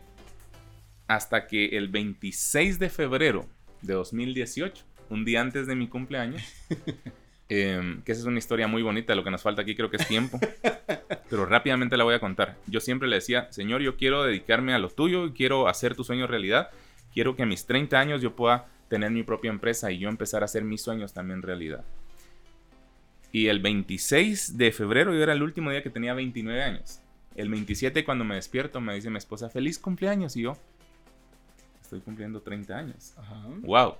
hasta 1.08 1.48
que 1.48 1.78
el 1.78 1.90
26 1.90 2.80
de 2.80 2.90
febrero 2.90 3.46
de 3.82 3.94
2018, 3.94 4.84
un 5.10 5.26
día 5.26 5.42
antes 5.42 5.68
de 5.68 5.76
mi 5.76 5.90
cumpleaños, 5.90 6.42
em, 7.52 8.02
que 8.04 8.14
esa 8.14 8.22
es 8.22 8.28
una 8.28 8.40
historia 8.40 8.68
muy 8.68 8.82
bonita, 8.82 9.14
lo 9.14 9.26
que 9.26 9.32
nos 9.32 9.42
falta 9.42 9.62
aquí 9.62 9.76
creo 9.76 9.90
que 9.90 9.98
es 9.98 10.08
tiempo, 10.08 10.40
pero 11.30 11.46
rápidamente 11.46 11.98
la 11.98 12.06
voy 12.06 12.16
a 12.16 12.20
contar. 12.20 12.56
Yo 12.68 12.80
siempre 12.80 13.10
le 13.10 13.18
decía, 13.18 13.52
Señor, 13.52 13.82
yo 13.82 13.98
quiero 13.98 14.24
dedicarme 14.24 14.74
a 14.74 14.80
lo 14.80 14.90
tuyo, 14.90 15.26
y 15.26 15.32
quiero 15.34 15.68
hacer 15.68 15.96
tu 15.96 16.06
sueño 16.06 16.28
realidad, 16.28 16.70
quiero 17.14 17.36
que 17.36 17.44
a 17.44 17.46
mis 17.46 17.66
30 17.66 18.00
años 18.00 18.22
yo 18.22 18.36
pueda 18.36 18.68
tener 18.88 19.12
mi 19.12 19.24
propia 19.24 19.52
empresa 19.52 19.92
y 19.92 20.00
yo 20.00 20.08
empezar 20.08 20.44
a 20.44 20.46
hacer 20.46 20.64
mis 20.64 20.82
sueños 20.82 21.14
también 21.14 21.42
realidad. 21.42 21.84
Y 23.34 23.48
el 23.48 23.60
26 23.60 24.58
de 24.58 24.72
febrero, 24.72 25.14
yo 25.14 25.22
era 25.22 25.34
el 25.34 25.44
último 25.44 25.72
día 25.72 25.84
que 25.84 25.90
tenía 25.90 26.14
29 26.14 26.62
años. 26.62 27.00
El 27.36 27.50
27 27.50 28.04
cuando 28.04 28.26
me 28.26 28.36
despierto 28.36 28.82
me 28.82 28.94
dice 28.94 29.10
mi 29.10 29.18
esposa, 29.18 29.50
feliz 29.50 29.80
cumpleaños. 29.80 30.36
Y 30.36 30.42
yo, 30.44 30.58
estoy 31.82 32.02
cumpliendo 32.02 32.42
30 32.42 32.78
años. 32.78 33.14
Ajá. 33.18 33.42
Wow. 33.62 33.96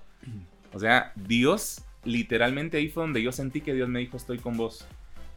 O 0.72 0.78
sea, 0.78 1.12
Dios, 1.16 1.82
literalmente 2.04 2.78
ahí 2.78 2.88
fue 2.88 3.02
donde 3.02 3.22
yo 3.22 3.32
sentí 3.32 3.60
que 3.60 3.74
Dios 3.74 3.88
me 3.88 4.00
dijo, 4.00 4.16
estoy 4.16 4.38
con 4.38 4.56
vos. 4.56 4.86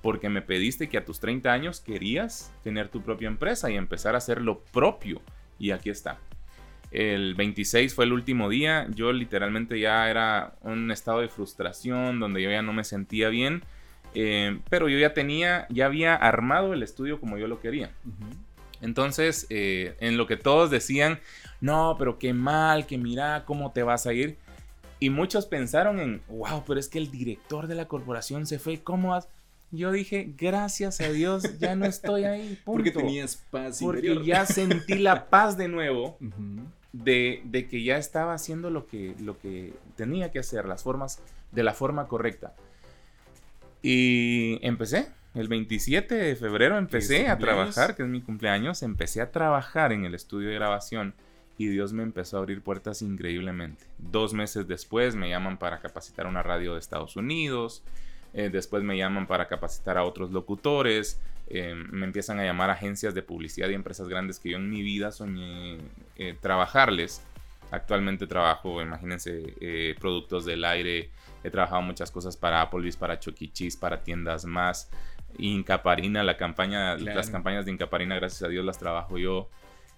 Porque 0.01 0.29
me 0.29 0.41
pediste 0.41 0.87
que 0.87 0.97
a 0.97 1.05
tus 1.05 1.19
30 1.19 1.51
años 1.51 1.79
querías 1.79 2.53
tener 2.63 2.89
tu 2.89 3.01
propia 3.01 3.27
empresa 3.27 3.71
y 3.71 3.75
empezar 3.75 4.13
a 4.15 4.19
hacer 4.19 4.41
lo 4.41 4.59
propio. 4.59 5.21
Y 5.57 5.71
aquí 5.71 5.89
está. 5.89 6.19
El 6.91 7.33
26 7.35 7.93
fue 7.93 8.05
el 8.05 8.13
último 8.13 8.49
día. 8.49 8.87
Yo 8.93 9.11
literalmente 9.11 9.79
ya 9.79 10.09
era 10.09 10.53
un 10.61 10.91
estado 10.91 11.21
de 11.21 11.27
frustración 11.27 12.19
donde 12.19 12.41
yo 12.41 12.51
ya 12.51 12.61
no 12.61 12.71
me 12.71 12.83
sentía 12.83 13.29
bien. 13.29 13.63
Eh, 14.13 14.59
pero 14.69 14.87
yo 14.87 14.97
ya 14.97 15.13
tenía, 15.13 15.67
ya 15.69 15.87
había 15.87 16.15
armado 16.15 16.73
el 16.73 16.83
estudio 16.83 17.19
como 17.19 17.37
yo 17.37 17.47
lo 17.47 17.59
quería. 17.59 17.91
Entonces, 18.81 19.45
eh, 19.49 19.95
en 19.99 20.17
lo 20.17 20.27
que 20.27 20.37
todos 20.37 20.69
decían, 20.69 21.19
no, 21.59 21.95
pero 21.97 22.17
qué 22.17 22.33
mal, 22.33 22.85
que 22.85 22.97
mira 22.97 23.43
cómo 23.45 23.71
te 23.71 23.83
vas 23.83 24.05
a 24.05 24.13
ir. 24.13 24.37
Y 24.99 25.09
muchos 25.09 25.45
pensaron 25.45 25.99
en, 25.99 26.21
wow, 26.29 26.63
pero 26.65 26.79
es 26.79 26.87
que 26.87 26.97
el 26.97 27.11
director 27.11 27.67
de 27.67 27.75
la 27.75 27.87
corporación 27.87 28.45
se 28.45 28.59
fue, 28.59 28.81
¿cómo 28.81 29.09
vas? 29.09 29.27
Yo 29.71 29.91
dije, 29.91 30.33
gracias 30.37 31.01
a 31.01 31.09
Dios, 31.09 31.59
ya 31.59 31.75
no 31.75 31.85
estoy 31.85 32.23
ahí. 32.23 32.59
Porque 32.65 32.91
punto". 32.91 33.07
tenías 33.07 33.35
paz 33.51 33.79
Porque 33.81 34.07
interior. 34.07 34.25
ya 34.25 34.45
sentí 34.45 34.95
la 34.95 35.29
paz 35.29 35.57
de 35.57 35.67
nuevo 35.67 36.17
de, 36.93 37.41
de 37.43 37.67
que 37.67 37.83
ya 37.83 37.97
estaba 37.97 38.33
haciendo 38.33 38.69
lo 38.69 38.87
que, 38.87 39.15
lo 39.19 39.37
que 39.37 39.73
tenía 39.97 40.31
que 40.31 40.39
hacer, 40.39 40.65
las 40.65 40.83
formas, 40.83 41.21
de 41.51 41.63
la 41.63 41.73
forma 41.73 42.07
correcta. 42.07 42.55
Y 43.81 44.59
empecé, 44.65 45.09
el 45.33 45.47
27 45.47 46.15
de 46.15 46.35
febrero 46.35 46.77
empecé 46.77 47.27
a 47.27 47.37
trabajar, 47.37 47.95
que 47.95 48.03
es 48.03 48.09
mi 48.09 48.21
cumpleaños, 48.21 48.81
empecé 48.81 49.21
a 49.21 49.31
trabajar 49.31 49.91
en 49.91 50.05
el 50.05 50.15
estudio 50.15 50.49
de 50.49 50.55
grabación 50.55 51.13
y 51.57 51.67
Dios 51.67 51.93
me 51.93 52.03
empezó 52.03 52.37
a 52.37 52.39
abrir 52.39 52.61
puertas 52.61 53.01
increíblemente. 53.01 53.85
Dos 53.97 54.33
meses 54.33 54.67
después 54.67 55.15
me 55.15 55.29
llaman 55.29 55.57
para 55.57 55.79
capacitar 55.79 56.25
a 56.25 56.29
una 56.29 56.43
radio 56.43 56.73
de 56.73 56.79
Estados 56.79 57.15
Unidos, 57.15 57.83
eh, 58.33 58.49
después 58.51 58.83
me 58.83 58.97
llaman 58.97 59.27
para 59.27 59.47
capacitar 59.47 59.97
a 59.97 60.03
otros 60.03 60.31
locutores, 60.31 61.21
eh, 61.47 61.73
me 61.75 62.05
empiezan 62.05 62.39
a 62.39 62.43
llamar 62.43 62.69
agencias 62.69 63.13
de 63.13 63.21
publicidad 63.21 63.69
y 63.69 63.73
empresas 63.73 64.07
grandes 64.09 64.39
que 64.39 64.49
yo 64.49 64.57
en 64.57 64.69
mi 64.69 64.81
vida 64.81 65.11
soñé 65.11 65.77
eh, 66.17 66.35
trabajarles. 66.41 67.23
Actualmente 67.71 68.27
trabajo, 68.27 68.81
imagínense, 68.81 69.95
productos 69.99 70.45
del 70.45 70.63
aire. 70.65 71.09
He 71.43 71.49
trabajado 71.49 71.81
muchas 71.81 72.11
cosas 72.11 72.37
para 72.37 72.61
Applebee's, 72.61 72.95
para 72.95 73.19
Chuck 73.19 73.41
E. 73.41 73.51
Cheese, 73.51 73.75
para 73.75 74.03
tiendas 74.03 74.45
más. 74.45 74.89
Incaparina, 75.39 76.23
la 76.23 76.37
campaña, 76.37 76.95
Claro. 76.95 77.17
las 77.17 77.29
campañas 77.29 77.65
de 77.65 77.71
Incaparina, 77.71 78.15
gracias 78.15 78.43
a 78.43 78.47
Dios 78.49 78.63
las 78.63 78.77
trabajo 78.77 79.17
yo. 79.17 79.49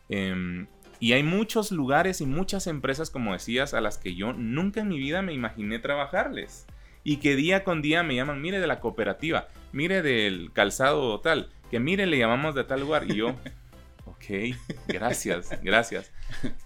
Em, 0.10 0.66
y 1.00 1.14
hay 1.14 1.24
muchos 1.24 1.72
lugares 1.72 2.22
y 2.22 2.26
muchas 2.26 2.68
empresas, 2.68 3.10
como 3.10 3.34
decías, 3.34 3.74
a 3.74 3.82
las 3.82 3.98
que 3.98 4.16
yo 4.16 4.34
nunca 4.34 4.82
en 4.82 4.90
mi 4.90 4.98
vida 4.98 5.22
me 5.22 5.34
imaginé 5.34 5.80
trabajarles. 5.80 6.66
Y 7.04 7.18
que 7.18 7.36
día 7.36 7.64
con 7.64 7.82
día 7.82 8.04
me 8.04 8.16
llaman, 8.16 8.42
mire 8.42 8.60
de 8.60 8.68
la 8.68 8.80
cooperativa, 8.80 9.48
mire 9.72 10.02
del 10.02 10.52
calzado 10.54 11.20
tal, 11.22 11.50
que 11.70 11.80
mire 11.80 12.06
le 12.06 12.18
llamamos 12.18 12.56
de 12.56 12.64
tal 12.64 12.82
lugar. 12.82 13.06
Y 13.10 13.16
yo, 13.16 13.30
ok, 14.06 14.56
gracias, 14.88 15.52
gracias. 15.62 16.12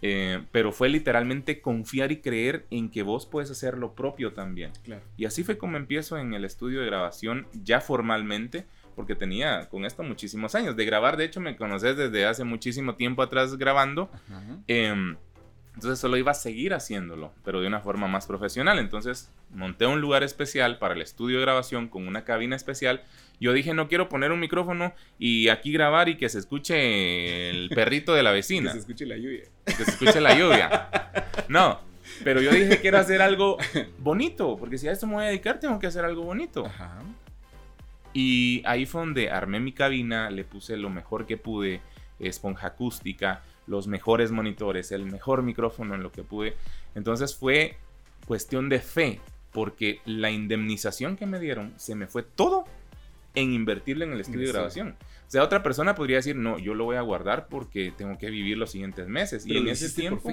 Eh, 0.01 0.41
pero 0.51 0.71
fue 0.71 0.89
literalmente 0.89 1.61
confiar 1.61 2.11
y 2.11 2.21
creer 2.21 2.65
en 2.71 2.89
que 2.89 3.03
vos 3.03 3.25
puedes 3.25 3.51
hacer 3.51 3.77
lo 3.77 3.93
propio 3.93 4.33
también. 4.33 4.71
Claro. 4.83 5.03
Y 5.17 5.25
así 5.25 5.43
fue 5.43 5.57
como 5.57 5.77
empiezo 5.77 6.17
en 6.17 6.33
el 6.33 6.45
estudio 6.45 6.79
de 6.79 6.87
grabación 6.87 7.45
ya 7.53 7.81
formalmente, 7.81 8.65
porque 8.95 9.15
tenía 9.15 9.67
con 9.69 9.85
esto 9.85 10.03
muchísimos 10.03 10.55
años. 10.55 10.75
De 10.75 10.85
grabar, 10.85 11.17
de 11.17 11.25
hecho, 11.25 11.39
me 11.39 11.55
conoces 11.55 11.97
desde 11.97 12.25
hace 12.25 12.43
muchísimo 12.43 12.95
tiempo 12.95 13.21
atrás 13.21 13.57
grabando. 13.57 14.09
Em, 14.67 15.15
entonces 15.75 15.99
solo 15.99 16.17
iba 16.17 16.31
a 16.31 16.35
seguir 16.35 16.73
haciéndolo, 16.73 17.33
pero 17.45 17.61
de 17.61 17.67
una 17.67 17.79
forma 17.79 18.07
más 18.07 18.27
profesional. 18.27 18.79
Entonces 18.79 19.31
monté 19.49 19.85
un 19.85 20.01
lugar 20.01 20.23
especial 20.23 20.77
para 20.79 20.93
el 20.93 21.01
estudio 21.01 21.37
de 21.37 21.43
grabación 21.43 21.87
con 21.87 22.07
una 22.07 22.23
cabina 22.23 22.55
especial. 22.55 23.03
Yo 23.39 23.53
dije, 23.53 23.73
no 23.73 23.87
quiero 23.87 24.09
poner 24.09 24.31
un 24.31 24.39
micrófono 24.39 24.93
y 25.17 25.47
aquí 25.47 25.71
grabar 25.71 26.09
y 26.09 26.17
que 26.17 26.29
se 26.29 26.39
escuche 26.39 27.49
el 27.49 27.69
perrito 27.69 28.13
de 28.13 28.23
la 28.23 28.31
vecina. 28.33 28.71
Que 28.71 28.73
se 28.73 28.79
escuche 28.79 29.05
la 29.05 29.17
lluvia. 29.17 29.43
Que 29.65 29.85
se 29.85 29.91
escuche 29.91 30.21
la 30.21 30.37
lluvia. 30.37 30.89
No, 31.47 31.79
pero 32.23 32.41
yo 32.41 32.51
dije, 32.51 32.79
quiero 32.81 32.97
hacer 32.97 33.21
algo 33.21 33.57
bonito, 33.99 34.57
porque 34.57 34.77
si 34.77 34.87
a 34.87 34.91
esto 34.91 35.07
me 35.07 35.13
voy 35.13 35.23
a 35.23 35.27
dedicar, 35.27 35.59
tengo 35.59 35.79
que 35.79 35.87
hacer 35.87 36.05
algo 36.05 36.23
bonito. 36.23 36.65
Ajá. 36.65 37.01
Y 38.13 38.61
ahí 38.65 38.85
fue 38.85 39.01
donde 39.01 39.29
armé 39.31 39.59
mi 39.59 39.71
cabina, 39.71 40.29
le 40.29 40.43
puse 40.43 40.77
lo 40.77 40.89
mejor 40.89 41.25
que 41.25 41.37
pude, 41.37 41.81
esponja 42.19 42.67
acústica, 42.67 43.43
los 43.67 43.87
mejores 43.87 44.31
monitores, 44.31 44.91
el 44.91 45.05
mejor 45.05 45.43
micrófono 45.43 45.95
en 45.95 46.03
lo 46.03 46.11
que 46.11 46.23
pude. 46.23 46.55
Entonces 46.95 47.35
fue 47.35 47.77
cuestión 48.25 48.69
de 48.69 48.79
fe, 48.79 49.19
porque 49.51 49.99
la 50.05 50.29
indemnización 50.31 51.15
que 51.15 51.25
me 51.25 51.39
dieron 51.39 51.73
se 51.77 51.95
me 51.95 52.07
fue 52.07 52.23
todo 52.23 52.65
en 53.33 53.53
invertirle 53.53 54.05
en 54.05 54.11
el 54.13 54.19
estudio 54.21 54.41
de 54.41 54.47
Sí. 54.47 54.53
grabación. 54.53 54.95
O 55.27 55.31
sea, 55.31 55.43
otra 55.43 55.63
persona 55.63 55.95
podría 55.95 56.17
decir, 56.17 56.35
no, 56.35 56.59
yo 56.59 56.73
lo 56.73 56.83
voy 56.83 56.97
a 56.97 57.01
guardar 57.01 57.47
porque 57.47 57.93
tengo 57.97 58.17
que 58.17 58.29
vivir 58.29 58.57
los 58.57 58.71
siguientes 58.71 59.07
meses. 59.07 59.45
Pero 59.47 59.59
y 59.59 59.61
en 59.63 59.69
ese 59.69 59.89
tiempo 59.89 60.29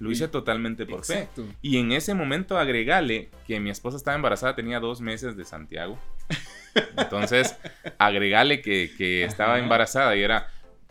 lo 0.00 0.10
hice 0.10 0.26
totalmente 0.26 0.86
por 0.86 1.04
fe. 1.04 1.28
Y 1.62 1.78
en 1.78 1.92
ese 1.92 2.14
momento 2.14 2.58
agregale 2.58 3.30
que 3.46 3.60
mi 3.60 3.70
esposa 3.70 3.96
estaba 3.96 4.16
embarazada, 4.16 4.56
tenía 4.56 4.80
dos 4.80 5.00
meses 5.00 5.36
de 5.36 5.44
Santiago. 5.44 5.96
Entonces, 6.96 7.56
agregale 7.98 8.60
que, 8.60 8.90
que 8.96 9.24
estaba 9.24 9.58
embarazada 9.58 10.16
y 10.16 10.22
era, 10.22 10.48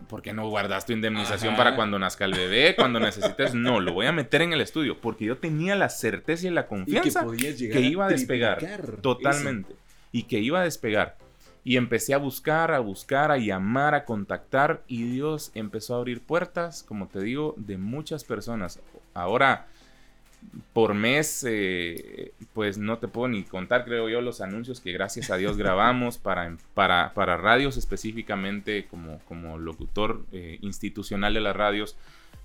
¿por 0.07 0.21
qué 0.21 0.33
no 0.33 0.49
guardas 0.49 0.85
tu 0.85 0.93
indemnización 0.93 1.53
Ajá. 1.53 1.63
para 1.63 1.75
cuando 1.75 1.99
nazca 1.99 2.25
el 2.25 2.33
bebé? 2.33 2.75
Cuando 2.75 2.99
necesites, 2.99 3.53
no, 3.53 3.79
lo 3.79 3.93
voy 3.93 4.07
a 4.07 4.11
meter 4.11 4.41
en 4.41 4.53
el 4.53 4.61
estudio, 4.61 4.99
porque 4.99 5.25
yo 5.25 5.37
tenía 5.37 5.75
la 5.75 5.89
certeza 5.89 6.47
y 6.47 6.51
la 6.51 6.61
Y 6.61 6.63
que 6.63 6.69
confianza 6.69 7.25
que 7.71 7.81
iba 7.81 8.05
a 8.05 8.09
despegar. 8.09 8.59
Totalmente. 9.01 9.75
Y 10.11 10.23
que 10.23 10.39
iba 10.39 10.61
a 10.61 10.63
despegar. 10.63 11.17
Y 11.63 11.77
empecé 11.77 12.13
a 12.13 12.17
buscar, 12.17 12.71
a 12.71 12.79
buscar, 12.79 13.31
a 13.31 13.37
llamar, 13.37 13.93
a 13.93 14.05
contactar. 14.05 14.81
Y 14.87 15.03
Dios 15.03 15.51
empezó 15.53 15.95
a 15.95 15.97
abrir 15.97 16.21
puertas, 16.21 16.83
como 16.83 17.07
te 17.07 17.21
digo, 17.21 17.53
de 17.57 17.77
muchas 17.77 18.23
personas. 18.23 18.79
Ahora, 19.13 19.67
por 20.73 20.93
mes, 20.93 21.45
eh, 21.47 22.31
pues 22.53 22.77
no 22.77 22.97
te 22.97 23.07
puedo 23.07 23.27
ni 23.27 23.43
contar, 23.43 23.85
creo 23.85 24.09
yo, 24.09 24.21
los 24.21 24.41
anuncios 24.41 24.79
que 24.81 24.91
gracias 24.91 25.29
a 25.29 25.37
Dios 25.37 25.57
grabamos 25.57 26.17
para, 26.19 26.55
para, 26.73 27.13
para 27.13 27.37
radios 27.37 27.77
específicamente, 27.77 28.87
como, 28.89 29.19
como 29.25 29.57
locutor 29.57 30.25
eh, 30.31 30.57
institucional 30.61 31.33
de 31.33 31.41
las 31.41 31.55
radios. 31.55 31.95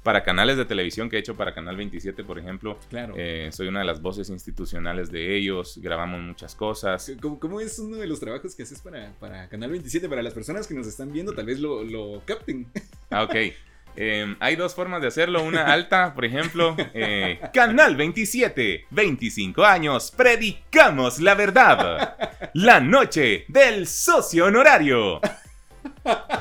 Para 0.03 0.23
canales 0.23 0.59
de 0.59 0.67
televisión 0.67 1.09
que 1.09 1.17
he 1.17 1.21
hecho 1.21 1.35
para 1.35 1.55
Canal 1.55 1.79
27, 1.79 2.25
por 2.25 2.39
ejemplo, 2.39 2.79
Claro. 2.91 3.15
eh, 3.17 3.49
soy 3.53 3.69
una 3.69 3.79
de 3.79 3.87
las 3.87 4.03
voces 4.03 4.29
institucionales 4.29 5.11
de 5.11 5.35
ellos, 5.35 5.79
grabamos 5.83 6.21
muchas 6.21 6.55
cosas. 6.55 7.11
¿Cómo, 7.23 7.41
cómo 7.41 7.59
es 7.59 7.79
uno 7.79 7.97
de 7.97 8.07
los 8.07 8.21
trabajos 8.21 8.55
que 8.55 8.65
haces 8.65 8.83
para, 8.83 9.13
para 9.19 9.49
Canal 9.49 9.71
27? 9.71 10.07
Para 10.11 10.23
las 10.23 10.35
personas 10.35 10.67
que 10.67 10.75
nos 10.75 10.87
están 10.87 11.11
viendo, 11.11 11.33
tal 11.33 11.47
vez 11.47 11.59
lo, 11.59 11.83
lo 11.83 12.21
capten. 12.27 12.67
Ah, 13.11 13.23
ok. 13.23 13.35
Eh, 13.97 14.35
hay 14.41 14.57
dos 14.57 14.75
formas 14.75 15.01
de 15.03 15.09
hacerlo. 15.09 15.43
Una 15.43 15.67
alta, 15.73 16.15
por 16.15 16.25
ejemplo. 16.25 16.77
eh, 16.95 17.41
Canal 17.53 17.97
27, 17.97 18.87
25 18.91 19.65
años, 19.65 20.11
predicamos 20.17 21.21
la 21.21 21.35
verdad. 21.35 22.17
La 22.55 22.81
noche 22.81 23.45
del 23.49 23.87
socio 23.87 24.47
honorario. 24.47 25.21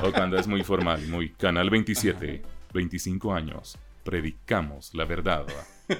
O 0.02 0.12
cuando 0.12 0.38
es 0.38 0.46
muy 0.46 0.62
formal, 0.62 1.06
muy 1.08 1.30
Canal 1.30 1.70
27, 1.70 2.42
25 2.72 3.32
años, 3.34 3.78
predicamos 4.02 4.92
la 4.94 5.04
verdad. 5.04 5.44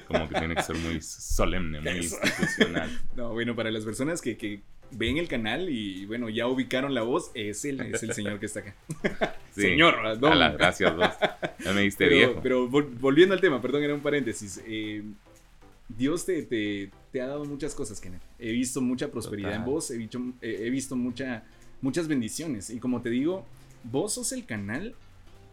Como 0.07 0.29
que 0.29 0.35
tiene 0.39 0.55
que 0.55 0.63
ser 0.63 0.77
muy 0.77 1.01
solemne, 1.03 1.81
muy 1.81 1.99
Eso. 2.01 2.17
institucional. 2.23 3.01
No, 3.17 3.31
bueno, 3.33 3.55
para 3.55 3.71
las 3.71 3.85
personas 3.85 4.21
que, 4.21 4.37
que 4.37 4.63
ven 4.97 5.17
el 5.19 5.29
canal 5.29 5.69
y 5.71 6.07
bueno, 6.07 6.29
ya 6.29 6.47
ubicaron 6.47 6.95
la 6.95 7.03
voz, 7.03 7.31
es 7.35 7.65
el, 7.65 7.81
es 7.81 8.03
el 8.03 8.13
señor 8.13 8.39
que 8.41 8.47
está 8.47 8.61
acá. 8.61 8.75
Sí. 9.55 9.61
Señor, 9.63 10.19
don. 10.19 10.33
Ala, 10.33 10.51
gracias, 10.51 10.97
vos. 10.97 11.07
Ya 11.65 11.73
me 11.73 11.83
diste 11.83 12.07
Pero, 12.07 12.17
viejo. 12.17 12.41
pero 12.43 12.69
vol- 12.69 12.99
volviendo 12.99 13.35
al 13.37 13.41
tema, 13.41 13.63
perdón, 13.63 13.85
era 13.85 13.95
un 13.95 14.01
paréntesis. 14.01 14.61
eh, 14.67 15.05
Dios 15.89 16.25
te, 16.27 16.43
te- 16.43 16.91
te 17.13 17.21
ha 17.21 17.27
dado 17.29 17.45
muchas 17.45 17.73
cosas, 17.75 18.01
Kenneth. 18.01 18.23
He 18.41 18.51
visto 18.51 18.81
mucha 18.81 19.13
prosperidad 19.13 19.53
en 19.53 19.59
Total. 19.59 19.73
vos, 19.73 19.91
he 19.93 19.97
visto, 19.97 20.19
eh, 20.43 20.63
he 20.63 20.71
visto 20.71 20.97
mucha, 20.97 21.45
muchas 21.83 22.09
bendiciones. 22.09 22.69
Y 22.71 22.81
como 22.81 23.01
te 23.01 23.11
digo, 23.11 23.47
vos 23.85 24.15
sos 24.15 24.33
el 24.33 24.45
canal 24.45 24.97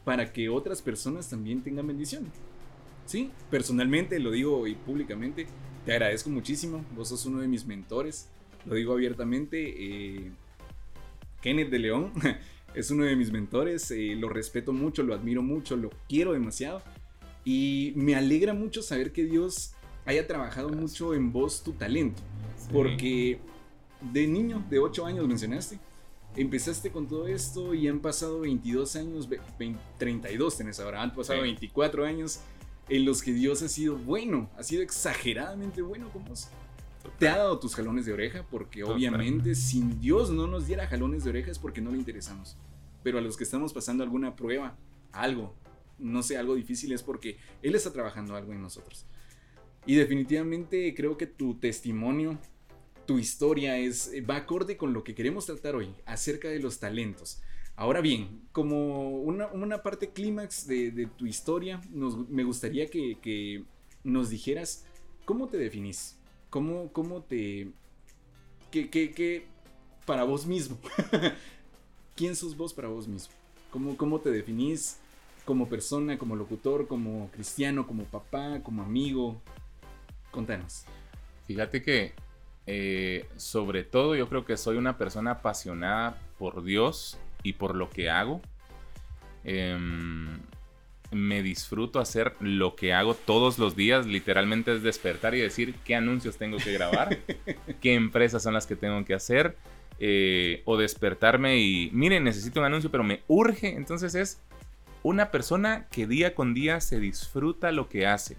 para 0.03 0.33
que 0.33 0.49
otras 0.49 0.81
personas 0.81 1.29
también 1.29 1.61
tengan 1.61 1.85
bendición. 1.85 2.23
Sí, 3.05 3.29
personalmente 3.51 4.17
lo 4.19 4.31
digo 4.31 4.65
y 4.65 4.73
públicamente, 4.73 5.45
te 5.85 5.91
agradezco 5.91 6.31
muchísimo. 6.31 6.83
Vos 6.95 7.09
sos 7.09 7.23
uno 7.27 7.39
de 7.39 7.47
mis 7.47 7.65
mentores, 7.67 8.27
lo 8.65 8.75
digo 8.75 8.93
abiertamente. 8.93 9.73
eh, 9.77 10.31
Kenneth 11.41 11.69
de 11.69 11.79
León 11.79 12.11
es 12.75 12.91
uno 12.91 13.03
de 13.05 13.15
mis 13.15 13.31
mentores, 13.31 13.89
eh, 13.91 14.15
lo 14.17 14.29
respeto 14.29 14.73
mucho, 14.73 15.03
lo 15.03 15.13
admiro 15.13 15.41
mucho, 15.41 15.75
lo 15.75 15.89
quiero 16.07 16.33
demasiado. 16.33 16.81
Y 17.43 17.93
me 17.95 18.15
alegra 18.15 18.53
mucho 18.53 18.81
saber 18.83 19.11
que 19.11 19.25
Dios 19.25 19.73
haya 20.05 20.27
trabajado 20.27 20.67
Gracias. 20.69 20.91
mucho 20.91 21.13
en 21.15 21.31
vos 21.31 21.63
tu 21.63 21.73
talento. 21.73 22.21
Sí. 22.57 22.67
Porque 22.71 23.39
de 24.13 24.27
niño, 24.27 24.63
de 24.69 24.77
8 24.79 25.05
años 25.05 25.27
mencionaste, 25.27 25.79
empezaste 26.35 26.91
con 26.91 27.07
todo 27.07 27.27
esto 27.27 27.73
y 27.73 27.87
han 27.87 27.99
pasado 27.99 28.41
22 28.41 28.95
años, 28.95 29.27
ve- 29.27 29.39
vein- 29.59 29.77
32 29.97 30.57
tenés 30.57 30.79
ahora, 30.79 31.01
han 31.01 31.13
pasado 31.15 31.39
Sí. 31.39 31.43
24 31.43 32.05
años 32.05 32.39
en 32.89 33.05
los 33.05 33.21
que 33.23 33.33
Dios 33.33 33.61
ha 33.63 33.67
sido 33.69 33.97
bueno, 33.97 34.49
ha 34.57 34.63
sido 34.63 34.81
exageradamente 34.83 35.81
bueno 35.81 36.09
con 36.09 36.23
vos. 36.25 36.49
Te 37.21 37.29
ha 37.29 37.37
dado 37.37 37.59
tus 37.59 37.75
jalones 37.75 38.05
de 38.05 38.13
oreja 38.13 38.45
porque 38.49 38.83
obviamente 38.83 39.55
sin 39.55 39.99
Dios 40.01 40.29
no 40.31 40.47
nos 40.47 40.67
diera 40.67 40.87
jalones 40.87 41.23
de 41.23 41.29
oreja 41.29 41.51
es 41.51 41.59
porque 41.59 41.79
no 41.81 41.91
le 41.91 41.97
interesamos. 41.97 42.57
Pero 43.03 43.17
a 43.17 43.21
los 43.21 43.37
que 43.37 43.43
estamos 43.43 43.73
pasando 43.73 44.03
alguna 44.03 44.35
prueba, 44.35 44.77
algo, 45.11 45.55
no 45.99 46.21
sé, 46.23 46.37
algo 46.37 46.55
difícil 46.55 46.91
es 46.91 47.01
porque 47.03 47.37
Él 47.61 47.75
está 47.75 47.91
trabajando 47.93 48.35
algo 48.35 48.51
en 48.53 48.61
nosotros. 48.61 49.05
Y 49.85 49.95
definitivamente 49.95 50.93
creo 50.95 51.17
que 51.17 51.25
tu 51.27 51.55
testimonio, 51.55 52.37
tu 53.07 53.17
historia 53.17 53.77
es 53.77 54.11
va 54.29 54.35
acorde 54.37 54.77
con 54.77 54.93
lo 54.93 55.03
que 55.03 55.15
queremos 55.15 55.45
tratar 55.47 55.75
hoy 55.75 55.95
acerca 56.05 56.47
de 56.49 56.59
los 56.59 56.79
talentos. 56.79 57.41
Ahora 57.75 58.01
bien, 58.01 58.41
como 58.51 59.09
una, 59.21 59.47
una 59.47 59.81
parte 59.81 60.09
clímax 60.11 60.67
de, 60.67 60.91
de 60.91 61.07
tu 61.07 61.25
historia, 61.25 61.81
nos- 61.89 62.29
me 62.29 62.43
gustaría 62.43 62.85
que, 62.87 63.17
que 63.21 63.63
nos 64.03 64.29
dijeras 64.29 64.85
cómo 65.25 65.47
te 65.47 65.57
definís, 65.57 66.17
cómo, 66.51 66.93
cómo 66.93 67.23
te... 67.23 67.71
Que, 68.69 68.91
que, 68.91 69.11
que 69.11 69.47
para 70.05 70.23
vos 70.23 70.45
mismo. 70.45 70.77
¿Quién 72.15 72.35
sos 72.35 72.55
vos 72.55 72.73
para 72.73 72.87
vos 72.87 73.07
mismo? 73.07 73.33
¿Cómo, 73.71 73.97
cómo 73.97 74.19
te 74.19 74.29
definís 74.29 74.99
como 75.45 75.67
persona, 75.67 76.19
como 76.19 76.35
locutor, 76.35 76.87
como 76.87 77.31
cristiano, 77.31 77.87
como 77.87 78.03
papá, 78.03 78.61
como 78.61 78.83
amigo? 78.83 79.41
Contanos. 80.29 80.83
Fíjate 81.47 81.81
que 81.81 82.13
eh, 82.67 83.27
sobre 83.37 83.83
todo 83.83 84.15
yo 84.15 84.29
creo 84.29 84.45
que 84.45 84.55
soy 84.55 84.77
una 84.77 84.97
persona 84.97 85.31
apasionada 85.31 86.21
por 86.37 86.63
Dios 86.63 87.17
y 87.43 87.53
por 87.53 87.75
lo 87.75 87.89
que 87.89 88.09
hago. 88.09 88.41
Em, 89.43 90.39
me 91.11 91.43
disfruto 91.43 91.99
hacer 91.99 92.33
lo 92.39 92.75
que 92.75 92.93
hago 92.93 93.13
todos 93.13 93.59
los 93.59 93.75
días, 93.75 94.05
literalmente 94.05 94.73
es 94.73 94.81
despertar 94.81 95.35
y 95.35 95.41
decir 95.41 95.75
qué 95.85 95.95
anuncios 95.95 96.37
tengo 96.37 96.57
que 96.57 96.71
grabar, 96.71 97.19
qué 97.81 97.93
empresas 97.93 98.43
son 98.43 98.53
las 98.53 98.65
que 98.65 98.75
tengo 98.75 99.03
que 99.05 99.13
hacer, 99.13 99.57
eh, 100.03 100.63
o 100.65 100.77
despertarme 100.77 101.59
y, 101.59 101.91
miren, 101.93 102.23
necesito 102.23 102.59
un 102.59 102.65
anuncio, 102.65 102.89
pero 102.89 103.03
me 103.03 103.21
urge. 103.27 103.75
Entonces 103.75 104.15
es 104.15 104.41
una 105.03 105.29
persona 105.29 105.85
que 105.91 106.07
día 106.07 106.33
con 106.33 106.55
día 106.55 106.81
se 106.81 106.99
disfruta 106.99 107.71
lo 107.71 107.87
que 107.87 108.07
hace 108.07 108.35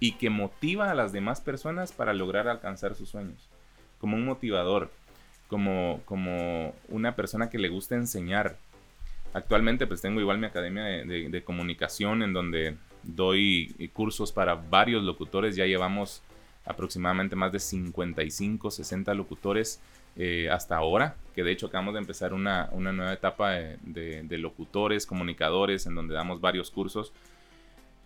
y 0.00 0.12
que 0.12 0.30
motiva 0.30 0.90
a 0.90 0.94
las 0.94 1.12
demás 1.12 1.40
personas 1.40 1.92
para 1.92 2.12
lograr 2.12 2.48
alcanzar 2.48 2.96
sus 2.96 3.10
sueños. 3.10 3.48
Como 4.00 4.16
un 4.16 4.24
motivador, 4.24 4.90
como, 5.46 6.00
como 6.06 6.74
una 6.88 7.14
persona 7.14 7.50
que 7.50 7.58
le 7.58 7.68
gusta 7.68 7.94
enseñar. 7.94 8.56
Actualmente 9.36 9.86
pues 9.86 10.00
tengo 10.00 10.20
igual 10.20 10.38
mi 10.38 10.46
academia 10.46 10.82
de, 10.84 11.04
de- 11.04 11.28
de 11.28 11.44
comunicación 11.44 12.22
en 12.22 12.32
donde 12.32 12.76
doy 13.02 13.74
cursos 13.92 14.32
para 14.32 14.54
varios 14.54 15.02
locutores. 15.04 15.54
Ya 15.56 15.66
llevamos 15.66 16.22
aproximadamente 16.64 17.36
más 17.36 17.52
de 17.52 17.58
55, 17.60 18.70
60 18.70 19.14
locutores 19.14 19.80
eh, 20.16 20.48
hasta 20.50 20.76
ahora, 20.76 21.16
que 21.34 21.44
de 21.44 21.52
hecho 21.52 21.66
acabamos 21.66 21.92
de 21.94 22.00
empezar 22.00 22.32
una, 22.32 22.70
una 22.72 22.92
nueva 22.92 23.12
etapa 23.12 23.50
de, 23.52 23.76
de- 23.82 24.22
de 24.22 24.38
locutores, 24.38 25.04
comunicadores, 25.06 25.86
en 25.86 25.94
donde 25.94 26.14
damos 26.14 26.40
varios 26.40 26.70
cursos. 26.70 27.12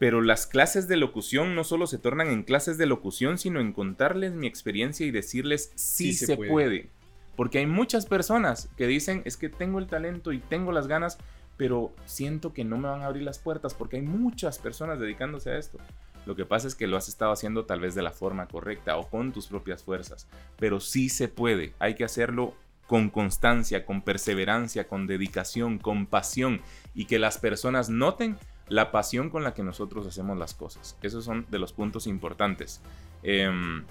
Pero 0.00 0.22
las 0.22 0.46
clases 0.46 0.88
de 0.88 0.96
locución 0.96 1.54
no 1.54 1.62
solo 1.62 1.86
se 1.86 1.98
tornan 1.98 2.28
en 2.28 2.42
clases 2.42 2.76
de 2.78 2.86
locución, 2.86 3.38
sino 3.38 3.60
en 3.60 3.72
contarles 3.72 4.32
mi 4.32 4.46
experiencia 4.46 5.06
y 5.06 5.10
decirles 5.10 5.70
sí, 5.76 6.06
Sí 6.06 6.14
se 6.14 6.26
se, 6.26 6.36
puede. 6.36 6.50
puede. 6.50 6.88
Porque 7.36 7.58
hay 7.58 7.66
muchas 7.66 8.06
personas 8.06 8.68
que 8.76 8.86
dicen, 8.86 9.22
es 9.24 9.36
que 9.36 9.48
tengo 9.48 9.78
el 9.78 9.86
talento 9.86 10.32
y 10.32 10.38
tengo 10.38 10.72
las 10.72 10.86
ganas, 10.86 11.18
pero 11.56 11.92
siento 12.04 12.52
que 12.52 12.64
no 12.64 12.78
me 12.78 12.88
van 12.88 13.02
a 13.02 13.06
abrir 13.06 13.22
las 13.22 13.38
puertas 13.38 13.74
porque 13.74 13.96
hay 13.96 14.02
muchas 14.02 14.58
personas 14.58 14.98
dedicándose 14.98 15.50
a 15.50 15.58
esto. 15.58 15.78
Lo 16.26 16.36
que 16.36 16.44
pasa 16.44 16.68
es 16.68 16.74
que 16.74 16.86
lo 16.86 16.96
has 16.96 17.08
estado 17.08 17.32
haciendo 17.32 17.64
tal 17.64 17.80
vez 17.80 17.94
de 17.94 18.02
la 18.02 18.10
forma 18.10 18.46
correcta 18.46 18.96
o 18.96 19.08
con 19.08 19.32
tus 19.32 19.46
propias 19.46 19.82
fuerzas, 19.82 20.26
pero 20.58 20.80
sí 20.80 21.08
se 21.08 21.28
puede, 21.28 21.74
hay 21.78 21.94
que 21.94 22.04
hacerlo 22.04 22.54
con 22.86 23.08
constancia, 23.08 23.86
con 23.86 24.02
perseverancia, 24.02 24.88
con 24.88 25.06
dedicación, 25.06 25.78
con 25.78 26.06
pasión 26.06 26.60
y 26.94 27.04
que 27.04 27.18
las 27.18 27.38
personas 27.38 27.88
noten 27.88 28.36
la 28.68 28.90
pasión 28.90 29.30
con 29.30 29.44
la 29.44 29.54
que 29.54 29.62
nosotros 29.62 30.06
hacemos 30.06 30.36
las 30.38 30.54
cosas. 30.54 30.96
Esos 31.02 31.24
son 31.24 31.46
de 31.50 31.58
los 31.58 31.72
puntos 31.72 32.06
importantes. 32.06 32.80
Em, 33.22 33.84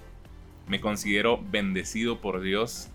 me 0.66 0.80
considero 0.80 1.40
bendecido 1.50 2.20
por 2.20 2.40
Dios, 2.40 2.90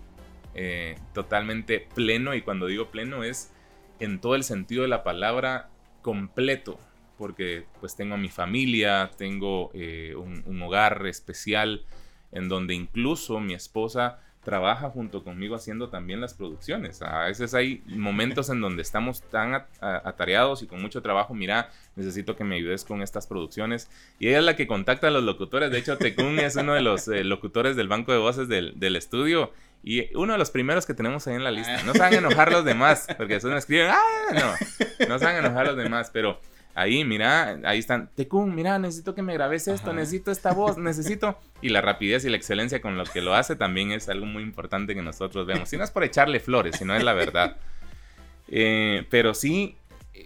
eh, 0.58 0.96
totalmente 1.12 1.86
pleno 1.94 2.34
y 2.34 2.40
cuando 2.40 2.66
digo 2.66 2.90
pleno 2.90 3.24
es 3.24 3.52
en 4.00 4.22
todo 4.22 4.34
el 4.34 4.42
sentido 4.42 4.82
de 4.82 4.88
la 4.88 5.04
palabra 5.04 5.68
completo, 6.00 6.78
porque 7.18 7.66
pues 7.80 7.94
tengo 7.94 8.14
a 8.14 8.18
mi 8.18 8.30
familia, 8.30 9.10
tengo 9.18 9.70
eh, 9.74 10.14
un, 10.16 10.62
hogar 10.62 11.06
especial 11.06 11.84
en 12.32 12.48
donde 12.48 12.72
incluso 12.72 13.38
mi 13.38 13.52
esposa 13.52 14.18
trabaja 14.46 14.88
junto 14.90 15.24
conmigo 15.24 15.56
haciendo 15.56 15.88
también 15.88 16.20
las 16.20 16.32
producciones. 16.32 17.02
A 17.02 17.24
veces 17.24 17.52
hay 17.52 17.82
momentos 17.86 18.48
en 18.48 18.60
donde 18.60 18.80
estamos 18.80 19.20
tan 19.22 19.66
atareados 19.80 20.62
y 20.62 20.68
con 20.68 20.80
mucho 20.80 21.02
trabajo, 21.02 21.34
mira, 21.34 21.70
necesito 21.96 22.36
que 22.36 22.44
me 22.44 22.54
ayudes 22.54 22.84
con 22.84 23.02
estas 23.02 23.26
producciones. 23.26 23.90
Y 24.20 24.28
ella 24.28 24.38
es 24.38 24.44
la 24.44 24.54
que 24.54 24.68
contacta 24.68 25.08
a 25.08 25.10
los 25.10 25.24
locutores. 25.24 25.72
De 25.72 25.78
hecho, 25.78 25.98
Tecún 25.98 26.38
es 26.38 26.54
uno 26.54 26.74
de 26.74 26.80
los 26.80 27.08
eh, 27.08 27.24
locutores 27.24 27.74
del 27.74 27.88
banco 27.88 28.12
de 28.12 28.18
voces 28.18 28.46
del, 28.46 28.96
estudio. 28.96 29.50
Y 29.82 30.14
uno 30.16 30.32
de 30.32 30.38
los 30.38 30.50
primeros 30.50 30.84
que 30.86 30.94
tenemos 30.94 31.26
ahí 31.26 31.34
en 31.34 31.44
la 31.44 31.50
lista. 31.50 31.82
No 31.84 31.92
se 31.92 31.98
van 31.98 32.14
a 32.14 32.18
enojar 32.18 32.50
los 32.50 32.64
demás, 32.64 33.06
porque 33.16 33.36
eso 33.36 33.48
no 33.48 33.56
escriben, 33.56 33.88
ah, 33.90 34.00
no, 34.32 35.06
no 35.08 35.18
se 35.18 35.24
van 35.24 35.36
a 35.36 35.38
enojar 35.38 35.66
los 35.66 35.76
demás, 35.76 36.10
pero 36.12 36.40
ahí, 36.74 37.04
mira, 37.04 37.58
ahí 37.64 37.78
están, 37.78 38.10
Tecún, 38.14 38.54
mira, 38.54 38.78
necesito 38.78 39.14
que 39.14 39.22
me 39.22 39.32
grabes 39.32 39.66
esto, 39.68 39.92
necesito 39.92 40.30
esta 40.30 40.52
voz, 40.52 40.76
necesito. 40.76 41.38
Y 41.62 41.70
la 41.70 41.80
rapidez 41.80 42.24
y 42.24 42.28
la 42.28 42.36
excelencia 42.36 42.80
con 42.80 42.98
lo 42.98 43.04
que 43.04 43.22
lo 43.22 43.34
hace 43.34 43.56
también 43.56 43.92
es 43.92 44.08
algo 44.08 44.26
muy 44.26 44.42
importante 44.42 44.94
que 44.94 45.02
nosotros 45.02 45.46
vemos. 45.46 45.68
Si 45.68 45.76
no 45.76 45.84
es 45.84 45.90
por 45.90 46.04
echarle 46.04 46.38
flores, 46.38 46.76
si 46.76 46.84
no 46.84 46.94
es 46.94 47.02
la 47.02 47.14
verdad. 47.14 47.56
Eh, 48.48 49.06
pero 49.10 49.34
sí, 49.34 49.76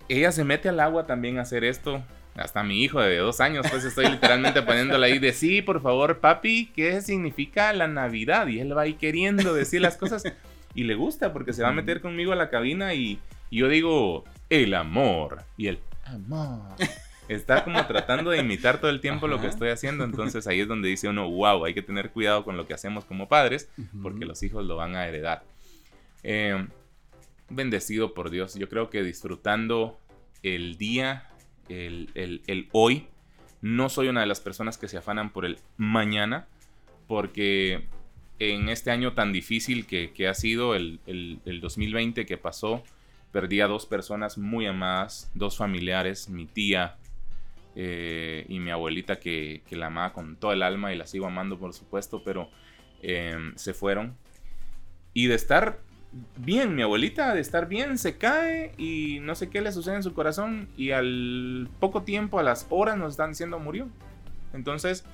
ella 0.09 0.33
se 0.33 0.45
mete 0.45 0.69
al 0.69 0.81
agua 0.81 1.07
también 1.07 1.39
a 1.39 1.43
hacer 1.43 1.65
esto. 1.65 2.03
Hasta 2.41 2.63
mi 2.63 2.83
hijo 2.83 3.01
de 3.01 3.19
dos 3.19 3.41
años, 3.41 3.67
pues 3.71 3.85
estoy 3.85 4.09
literalmente 4.09 4.63
poniéndole 4.63 5.07
ahí 5.07 5.19
de 5.19 5.35
sí, 5.35 5.61
por 5.61 5.83
favor, 5.83 6.21
papi, 6.21 6.73
¿qué 6.75 7.03
significa 7.03 7.71
la 7.75 7.87
Navidad? 7.87 8.47
Y 8.47 8.61
él 8.61 8.77
va 8.77 8.83
ahí 8.83 8.95
queriendo 8.95 9.53
decir 9.53 9.83
las 9.83 9.99
cosas 9.99 10.23
y 10.75 10.85
le 10.85 10.95
gusta 10.95 11.35
porque 11.35 11.53
se 11.53 11.63
va 11.63 11.69
a 11.69 11.73
meter 11.73 12.01
conmigo 12.01 12.33
a 12.33 12.37
la 12.37 12.49
cabina 12.49 12.95
y, 12.95 13.19
y 13.51 13.59
yo 13.59 13.69
digo, 13.69 14.25
el 14.49 14.73
amor. 14.73 15.43
Y 15.59 15.67
él, 15.67 15.81
amor. 16.07 16.77
Está 17.29 17.63
como 17.63 17.87
tratando 17.87 18.31
de 18.31 18.39
imitar 18.39 18.81
todo 18.81 18.91
el 18.91 19.01
tiempo 19.01 19.29
lo 19.29 19.41
que 19.41 19.47
estoy 19.47 19.69
haciendo, 19.69 20.03
entonces 20.03 20.49
ahí 20.49 20.61
es 20.61 20.67
donde 20.67 20.89
dice 20.89 21.09
uno, 21.09 21.31
wow, 21.31 21.65
hay 21.65 21.75
que 21.75 21.83
tener 21.83 22.11
cuidado 22.11 22.43
con 22.43 22.57
lo 22.57 22.67
que 22.67 22.75
hacemos 22.75 23.05
como 23.05 23.29
padres, 23.29 23.69
porque 24.03 24.25
los 24.25 24.43
hijos 24.43 24.65
lo 24.65 24.75
van 24.77 24.97
a 24.97 25.07
heredar. 25.07 25.45
Eh, 26.25 26.67
bendecido 27.49 28.15
por 28.15 28.31
Dios, 28.31 28.55
yo 28.55 28.69
creo 28.69 28.91
que 28.91 29.05
disfrutando 29.05 30.01
el 30.43 30.77
día, 30.77 31.30
el, 31.71 32.43
el, 32.47 32.69
hoy, 32.73 33.07
no 33.63 33.89
soy 33.89 34.09
una 34.09 34.21
de 34.21 34.27
las 34.27 34.41
personas 34.41 34.79
que 34.79 34.89
se 34.89 34.99
afanan 34.99 35.31
por 35.31 35.47
el 35.47 35.59
mañana, 35.77 36.47
porque 37.07 37.85
en 38.39 38.69
este 38.69 38.91
año 38.91 39.13
tan 39.13 39.33
difícil 39.33 39.87
que, 39.87 40.13
que 40.13 40.29
ha 40.29 40.35
sido 40.35 40.75
el, 40.75 41.01
el 41.07 41.61
2020 41.61 42.27
que 42.27 42.37
pasó, 42.37 42.83
perdí 43.33 43.61
a 43.61 43.67
dos 43.67 43.87
personas 43.87 44.39
muy 44.39 44.67
amadas, 44.67 45.31
dos 45.35 45.57
familiares, 45.57 46.29
mi 46.29 46.47
tía 46.47 46.97
eh, 47.77 48.47
y 48.49 48.59
mi 48.59 48.71
abuelita 48.71 49.21
que, 49.21 49.63
que, 49.69 49.77
la 49.77 49.87
amaba 49.87 50.13
con 50.13 50.37
todo 50.37 50.53
el 50.53 50.63
alma 50.63 50.93
y 50.93 50.97
la 50.97 51.07
sigo 51.07 51.27
amando 51.27 51.59
por 51.59 51.73
supuesto, 51.73 52.23
pero 52.25 52.51
eh, 53.03 53.53
se 53.55 53.75
fueron. 53.75 54.17
Y 55.15 55.27
de 55.27 55.37
estar 55.37 55.81
bien, 56.37 56.75
mi 56.75 56.83
abuelita 56.83 57.35
de 57.35 57.41
estar 57.41 57.69
bien 57.69 57.99
se 57.99 58.17
cae 58.19 58.73
y 58.79 59.19
no 59.21 59.35
sé 59.35 59.49
qué 59.49 59.61
le 59.61 59.73
sucede 59.73 59.97
en 59.97 60.03
su 60.03 60.15
corazón 60.15 60.69
y 60.77 60.91
al 60.91 61.69
poco 61.79 62.03
tiempo, 62.03 62.39
a 62.39 62.43
las 62.43 62.67
horas 62.71 62.97
nos 62.99 63.13
están 63.13 63.31
diciendo 63.31 63.59
murió. 63.59 63.89
Entonces 64.53 65.05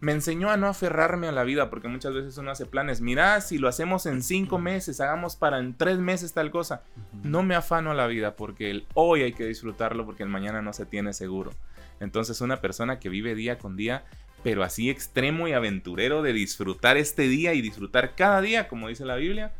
me 0.00 0.12
enseñó 0.12 0.48
a 0.50 0.56
no 0.56 0.66
aferrarme 0.66 1.28
a 1.28 1.32
la 1.32 1.44
vida, 1.44 1.68
porque 1.68 1.88
muchas 1.88 2.14
veces 2.14 2.38
uno 2.38 2.50
hace 2.50 2.64
planes. 2.64 3.02
Mira, 3.02 3.40
si 3.42 3.58
lo 3.58 3.68
hacemos 3.68 4.06
en 4.06 4.22
cinco 4.22 4.58
meses, 4.58 5.00
hagamos 5.00 5.36
para 5.36 5.58
en 5.58 5.74
tres 5.74 5.98
meses 5.98 6.32
tal 6.32 6.50
cosa. 6.50 6.82
No 7.22 7.42
me 7.42 7.54
afano 7.54 7.90
a 7.90 7.94
la 7.94 8.06
vida, 8.06 8.34
porque 8.34 8.70
el 8.70 8.86
hoy 8.94 9.22
hay 9.22 9.34
que 9.34 9.44
disfrutarlo, 9.44 10.06
porque 10.06 10.22
el 10.22 10.30
mañana 10.30 10.62
no 10.62 10.72
se 10.72 10.86
tiene 10.86 11.12
seguro. 11.12 11.52
Entonces, 12.00 12.40
una 12.40 12.62
persona 12.62 12.98
que 12.98 13.10
vive 13.10 13.34
día 13.34 13.58
con 13.58 13.76
día, 13.76 14.04
pero 14.42 14.62
así 14.62 14.88
extremo 14.88 15.48
y 15.48 15.52
aventurero 15.52 16.22
de 16.22 16.32
disfrutar 16.32 16.96
este 16.96 17.28
día 17.28 17.52
y 17.52 17.60
disfrutar 17.60 18.14
cada 18.14 18.40
día, 18.40 18.68
como 18.68 18.88
dice 18.88 19.04
la 19.04 19.16
Biblia, 19.16 19.52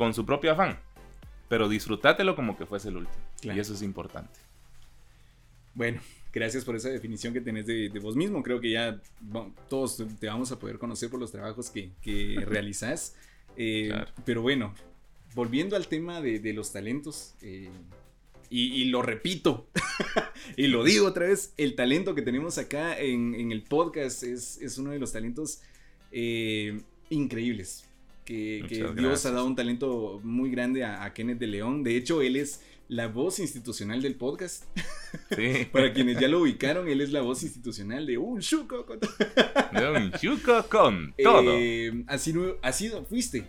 con 0.00 0.14
su 0.14 0.24
propio 0.24 0.52
afán. 0.52 0.78
Pero 1.50 1.68
disfrútatelo 1.68 2.34
como 2.34 2.56
que 2.56 2.64
fuese 2.64 2.88
el 2.88 2.96
último. 2.96 3.22
Claro. 3.42 3.58
Y 3.58 3.60
eso 3.60 3.74
es 3.74 3.82
importante. 3.82 4.40
Bueno, 5.74 6.00
gracias 6.32 6.64
por 6.64 6.74
esa 6.74 6.88
definición 6.88 7.34
que 7.34 7.42
tenés 7.42 7.66
de, 7.66 7.90
de 7.90 7.98
vos 7.98 8.16
mismo. 8.16 8.42
Creo 8.42 8.62
que 8.62 8.70
ya 8.70 8.98
bueno, 9.20 9.54
todos 9.68 10.02
te 10.18 10.26
vamos 10.26 10.50
a 10.52 10.58
poder 10.58 10.78
conocer 10.78 11.10
por 11.10 11.20
los 11.20 11.30
trabajos 11.30 11.68
que, 11.68 11.90
que 12.00 12.42
realizás. 12.46 13.14
Eh, 13.58 13.88
claro. 13.90 14.10
Pero 14.24 14.40
bueno, 14.40 14.74
volviendo 15.34 15.76
al 15.76 15.86
tema 15.86 16.22
de, 16.22 16.38
de 16.38 16.54
los 16.54 16.72
talentos, 16.72 17.34
eh, 17.42 17.68
y, 18.48 18.80
y, 18.80 18.86
lo 18.86 19.02
repito, 19.02 19.68
y 20.56 20.68
lo 20.68 20.82
digo 20.82 21.08
otra 21.08 21.26
vez, 21.26 21.52
el 21.58 21.74
talento 21.74 22.14
que 22.14 22.22
tenemos 22.22 22.56
acá 22.56 22.98
en, 22.98 23.34
en 23.34 23.52
el 23.52 23.64
podcast 23.64 24.22
es, 24.22 24.56
es, 24.62 24.78
uno 24.78 24.92
de 24.92 24.98
los 24.98 25.12
talentos 25.12 25.60
eh, 26.10 26.80
increíbles. 27.10 27.89
Que, 28.30 28.64
que 28.68 28.76
Dios 28.76 28.94
gracias. 28.94 29.26
ha 29.26 29.32
dado 29.32 29.46
un 29.46 29.56
talento 29.56 30.20
muy 30.22 30.52
grande 30.52 30.84
a, 30.84 31.02
a 31.02 31.12
Kenneth 31.12 31.38
de 31.40 31.48
León. 31.48 31.82
De 31.82 31.96
hecho, 31.96 32.22
él 32.22 32.36
es 32.36 32.60
la 32.86 33.08
voz 33.08 33.40
institucional 33.40 34.02
del 34.02 34.14
podcast. 34.14 34.66
Sí. 35.34 35.66
Para 35.72 35.92
quienes 35.92 36.20
ya 36.20 36.28
lo 36.28 36.40
ubicaron, 36.40 36.88
él 36.88 37.00
es 37.00 37.10
la 37.10 37.22
voz 37.22 37.42
institucional 37.42 38.06
de 38.06 38.18
Un 38.18 38.38
Chuco 38.38 38.86
con 38.86 39.00
todo. 39.00 39.10
De 39.72 39.90
Un 39.90 40.12
Chuco 40.12 40.64
con 40.68 41.12
todo. 41.22 41.56
Eh, 41.56 42.04
así, 42.06 42.32
así 42.62 42.92
fuiste 43.08 43.46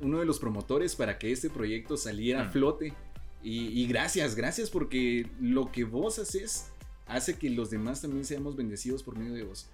uno 0.00 0.18
de 0.20 0.24
los 0.24 0.38
promotores 0.38 0.96
para 0.96 1.18
que 1.18 1.30
este 1.30 1.50
proyecto 1.50 1.98
saliera 1.98 2.44
mm. 2.44 2.46
a 2.46 2.50
flote. 2.50 2.94
Y, 3.42 3.66
y, 3.78 3.86
gracias, 3.86 4.34
gracias 4.34 4.70
porque 4.70 5.26
lo 5.40 5.70
que 5.72 5.84
vos 5.84 6.18
haces 6.18 6.70
hace 7.06 7.36
que 7.36 7.50
los 7.50 7.68
demás 7.68 8.00
también 8.00 8.24
seamos 8.24 8.56
bendecidos 8.56 9.02
por 9.02 9.18
medio 9.18 9.34
de 9.34 9.42
vos. 9.42 9.68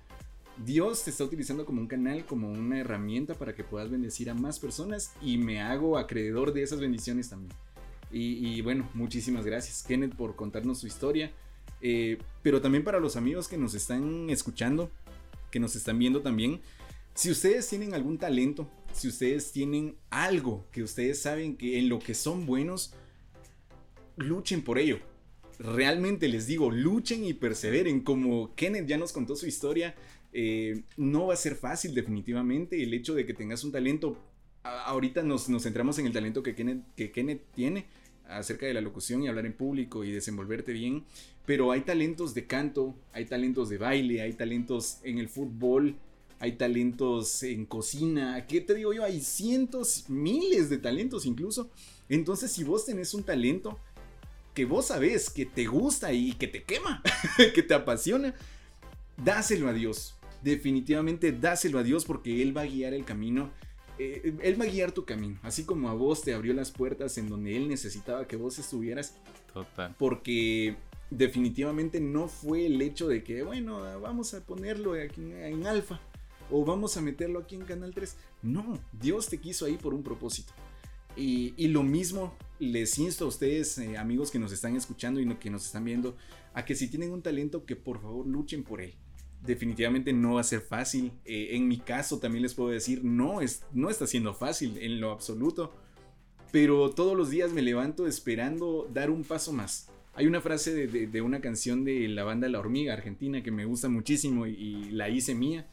Dios 0.64 1.04
te 1.04 1.10
está 1.10 1.24
utilizando 1.24 1.64
como 1.64 1.80
un 1.80 1.86
canal, 1.86 2.26
como 2.26 2.50
una 2.50 2.80
herramienta 2.80 3.34
para 3.34 3.54
que 3.54 3.64
puedas 3.64 3.90
bendecir 3.90 4.30
a 4.30 4.34
más 4.34 4.58
personas 4.58 5.12
y 5.22 5.38
me 5.38 5.60
hago 5.60 5.98
acreedor 5.98 6.52
de 6.52 6.62
esas 6.62 6.80
bendiciones 6.80 7.28
también. 7.28 7.52
Y, 8.10 8.62
bueno, 8.62 8.88
muchísimas 8.94 9.44
gracias 9.44 9.84
Kenneth 9.86 10.14
por 10.14 10.34
contarnos 10.34 10.78
su 10.78 10.86
historia. 10.86 11.30
Eh, 11.80 12.18
pero 12.42 12.60
también 12.60 12.82
para 12.82 12.98
los 12.98 13.16
amigos 13.16 13.48
que 13.48 13.58
nos 13.58 13.74
están 13.74 14.30
escuchando, 14.30 14.90
que 15.50 15.60
nos 15.60 15.76
están 15.76 15.98
viendo 15.98 16.22
también, 16.22 16.60
si 17.14 17.30
ustedes 17.30 17.68
tienen 17.68 17.94
algún 17.94 18.16
talento, 18.16 18.70
si 18.92 19.08
ustedes 19.08 19.52
tienen 19.52 19.96
algo 20.10 20.64
que 20.72 20.82
ustedes 20.82 21.20
saben 21.20 21.56
que 21.56 21.78
en 21.78 21.88
lo 21.88 21.98
que 21.98 22.14
son 22.14 22.46
buenos, 22.46 22.94
luchen 24.16 24.62
por 24.62 24.78
ello. 24.78 25.00
Realmente 25.58 26.28
les 26.28 26.46
digo, 26.46 26.70
luchen 26.70 27.24
y 27.24 27.34
perseveren. 27.34 28.00
Como 28.00 28.54
Kenneth 28.54 28.86
ya 28.86 28.96
nos 28.96 29.12
contó 29.12 29.34
su 29.34 29.46
historia, 29.46 29.96
eh, 30.32 30.82
no 30.96 31.28
va 31.28 31.34
a 31.34 31.36
ser 31.36 31.54
fácil 31.54 31.94
definitivamente 31.94 32.82
el 32.82 32.92
hecho 32.94 33.14
de 33.14 33.26
que 33.26 33.34
tengas 33.34 33.64
un 33.64 33.72
talento. 33.72 34.16
ahorita 34.62 35.22
nos, 35.22 35.48
nos, 35.48 35.62
centramos 35.62 35.98
en 35.98 36.06
el 36.06 36.12
talento 36.12 36.42
que 36.42 36.54
Kenneth, 36.54 36.84
que 36.96 37.10
Kenneth 37.10 37.42
tiene 37.54 37.86
acerca 38.28 38.66
de 38.66 38.74
la 38.74 38.80
locución 38.80 39.22
y 39.22 39.28
hablar 39.28 39.46
en 39.46 39.54
público 39.54 40.04
y 40.04 40.12
desenvolverte 40.12 40.72
bien, 40.72 41.04
pero 41.46 41.72
hay 41.72 41.80
talentos 41.80 42.34
de 42.34 42.46
canto, 42.46 42.94
hay 43.12 43.24
talentos 43.24 43.70
de 43.70 43.78
baile, 43.78 44.20
hay 44.20 44.34
talentos 44.34 44.98
en 45.02 45.18
el 45.18 45.30
fútbol, 45.30 45.96
hay 46.40 46.52
talentos 46.52 47.42
en 47.42 47.64
cocina, 47.64 48.46
¿qué 48.46 48.60
te 48.60 48.74
digo 48.74 48.92
yo? 48.92 49.02
Hay 49.02 49.20
cientos, 49.22 50.04
miles 50.08 50.68
de 50.68 50.78
talentos 50.78 51.26
incluso. 51.26 51.70
Entonces, 52.08 52.52
si 52.52 52.64
vos 52.64 52.84
tenés 52.84 53.14
un 53.14 53.24
talento 53.24 53.78
que 54.54 54.64
vos 54.64 54.86
sabés 54.86 55.30
que 55.30 55.46
te 55.46 55.66
gusta 55.66 56.12
y 56.12 56.32
que 56.32 56.48
te 56.48 56.64
quema, 56.64 57.02
que 57.54 57.62
te 57.62 57.74
apasiona, 57.74 58.34
dáselo 59.16 59.68
a 59.68 59.72
Dios. 59.72 60.17
Definitivamente 60.48 61.32
dáselo 61.32 61.78
a 61.78 61.82
Dios 61.82 62.04
porque 62.04 62.42
Él 62.42 62.56
va 62.56 62.62
a 62.62 62.66
guiar 62.66 62.94
el 62.94 63.04
camino 63.04 63.50
eh, 63.98 64.32
Él 64.42 64.60
va 64.60 64.64
a 64.64 64.68
guiar 64.68 64.92
tu 64.92 65.04
camino, 65.04 65.38
así 65.42 65.64
como 65.64 65.88
a 65.88 65.92
vos 65.94 66.22
te 66.22 66.32
abrió 66.32 66.54
las 66.54 66.70
puertas 66.70 67.18
en 67.18 67.28
donde 67.28 67.56
Él 67.56 67.68
necesitaba 67.68 68.26
que 68.28 68.36
vos 68.36 68.58
estuvieras. 68.58 69.14
Total. 69.52 69.94
Porque 69.98 70.76
definitivamente 71.10 72.00
no 72.00 72.28
fue 72.28 72.66
el 72.66 72.80
hecho 72.80 73.08
de 73.08 73.24
que, 73.24 73.42
bueno, 73.42 73.80
vamos 74.00 74.34
a 74.34 74.40
ponerlo 74.44 74.92
aquí 74.92 75.20
en, 75.32 75.66
alfa. 75.66 76.00
o 76.50 76.64
vamos 76.64 76.96
a 76.96 77.00
meterlo 77.00 77.40
aquí 77.40 77.56
en 77.56 77.62
Canal 77.62 77.92
3. 77.92 78.16
No, 78.42 78.78
Dios 78.92 79.26
te 79.28 79.38
quiso 79.38 79.66
ahí 79.66 79.76
por 79.76 79.94
un 79.94 80.02
propósito. 80.04 80.52
Y, 81.16 81.52
y 81.56 81.66
lo 81.68 81.82
mismo 81.82 82.34
les 82.60 82.96
insto 82.98 83.24
a 83.24 83.28
ustedes, 83.28 83.78
eh, 83.78 83.96
amigos 83.96 84.30
que 84.30 84.38
nos 84.38 84.52
están 84.52 84.76
escuchando 84.76 85.18
y 85.20 85.26
no- 85.26 85.40
que 85.40 85.50
nos 85.50 85.66
están 85.66 85.84
viendo, 85.84 86.16
a 86.54 86.64
que 86.64 86.76
si 86.76 86.86
tienen 86.88 87.10
un 87.10 87.22
talento, 87.22 87.64
que 87.66 87.74
por 87.74 88.00
favor 88.00 88.24
luchen 88.26 88.62
por 88.62 88.80
él. 88.80 88.94
Definitivamente 89.44 90.12
no 90.12 90.34
va 90.34 90.40
a 90.40 90.44
ser 90.44 90.60
fácil. 90.60 91.12
Eh, 91.24 91.50
en 91.52 91.68
mi 91.68 91.78
caso 91.78 92.18
también 92.18 92.42
les 92.42 92.54
puedo 92.54 92.70
decir, 92.70 93.04
no, 93.04 93.40
es, 93.40 93.62
no 93.72 93.88
está 93.90 94.06
siendo 94.06 94.34
fácil 94.34 94.76
en 94.78 95.00
lo 95.00 95.10
absoluto. 95.12 95.72
Pero 96.50 96.90
todos 96.90 97.16
los 97.16 97.30
días 97.30 97.52
me 97.52 97.62
levanto 97.62 98.06
esperando 98.06 98.88
dar 98.92 99.10
un 99.10 99.22
paso 99.24 99.52
más. 99.52 99.88
Hay 100.14 100.26
una 100.26 100.40
frase 100.40 100.74
de, 100.74 100.86
de- 100.88 101.06
de 101.06 101.22
una 101.22 101.40
canción 101.40 101.84
de 101.84 102.08
la 102.08 102.24
banda 102.24 102.48
La 102.48 102.58
Hormiga 102.58 102.92
Argentina 102.94 103.42
que 103.42 103.50
me 103.50 103.64
gusta 103.66 103.88
muchísimo 103.88 104.46
y, 104.46 104.50
y 104.54 104.90
la 104.90 105.08
hice 105.10 105.34
mía, 105.34 105.66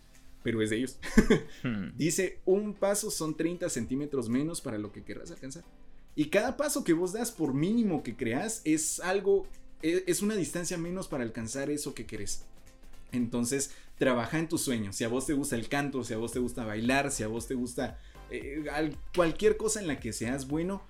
pero 0.44 0.62
es 0.62 0.70
de 0.70 0.78
ellos. 0.78 1.00
Hmm. 1.64 1.98
Dice, 1.98 2.40
un 2.46 2.74
paso 2.76 3.10
son 3.10 3.36
30 3.36 3.70
centímetros 3.70 4.30
menos 4.30 4.62
para 4.62 4.78
lo 4.78 4.92
que 4.92 5.04
querrás 5.04 5.32
alcanzar. 5.32 5.64
Y 6.16 6.26
cada 6.26 6.56
paso 6.58 6.84
que 6.84 6.94
vos 6.94 7.14
das, 7.14 7.32
por 7.32 7.54
mínimo 7.56 8.04
que 8.04 8.16
creas, 8.16 8.62
es 8.66 9.00
algo, 9.00 9.48
e- 9.82 10.04
es 10.06 10.22
una 10.22 10.36
distancia 10.36 10.78
menos 10.78 11.08
para 11.08 11.24
alcanzar 11.24 11.72
eso 11.72 11.96
que 11.96 12.06
querés. 12.06 12.44
Entonces, 13.16 13.72
trabaja 13.98 14.38
en 14.40 14.48
tus 14.50 14.62
sueños. 14.62 14.96
Si 14.96 15.04
a 15.04 15.08
vos 15.08 15.26
te 15.26 15.34
gusta 15.34 15.56
el 15.56 15.68
canto, 15.70 16.04
si 16.04 16.14
a 16.14 16.18
vos 16.18 16.32
te 16.32 16.40
gusta 16.40 16.66
bailar, 16.66 17.12
si 17.12 17.24
a 17.24 17.28
vos 17.28 17.48
te 17.48 17.54
gusta 17.56 18.00
eh, 18.30 18.66
al- 18.72 18.96
cualquier 19.16 19.56
cosa 19.58 19.80
en 19.82 19.88
la 19.88 20.00
que 20.00 20.12
seas 20.14 20.48
bueno, 20.48 20.82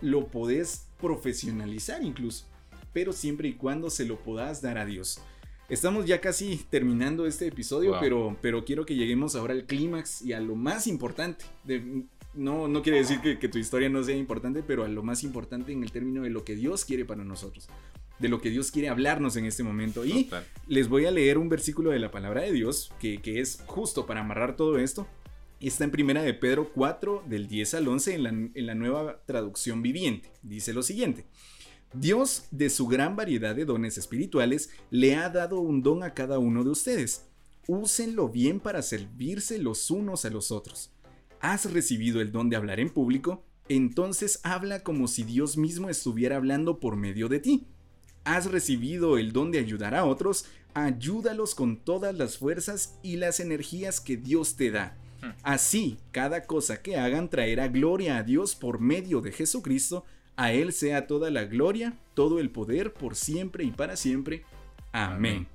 lo 0.00 0.26
podés 0.28 0.86
profesionalizar 1.00 2.02
incluso. 2.02 2.44
Pero 2.92 3.12
siempre 3.12 3.48
y 3.48 3.54
cuando 3.54 3.88
se 3.90 4.04
lo 4.04 4.18
puedas 4.20 4.60
dar 4.62 4.76
a 4.78 4.84
Dios. 4.86 5.20
Estamos 5.68 6.04
ya 6.06 6.20
casi 6.20 6.56
terminando 6.68 7.24
este 7.26 7.46
episodio, 7.46 7.92
Wow. 7.92 8.00
pero, 8.00 8.36
pero 8.42 8.64
quiero 8.64 8.84
que 8.84 8.94
lleguemos 8.94 9.34
ahora 9.36 9.54
al 9.54 9.64
clímax 9.64 10.20
y 10.22 10.34
a 10.34 10.40
lo 10.40 10.54
más 10.54 10.86
importante. 10.86 11.44
De- 11.64 12.02
no, 12.34 12.66
no 12.68 12.82
quiere 12.82 12.98
decir 12.98 13.20
que, 13.20 13.38
que 13.38 13.48
tu 13.48 13.58
historia 13.58 13.88
no 13.88 14.02
sea 14.02 14.16
importante, 14.16 14.62
pero 14.62 14.84
a 14.84 14.88
lo 14.88 15.02
más 15.02 15.22
importante 15.22 15.72
en 15.72 15.82
el 15.82 15.92
término 15.92 16.22
de 16.22 16.30
lo 16.30 16.44
que 16.44 16.54
Dios 16.56 16.84
quiere 16.84 17.04
para 17.04 17.24
nosotros. 17.24 17.68
De 18.18 18.28
lo 18.28 18.40
que 18.40 18.50
Dios 18.50 18.70
quiere 18.70 18.88
hablarnos 18.88 19.36
en 19.36 19.46
este 19.46 19.62
momento. 19.62 20.04
Y 20.04 20.24
Total. 20.24 20.46
les 20.68 20.88
voy 20.88 21.06
a 21.06 21.10
leer 21.10 21.38
un 21.38 21.48
versículo 21.48 21.90
de 21.90 21.98
la 21.98 22.10
palabra 22.10 22.42
de 22.42 22.52
Dios 22.52 22.92
que, 23.00 23.20
que 23.20 23.40
es 23.40 23.62
justo 23.66 24.06
para 24.06 24.20
amarrar 24.20 24.56
todo 24.56 24.78
esto. 24.78 25.06
Está 25.60 25.84
en 25.84 25.90
primera 25.90 26.22
de 26.22 26.34
Pedro 26.34 26.72
4 26.72 27.24
del 27.26 27.48
10 27.48 27.74
al 27.74 27.88
11 27.88 28.14
en 28.14 28.22
la, 28.22 28.30
en 28.30 28.66
la 28.66 28.74
nueva 28.74 29.22
traducción 29.26 29.82
viviente. 29.82 30.30
Dice 30.42 30.72
lo 30.72 30.82
siguiente. 30.82 31.24
Dios, 31.94 32.46
de 32.50 32.70
su 32.70 32.86
gran 32.86 33.16
variedad 33.16 33.54
de 33.54 33.64
dones 33.64 33.98
espirituales, 33.98 34.70
le 34.90 35.14
ha 35.14 35.28
dado 35.28 35.60
un 35.60 35.82
don 35.82 36.02
a 36.02 36.14
cada 36.14 36.38
uno 36.38 36.64
de 36.64 36.70
ustedes. 36.70 37.26
Úsenlo 37.66 38.28
bien 38.28 38.60
para 38.60 38.82
servirse 38.82 39.58
los 39.58 39.90
unos 39.90 40.24
a 40.24 40.30
los 40.30 40.50
otros. 40.50 40.90
¿Has 41.40 41.70
recibido 41.70 42.20
el 42.20 42.32
don 42.32 42.48
de 42.48 42.56
hablar 42.56 42.80
en 42.80 42.90
público? 42.90 43.44
Entonces 43.68 44.40
habla 44.42 44.82
como 44.82 45.06
si 45.06 45.22
Dios 45.22 45.56
mismo 45.56 45.88
estuviera 45.88 46.36
hablando 46.36 46.80
por 46.80 46.96
medio 46.96 47.28
de 47.28 47.40
ti. 47.40 47.66
¿Has 48.24 48.50
recibido 48.50 49.18
el 49.18 49.32
don 49.32 49.50
de 49.50 49.58
ayudar 49.58 49.94
a 49.94 50.04
otros? 50.04 50.46
Ayúdalos 50.74 51.54
con 51.54 51.76
todas 51.76 52.14
las 52.16 52.38
fuerzas 52.38 52.98
y 53.02 53.16
las 53.16 53.40
energías 53.40 54.00
que 54.00 54.16
Dios 54.16 54.56
te 54.56 54.70
da. 54.70 54.96
Así, 55.42 55.98
cada 56.10 56.44
cosa 56.44 56.82
que 56.82 56.96
hagan 56.96 57.28
traerá 57.28 57.68
gloria 57.68 58.16
a 58.16 58.22
Dios 58.22 58.54
por 58.54 58.80
medio 58.80 59.20
de 59.20 59.32
Jesucristo. 59.32 60.04
A 60.36 60.52
Él 60.52 60.72
sea 60.72 61.06
toda 61.06 61.30
la 61.30 61.44
gloria, 61.44 61.94
todo 62.14 62.38
el 62.38 62.50
poder, 62.50 62.92
por 62.92 63.14
siempre 63.14 63.64
y 63.64 63.70
para 63.70 63.96
siempre. 63.96 64.44
Amén. 64.92 65.46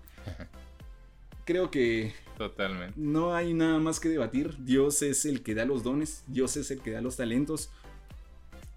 Creo 1.45 1.72
que 1.72 2.13
Totalmente. 2.38 2.93
no 2.97 3.34
hay 3.34 3.53
nada 3.53 3.80
más 3.80 3.99
que 3.99 4.09
debatir. 4.09 4.55
Dios 4.59 5.01
es 5.01 5.26
el 5.26 5.41
que 5.41 5.55
da 5.55 5.65
los 5.65 5.84
dones, 5.84 6.24
Dios 6.28 6.57
es 6.57 6.70
el 6.72 6.82
que 6.82 6.91
da 6.91 7.01
los 7.01 7.15
talentos. 7.18 7.70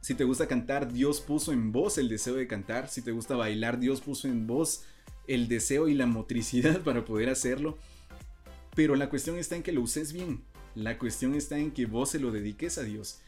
Si 0.01 0.15
te 0.15 0.25
gusta 0.25 0.49
cantar, 0.49 0.93
Dios 0.93 1.21
puso 1.21 1.53
en 1.53 1.73
vos 1.73 1.99
el 1.99 2.09
deseo 2.09 2.35
de 2.35 2.47
cantar. 2.47 2.89
Si 2.89 3.03
te 3.03 3.13
gusta 3.13 3.37
bailar, 3.37 3.79
Dios 3.79 4.01
puso 4.01 4.29
en 4.29 4.47
vos 4.47 4.83
el 5.27 5.47
deseo 5.47 5.89
y 5.89 5.95
la 5.95 6.07
motricidad 6.07 6.81
para 6.85 7.05
poder 7.05 7.29
hacerlo. 7.29 7.79
Pero 8.75 8.97
la 8.97 9.11
cuestión 9.11 9.37
está 9.37 9.57
en 9.57 9.63
que 9.63 9.73
lo 9.73 9.83
uses 9.83 10.13
bien. 10.13 10.43
La 10.75 10.99
cuestión 10.99 11.35
está 11.35 11.59
en 11.59 11.73
que 11.73 11.87
vos 11.87 12.11
se 12.11 12.19
lo 12.19 12.31
dediques 12.31 12.79
a 12.79 12.83
Dios. 12.83 13.21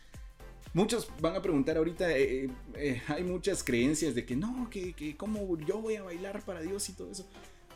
Muchos 0.75 1.09
van 1.21 1.37
a 1.37 1.43
preguntar 1.43 1.77
ahorita, 1.77 2.17
eh, 2.17 2.49
eh, 2.77 3.03
hay 3.09 3.25
muchas 3.25 3.63
creencias 3.63 4.15
de 4.15 4.25
que 4.25 4.37
no, 4.37 4.71
que, 4.71 4.95
que 4.95 5.17
cómo 5.17 5.59
yo 5.59 5.83
voy 5.83 5.97
a 5.97 6.03
bailar 6.03 6.43
para 6.45 6.63
Dios 6.63 6.89
y 6.89 6.95
todo 6.95 7.11
eso. 7.11 7.29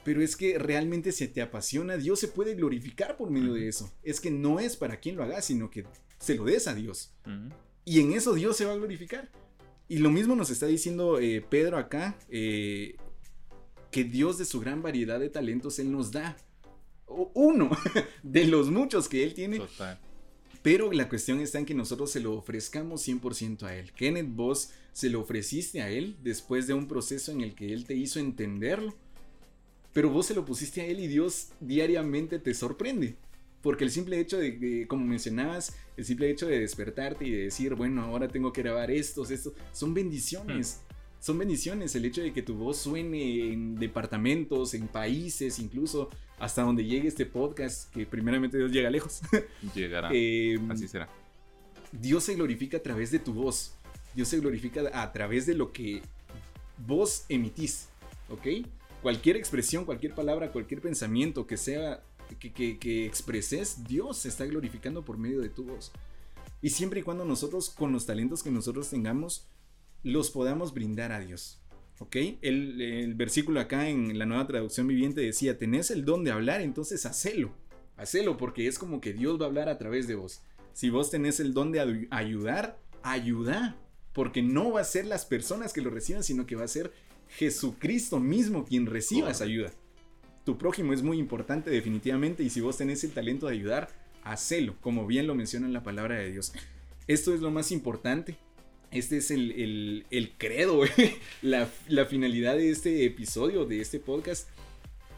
Pero 0.03 0.23
es 0.23 0.37
que 0.37 0.59
realmente 0.59 1.13
se 1.13 1.29
te 1.29 1.43
apasiona, 1.43 1.99
Dios 1.99 2.21
se 2.21 2.29
puede 2.29 2.55
glorificar 2.55 3.19
por 3.19 3.31
medio 3.31 3.53
de 3.53 3.69
eso. 3.69 3.93
Es 4.03 4.21
que 4.21 4.31
no 4.31 4.61
es 4.61 4.77
para 4.77 4.99
quien 4.99 5.17
lo 5.17 5.25
haga, 5.25 5.43
sino 5.43 5.69
que 5.69 5.85
se 6.19 6.37
lo 6.37 6.45
des 6.45 6.69
a 6.69 6.75
Dios. 6.75 7.13
Ujú. 7.27 7.55
Y 7.87 8.01
en 8.01 8.13
eso 8.13 8.35
Dios 8.35 8.55
se 8.57 8.67
va 8.67 8.73
a 8.73 8.77
glorificar. 8.77 9.31
Y 9.89 9.99
lo 10.01 10.11
mismo 10.11 10.35
nos 10.37 10.51
está 10.51 10.67
diciendo 10.67 11.19
eh, 11.21 11.41
Pedro 11.49 11.79
acá, 11.79 12.19
eh, 12.29 12.97
que 13.91 14.05
Dios 14.05 14.37
de 14.37 14.45
su 14.45 14.61
gran 14.61 14.83
variedad 14.83 15.19
de 15.21 15.31
talentos 15.31 15.79
Él 15.79 15.91
nos 15.93 16.11
da. 16.13 16.37
O- 17.07 17.31
Uno 17.35 17.71
de 18.23 18.45
los 18.47 18.71
muchos 18.71 19.09
que 19.09 19.23
Él 19.25 19.33
tiene. 19.33 19.59
Total. 19.61 19.99
Pero 20.63 20.91
la 20.93 21.09
cuestión 21.09 21.39
está 21.41 21.61
en 21.61 21.65
que 21.65 21.75
nosotros 21.75 22.11
se 22.11 22.19
lo 22.19 22.35
ofrezcamos 22.35 23.07
100% 23.07 23.63
a 23.63 23.77
Él. 23.77 23.93
Kenneth, 23.93 24.27
vos 24.35 24.71
se 24.93 25.09
lo 25.09 25.21
ofreciste 25.21 25.81
a 25.81 25.89
Él 25.89 26.17
después 26.25 26.67
de 26.67 26.75
un 26.75 26.89
proceso 26.89 27.31
en 27.31 27.41
el 27.41 27.55
que 27.55 27.73
Él 27.73 27.85
te 27.85 27.95
hizo 27.95 28.19
entenderlo. 28.19 28.93
Pero 29.93 30.11
vos 30.11 30.27
se 30.27 30.35
lo 30.35 30.45
pusiste 30.45 30.81
a 30.81 30.87
Él 30.87 30.99
y 30.99 31.07
Dios 31.07 31.51
diariamente 31.61 32.41
te 32.41 32.53
sorprende. 32.53 33.15
Porque 33.67 33.83
el 33.83 33.91
simple 33.91 34.21
hecho 34.21 34.39
de, 34.39 34.53
de- 34.53 34.87
como 34.87 35.05
mencionabas, 35.05 35.75
el 35.97 36.05
simple 36.05 36.31
hecho 36.31 36.47
de 36.47 36.61
despertarte 36.61 37.27
y 37.27 37.33
de 37.33 37.43
decir, 37.47 37.75
bueno, 37.75 38.03
ahora 38.03 38.29
tengo 38.29 38.53
que 38.53 38.63
grabar 38.63 38.93
estos, 38.93 39.33
estos, 39.33 39.55
son 39.73 39.93
bendiciones. 39.93 40.83
Son 41.19 41.37
bendiciones 41.37 41.93
el 41.97 42.05
hecho 42.05 42.23
de 42.23 42.33
que 42.33 42.43
tu 42.43 42.55
voz 42.55 42.77
suene 42.77 43.53
en 43.53 43.75
departamentos, 43.75 44.73
en 44.75 44.87
países, 44.87 45.59
incluso 45.59 46.11
hasta 46.39 46.63
donde 46.63 46.85
llegue 46.85 47.09
este 47.09 47.27
podcast, 47.27 47.93
que 47.93 48.07
primeramente 48.07 48.57
Dios 48.57 48.71
llega 48.71 48.89
lejos. 48.89 49.21
Llegará. 49.75 50.11
Eh, 50.13 50.61
Así 50.69 50.87
será. 50.87 51.09
Dios 51.91 52.23
se 52.23 52.37
glorifica 52.37 52.77
a 52.77 52.83
través 52.85 53.11
de 53.11 53.19
tu 53.19 53.33
voz. 53.35 53.75
Dios 54.15 54.29
se 54.29 54.39
glorifica 54.39 54.83
a 54.93 55.13
través 55.13 55.45
de 55.45 55.55
lo 55.55 55.73
que 55.73 56.03
vos 56.87 57.25
emitís. 57.29 57.89
¿Ok? 58.29 58.47
Cualquier 59.03 59.35
expresión, 59.37 59.85
cualquier 59.85 60.15
palabra, 60.15 60.53
cualquier 60.53 60.81
pensamiento 60.81 61.49
que 61.49 61.57
sea 61.57 62.01
que, 62.39 62.53
que, 62.53 62.79
que 62.79 63.07
expreses, 63.07 63.85
Dios 63.85 64.19
se 64.19 64.29
está 64.29 64.45
glorificando 64.47 65.05
por 65.05 65.19
medio 65.19 65.41
de 65.41 65.49
tu 65.49 65.65
voz. 65.65 65.93
Y 66.63 66.71
siempre 66.71 67.01
y 67.01 67.03
cuando 67.03 67.25
nosotros, 67.25 67.71
con 67.71 67.93
los 67.93 68.07
talentos 68.07 68.43
que 68.43 68.51
nosotros 68.51 68.91
tengamos, 68.91 69.47
los 70.03 70.31
podamos 70.31 70.73
brindar 70.75 71.13
a 71.13 71.21
Dios. 71.21 71.61
¿Ok? 71.99 72.17
El, 72.43 72.81
el 72.81 73.15
versículo 73.15 73.61
acá 73.61 73.89
en 73.89 74.19
la 74.19 74.27
nueva 74.27 74.47
traducción 74.47 74.87
viviente 74.87 75.21
decía, 75.21 75.59
tenés 75.59 75.91
el 75.91 76.05
don 76.05 76.25
de 76.25 76.31
hablar, 76.31 76.61
entonces 76.61 77.07
hacelo. 77.07 77.53
Hacelo 77.97 78.37
porque 78.37 78.67
es 78.67 78.79
como 78.79 79.01
que 79.01 79.13
Dios 79.15 79.41
va 79.41 79.45
a 79.45 79.49
hablar 79.49 79.69
a 79.69 79.79
través 79.79 80.07
de 80.07 80.15
vos. 80.15 80.43
Si 80.75 80.91
vos 80.91 81.11
tenés 81.11 81.41
el 81.41 81.55
don 81.55 81.73
de 81.73 81.81
ayu- 81.81 82.09
ayudar, 82.11 82.79
ayuda. 83.03 83.77
Porque 84.13 84.43
no 84.43 84.73
va 84.73 84.81
a 84.81 84.85
ser 84.85 85.07
las 85.07 85.25
personas 85.25 85.73
que 85.73 85.81
lo 85.83 85.91
reciban, 85.91 86.23
sino 86.23 86.47
que 86.47 86.57
va 86.57 86.65
a 86.65 86.69
ser 86.69 86.93
Jesucristo 87.29 88.19
mismo 88.21 88.65
quien 88.65 88.87
reciba 88.87 89.31
esa 89.31 89.45
ayuda. 89.45 89.73
Tu 90.47 90.57
prójimo 90.57 90.95
es 90.95 91.03
muy 91.03 91.19
importante 91.19 91.71
definitivamente 91.71 92.43
y 92.43 92.49
si 92.51 92.61
vos 92.63 92.79
tenés 92.79 93.05
el 93.05 93.11
talento 93.13 93.47
de 93.49 93.53
ayudar, 93.55 93.89
hacelo, 94.23 94.77
como 94.81 95.07
bien 95.07 95.27
lo 95.27 95.35
menciona 95.35 95.67
en 95.67 95.73
la 95.75 95.83
palabra 95.83 96.15
de 96.17 96.31
Dios. 96.33 96.53
Esto 97.07 97.35
es 97.35 97.41
lo 97.41 97.51
más 97.51 97.71
importante. 97.73 98.37
Este 98.93 99.19
es 99.19 99.31
el, 99.31 99.51
el- 99.53 100.07
el 100.11 100.31
credo, 100.39 100.81
la, 101.43 101.69
la 101.89 102.07
finalidad 102.07 102.57
de 102.57 102.71
este 102.71 103.05
episodio, 103.05 103.67
de 103.67 103.81
este 103.81 103.99
podcast. 104.01 104.49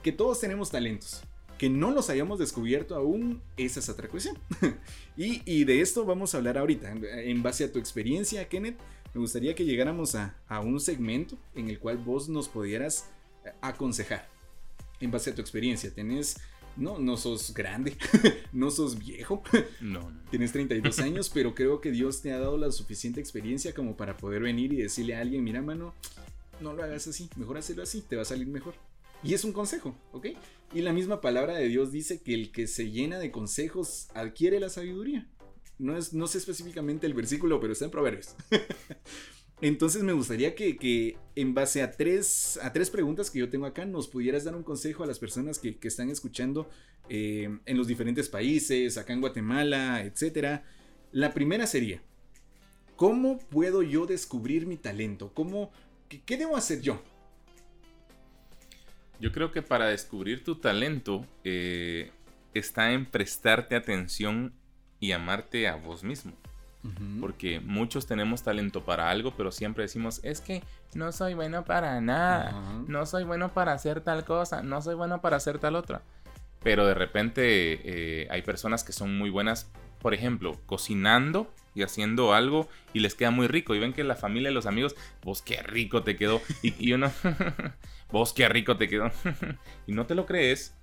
Que 0.03 0.13
todos 0.13 0.41
tenemos 0.41 0.71
talentos. 0.71 1.23
Que 1.59 1.69
no 1.69 1.91
los 1.91 2.09
hayamos 2.09 2.39
descubierto 2.39 2.95
aún, 2.95 3.43
esa 3.57 3.81
es 3.81 3.89
otra 3.89 4.09
cuestión. 4.09 4.39
y, 5.17 5.43
y 5.45 5.65
de 5.65 5.81
esto 5.83 6.05
vamos 6.07 6.35
a 6.35 6.39
hablar 6.39 6.57
ahorita. 6.57 6.91
En 6.93 7.43
base 7.43 7.65
a 7.65 7.73
tu 7.73 7.79
experiencia, 7.79 8.49
Kenneth, 8.49 8.79
me 9.13 9.21
gustaría 9.21 9.55
que 9.55 9.65
llegáramos 9.67 10.15
a, 10.15 10.37
a 10.49 10.61
un 10.61 10.81
segmento 10.81 11.37
en 11.55 11.69
el 11.69 11.79
cual 11.79 11.99
vos 11.99 12.29
nos 12.29 12.49
pudieras 12.49 13.11
eh, 13.45 13.51
aconsejar. 13.61 14.27
En 15.01 15.11
base 15.11 15.31
a 15.31 15.35
tu 15.35 15.41
experiencia, 15.41 15.93
tenés... 15.93 16.37
No, 16.77 17.01
no 17.01 17.17
sos 17.17 17.53
grande, 17.55 17.97
no 18.53 18.71
sos 18.71 19.01
viejo, 19.01 19.43
No, 19.81 20.13
no. 20.13 20.21
Tienes 20.31 20.53
32 20.53 20.99
años, 21.01 21.29
pero 21.29 21.53
creo 21.53 21.81
que 21.81 21.91
Dios 21.91 22.23
te 22.23 22.33
ha 22.33 22.39
dado 22.39 22.57
la 22.57 22.71
suficiente 22.71 23.19
experiencia 23.19 23.75
como 23.75 23.97
para 23.97 24.17
poder 24.17 24.43
venir 24.43 24.73
y 24.73 24.77
decirle 24.77 25.17
a 25.17 25.21
alguien, 25.21 25.43
mira 25.43 25.61
mano, 25.61 25.93
no 26.61 26.75
lo 26.75 26.85
hagas 26.85 27.09
así, 27.09 27.29
mejor 27.35 27.59
hacerlo 27.59 27.83
así, 27.83 28.01
te 28.03 28.15
va 28.15 28.23
a 28.23 28.25
salir 28.25 28.47
mejor. 28.47 28.75
Y 29.25 29.35
es 29.35 29.43
un 29.43 29.53
consejo, 29.53 29.97
¿ok? 30.13 30.27
Y 30.73 30.83
la 30.83 30.93
misma 30.93 31.21
palabra 31.21 31.57
de 31.57 31.67
Dios 31.67 31.91
dice 31.91 32.21
que 32.21 32.35
el 32.35 32.53
que 32.53 32.67
se 32.67 32.91
llena 32.91 33.19
de 33.19 33.31
consejos 33.31 34.09
adquiere 34.15 34.61
la 34.61 34.69
sabiduría. 34.69 35.27
No, 35.79 35.97
es, 35.97 36.13
no 36.13 36.27
sé 36.27 36.39
específicamente 36.39 37.07
el 37.07 37.15
versículo, 37.15 37.61
pero 37.61 37.73
está 37.73 37.87
en 37.87 37.91
Proverbios. 37.91 38.35
Entonces 39.61 40.03
me 40.03 40.13
gustaría 40.13 40.55
que, 40.55 41.17
en 41.35 41.55
base 41.55 41.83
a 41.83 41.91
tres, 41.91 42.59
a 42.63 42.73
tres 42.73 42.91
preguntas 42.91 43.31
que 43.31 43.41
yo 43.41 43.49
tengo 43.49 43.67
acá 43.67 43.85
nos 43.85 44.07
pudieras 44.07 44.45
dar 44.45 44.55
un 44.55 44.63
consejo 44.63 45.03
a 45.03 45.07
las 45.07 45.19
personas 45.19 45.59
que, 45.59 45.77
que 45.77 45.89
están 45.89 46.11
escuchando 46.11 46.69
eh, 47.09 47.59
en 47.67 47.77
los 47.77 47.89
diferentes 47.89 48.29
países, 48.29 48.97
acá 48.99 49.13
en 49.13 49.21
Guatemala, 49.21 50.03
etc. 50.03 50.61
La 51.11 51.35
primera 51.35 51.67
sería, 51.67 52.01
¿cómo 52.95 53.39
puedo 53.39 53.83
yo 53.83 54.07
descubrir 54.07 54.67
mi 54.67 54.77
talento? 54.77 55.33
¿Cómo, 55.35 55.73
qué, 56.09 56.21
qué 56.21 56.37
debo 56.37 56.57
hacer 56.57 56.81
yo? 56.81 57.03
Yo 59.21 59.33
creo 59.33 59.51
que 59.51 59.63
para 59.63 59.89
descubrir 59.89 60.45
tu 60.45 60.55
talento 60.55 61.27
eh, 61.43 62.13
está 62.55 62.93
en 62.93 63.07
prestarte 63.07 63.75
atención 63.75 64.55
y 65.01 65.11
amarte 65.11 65.67
a 65.67 65.75
vos 65.75 66.05
mismo. 66.05 66.33
Porque 67.21 67.61
muchos 67.61 68.07
tenemos 68.07 68.43
talento 68.43 68.85
para 68.85 69.11
algo, 69.11 69.35
pero 69.37 69.51
siempre 69.51 69.83
decimos, 69.83 70.21
es 70.23 70.41
que 70.41 70.63
no 70.95 71.13
soy 71.13 71.35
bueno 71.35 71.65
para 71.65 72.01
nada, 72.01 72.53
no 72.87 73.05
soy 73.05 73.25
bueno 73.25 73.53
para 73.53 73.73
hacer 73.73 74.01
tal 74.01 74.25
cosa, 74.25 74.63
no 74.63 74.81
soy 74.81 74.95
bueno 74.95 75.21
para 75.21 75.37
hacer 75.37 75.59
tal 75.59 75.75
otra. 75.75 76.03
Pero 76.63 76.87
de 76.87 76.95
repente 76.95 77.43
eh, 78.23 78.29
hay 78.31 78.43
personas 78.43 78.85
que 78.85 78.93
son 78.93 79.19
muy 79.19 79.29
buenas, 79.29 79.71
por 80.01 80.15
ejemplo, 80.15 80.57
cocinando 80.67 81.53
y 81.75 81.83
haciendo 81.83 82.33
algo 82.33 82.69
y 82.93 83.01
les 83.01 83.15
queda 83.15 83.31
muy 83.31 83.49
rico. 83.49 83.75
Y 83.75 83.81
ven 83.81 83.93
que 83.93 84.05
la 84.05 84.17
familia 84.17 84.51
y 84.51 84.55
los 84.55 84.67
amigos, 84.67 84.97
vos 85.23 85.43
qué 85.43 85.63
rico 85.63 86.03
te 86.03 86.17
quedó. 86.17 86.41
Y, 86.63 86.75
y 86.79 86.93
uno, 86.93 87.13
vos 88.13 88.33
qué 88.33 88.49
rico 88.49 88.77
te 88.77 88.89
quedó. 88.89 89.11
y 89.87 89.93
no 89.93 90.07
te 90.07 90.15
lo 90.15 90.27
crees 90.27 90.75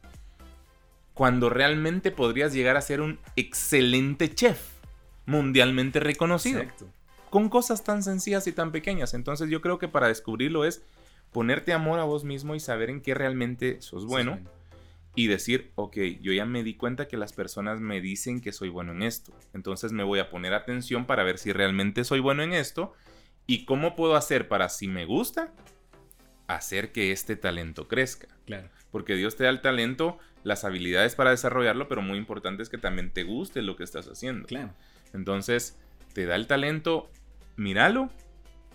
cuando 1.15 1.49
realmente 1.49 2.11
podrías 2.11 2.53
llegar 2.53 2.75
a 2.75 2.81
ser 2.81 3.01
un 3.01 3.19
excelente 3.37 4.35
chef, 4.35 4.59
mundialmente 5.25 5.99
reconocido 5.99 6.61
Exacto. 6.61 6.87
con 7.29 7.49
cosas 7.49 7.83
tan 7.83 8.03
sencillas 8.03 8.47
y 8.47 8.51
tan 8.51 8.71
pequeñas. 8.71 9.13
Entonces 9.13 9.49
yo 9.49 9.61
creo 9.61 9.79
que 9.79 9.87
para 9.87 10.07
descubrirlo 10.07 10.65
es 10.65 10.83
ponerte 11.31 11.73
amor 11.73 11.99
a 11.99 12.03
vos 12.03 12.23
mismo 12.23 12.55
y 12.55 12.59
saber 12.59 12.89
en 12.89 13.01
qué 13.01 13.13
realmente 13.13 13.81
sos 13.81 14.05
bueno 14.05 14.39
y 15.15 15.27
decir, 15.27 15.71
ok, 15.75 15.97
yo 16.21 16.33
ya 16.33 16.45
me 16.45 16.63
di 16.63 16.75
cuenta 16.75 17.07
que 17.07 17.17
las 17.17 17.33
personas 17.33 17.79
me 17.79 18.01
dicen 18.01 18.41
que 18.41 18.51
soy 18.51 18.69
bueno 18.69 18.91
en 18.91 19.01
esto. 19.01 19.33
Entonces 19.53 19.93
me 19.93 20.03
voy 20.03 20.19
a 20.19 20.29
poner 20.29 20.53
atención 20.53 21.05
para 21.05 21.23
ver 21.23 21.37
si 21.37 21.53
realmente 21.53 22.03
soy 22.03 22.19
bueno 22.19 22.43
en 22.43 22.53
esto 22.53 22.93
y 23.47 23.65
cómo 23.65 23.95
puedo 23.95 24.15
hacer 24.15 24.47
para, 24.47 24.67
si 24.69 24.87
me 24.87 25.05
gusta, 25.05 25.53
hacer 26.47 26.91
que 26.91 27.11
este 27.11 27.35
talento 27.35 27.87
crezca. 27.87 28.27
Claro. 28.45 28.69
Porque 28.91 29.15
Dios 29.15 29.35
te 29.35 29.45
da 29.45 29.49
el 29.49 29.61
talento, 29.61 30.19
las 30.43 30.65
habilidades 30.65 31.15
para 31.15 31.31
desarrollarlo, 31.31 31.87
pero 31.87 32.01
muy 32.01 32.17
importante 32.17 32.61
es 32.61 32.69
que 32.69 32.77
también 32.77 33.11
te 33.11 33.23
guste 33.23 33.61
lo 33.61 33.77
que 33.77 33.83
estás 33.83 34.07
haciendo. 34.07 34.47
Claro. 34.47 34.73
Entonces, 35.15 35.77
te 36.13 36.25
da 36.25 36.35
el 36.35 36.47
talento, 36.47 37.09
míralo, 37.55 38.09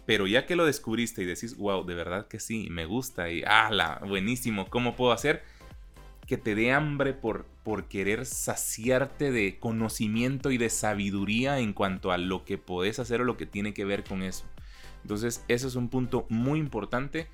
pero 0.06 0.26
ya 0.26 0.46
que 0.46 0.56
lo 0.56 0.66
descubriste 0.66 1.22
y 1.22 1.26
decís, 1.26 1.56
wow, 1.56 1.84
de 1.84 1.94
verdad 1.94 2.26
que 2.26 2.40
sí, 2.40 2.68
me 2.70 2.84
gusta 2.84 3.30
y 3.30 3.44
ala, 3.44 4.00
buenísimo, 4.06 4.68
¿cómo 4.68 4.96
puedo 4.96 5.12
hacer? 5.12 5.42
Que 6.26 6.36
te 6.36 6.54
dé 6.54 6.72
hambre 6.72 7.12
por, 7.12 7.46
por 7.62 7.84
querer 7.84 8.26
saciarte 8.26 9.30
de 9.30 9.58
conocimiento 9.58 10.50
y 10.50 10.58
de 10.58 10.70
sabiduría 10.70 11.60
en 11.60 11.72
cuanto 11.72 12.12
a 12.12 12.18
lo 12.18 12.44
que 12.44 12.58
podés 12.58 12.98
hacer 12.98 13.20
o 13.20 13.24
lo 13.24 13.36
que 13.36 13.46
tiene 13.46 13.72
que 13.74 13.84
ver 13.84 14.02
con 14.02 14.22
eso. 14.22 14.44
Entonces, 15.02 15.44
ese 15.48 15.66
es 15.66 15.76
un 15.76 15.88
punto 15.88 16.26
muy 16.28 16.58
importante, 16.58 17.28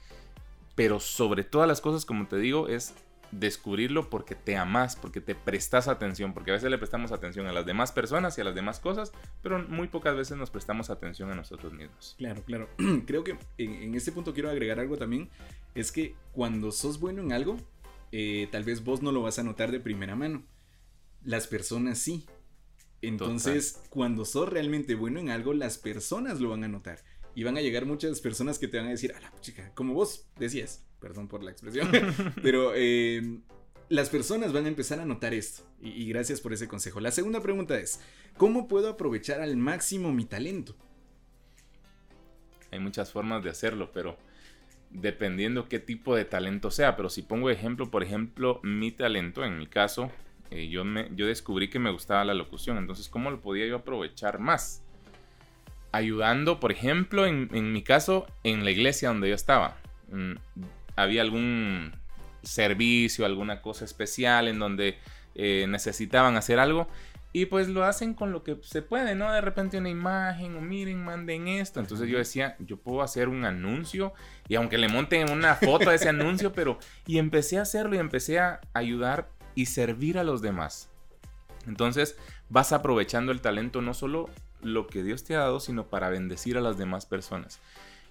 pero 0.75 1.01
sobre 1.01 1.45
todas 1.45 1.67
las 1.67 1.81
cosas, 1.81 2.05
como 2.05 2.27
te 2.27 2.37
digo, 2.37 2.69
es 2.69 2.95
descubrirlo 3.39 4.09
porque 4.09 4.35
te 4.35 4.57
amas, 4.57 4.97
porque 4.97 5.21
te 5.21 5.35
prestas 5.35 5.89
atención, 5.89 6.33
porque 6.35 6.51
a 6.51 6.55
veces 6.55 6.71
le 6.71 6.79
prestamos 6.79 7.13
atención 7.13 7.47
a 7.47 7.53
las 7.53 7.67
demás 7.67 7.93
personas 7.93 8.37
y 8.39 8.41
a 8.41 8.45
las 8.45 8.55
demás 8.55 8.81
cosas, 8.81 9.13
pero 9.43 9.59
muy 9.69 9.89
pocas 9.89 10.17
veces 10.17 10.37
nos 10.37 10.51
prestamos 10.51 10.91
atención 10.91 11.31
a 11.31 11.35
nosotros 11.35 11.73
mismos. 11.73 12.15
Claro, 12.19 12.43
claro. 12.45 12.69
Creo 13.07 13.25
que 13.25 13.37
en, 13.59 13.75
en 13.75 13.95
este 13.95 14.13
punto 14.13 14.33
quiero 14.35 14.51
agregar 14.51 14.81
algo 14.81 14.97
también. 14.97 15.31
Es 15.75 15.93
que 15.93 16.15
cuando 16.33 16.73
sos 16.73 16.99
bueno 16.99 17.23
en 17.23 17.33
algo, 17.33 17.59
eh, 18.13 18.49
tal 18.51 18.65
vez 18.65 18.85
vos 18.85 19.03
no 19.03 19.13
lo 19.13 19.23
vas 19.23 19.39
a 19.39 19.43
notar 19.43 19.71
de 19.71 19.81
primera 19.81 20.17
mano. 20.17 20.43
Las 21.23 21.47
personas 21.47 21.99
sí. 21.99 22.27
Entonces, 23.03 23.83
cuando 23.91 24.25
sos 24.25 24.49
realmente 24.49 24.95
bueno 24.95 25.21
en 25.21 25.29
algo, 25.29 25.53
las 25.53 25.79
personas 25.79 26.41
lo 26.41 26.51
van 26.51 26.65
a 26.65 26.69
notar. 26.69 27.05
Y 27.35 27.45
van 27.45 27.59
a 27.59 27.61
llegar 27.61 27.85
muchas 27.85 28.21
personas 28.21 28.59
que 28.59 28.69
te 28.69 28.79
van 28.79 28.87
a 28.87 28.91
decir, 28.91 29.13
a 29.13 29.21
la 29.21 29.33
chica, 29.41 29.71
como 29.75 29.93
vos 29.93 30.27
decías, 30.39 30.86
perdón 31.01 31.29
por 31.29 31.43
la 31.43 31.51
expresión, 31.51 31.91
pero 32.43 32.73
eh, 32.75 33.41
las 33.89 34.11
personas 34.11 34.53
van 34.53 34.65
a 34.65 34.69
empezar 34.69 35.01
a 35.01 35.05
notar 35.05 35.35
esto. 35.35 35.63
Y, 35.81 36.09
gracias 36.09 36.41
por 36.41 36.53
ese 36.53 36.69
consejo. 36.69 37.01
La 37.01 37.11
segunda 37.11 37.41
pregunta 37.41 37.79
es, 37.79 38.01
¿cómo 38.37 38.67
puedo 38.67 38.89
aprovechar 38.89 39.41
al 39.41 39.57
máximo 39.57 40.13
mi 40.13 40.25
talento? 40.25 40.75
Hay 42.73 42.81
muchas 42.81 43.13
formas 43.13 43.45
de 43.45 43.51
hacerlo, 43.51 43.91
pero 43.93 44.17
dependiendo 44.91 45.69
qué 45.69 45.79
tipo 45.79 46.17
de 46.17 46.25
talento 46.25 46.71
sea. 46.71 46.97
Pero 46.97 47.11
si 47.11 47.23
pongo 47.23 47.51
ejemplo, 47.51 47.91
por 47.91 48.03
ejemplo, 48.03 48.61
mi 48.63 48.91
talento, 48.91 49.45
en 49.45 49.59
mi 49.59 49.67
caso, 49.67 50.11
eh, 50.51 50.69
yo, 50.69 50.85
me, 50.85 51.11
yo 51.15 51.27
descubrí 51.27 51.69
que 51.69 51.79
me 51.79 51.91
gustaba 51.91 52.25
la 52.25 52.35
locución. 52.35 52.79
Entonces, 52.79 53.09
¿cómo 53.09 53.31
lo 53.31 53.41
podía 53.41 53.67
yo 53.67 53.77
aprovechar 53.77 54.41
más? 54.41 54.83
Ayudando, 55.93 56.59
por 56.59 56.73
ejemplo, 56.73 57.27
en, 57.27 57.49
en 57.53 57.73
mi 57.73 57.83
caso, 57.83 58.27
en 58.43 58.65
la 58.65 58.71
iglesia 58.71 59.09
donde 59.09 59.29
yo 59.29 59.35
estaba. 59.35 59.77
Había 60.97 61.23
algún 61.23 61.93
servicio, 62.43 63.27
alguna 63.27 63.61
cosa 63.61 63.85
especial 63.85 64.49
en 64.49 64.59
donde 64.59 64.99
eh, 65.35 65.67
necesitaban 65.69 66.37
hacer 66.37 66.59
algo. 66.59 66.89
Y 67.33 67.47
pues 67.47 67.69
lo 67.69 67.85
hacen 67.85 68.15
con 68.15 68.33
lo 68.33 68.43
que 68.43 68.57
se 68.63 68.81
puede, 68.81 69.15
¿no? 69.15 69.31
De 69.31 69.43
repente 69.43 69.77
una 69.77 69.91
imagen 69.91 70.57
o 70.57 70.63
miren, 70.63 71.05
manden 71.05 71.49
esto. 71.49 71.81
Entonces 71.81 72.09
yo 72.09 72.17
decía, 72.17 72.57
yo 72.61 72.79
puedo 72.79 73.03
hacer 73.03 73.29
un 73.29 73.45
anuncio 73.45 74.15
y 74.49 74.55
aunque 74.55 74.79
le 74.79 74.89
monten 74.89 75.31
una 75.31 75.55
foto 75.55 75.91
de 75.91 75.97
ese 75.97 76.09
anuncio, 76.09 76.53
pero... 76.55 76.79
Y 77.07 77.19
empecé 77.19 77.59
a 77.59 77.63
hacerlo 77.63 77.95
y 77.95 77.99
empecé 77.99 78.39
a 78.39 78.63
ayudar 78.73 79.29
y 79.55 79.67
servir 79.67 80.19
a 80.19 80.25
los 80.25 80.41
demás. 80.41 80.89
Entonces 81.67 82.17
vas 82.49 82.73
aprovechando 82.73 83.33
el 83.33 83.43
talento, 83.43 83.83
no 83.83 83.93
solo 83.93 84.31
lo 84.63 84.87
que 84.87 85.03
Dios 85.03 85.25
te 85.25 85.35
ha 85.35 85.41
dado, 85.41 85.61
sino 85.61 85.89
para 85.89 86.09
bendecir 86.09 86.57
a 86.57 86.63
las 86.63 86.79
demás 86.79 87.05
personas. 87.05 87.61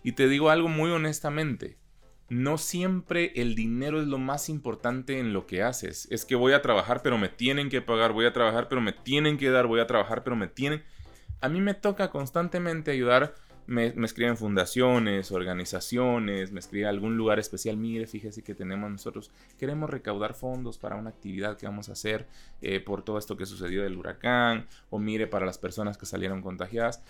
Y 0.04 0.12
te 0.12 0.28
digo 0.28 0.52
algo 0.52 0.68
muy 0.68 0.92
honestamente, 0.92 1.78
no 2.30 2.58
siempre 2.58 3.32
el 3.36 3.56
dinero 3.56 4.02
es 4.02 4.08
lo 4.08 4.18
más 4.18 4.50
importante 4.50 5.20
en 5.20 5.34
lo 5.34 5.46
que 5.46 5.62
haces. 5.62 6.08
Es 6.10 6.26
que 6.26 6.36
voy 6.36 6.54
a 6.54 6.62
trabajar, 6.62 7.02
pero 7.04 7.18
me 7.18 7.30
tienen 7.30 7.70
que 7.70 7.82
pagar, 7.82 8.14
voy 8.14 8.26
a 8.26 8.34
trabajar, 8.34 8.68
pero 8.68 8.82
me 8.82 8.94
tienen 8.94 9.38
que 9.38 9.50
dar, 9.50 9.68
voy 9.68 9.80
a 9.80 9.88
trabajar, 9.88 10.24
pero 10.24 10.36
me 10.36 10.48
tienen... 10.48 10.84
A 11.42 11.50
mí 11.50 11.62
me 11.62 11.76
toca 11.76 12.10
constantemente 12.10 12.92
ayudar. 12.92 13.36
Me, 13.68 13.88
escriben 14.04 14.38
fundaciones, 14.38 15.32
organizaciones, 15.32 16.52
me 16.52 16.60
escribe 16.60 16.88
algún 16.88 17.18
lugar 17.18 17.40
especial. 17.40 17.78
Mire, 17.78 18.08
fíjese 18.08 18.44
que 18.44 18.56
tenemos 18.56 18.90
nosotros, 18.92 19.32
queremos 19.58 19.90
recaudar 19.90 20.34
fondos 20.36 20.78
para 20.78 20.96
una 20.96 21.10
actividad 21.10 21.58
que 21.58 21.66
vamos 21.66 21.90
a 21.90 21.94
hacer 21.94 22.28
eh, 22.62 22.80
por 22.80 23.04
todo 23.04 23.18
esto 23.18 23.38
que 23.38 23.48
sucedió 23.48 23.84
del 23.84 23.98
huracán, 23.98 24.68
o 24.92 25.00
mire 25.00 25.26
para 25.26 25.48
las 25.48 25.58
personas 25.58 25.98
que 25.98 26.06
salieron 26.06 26.42
contagiadas. 26.42 27.04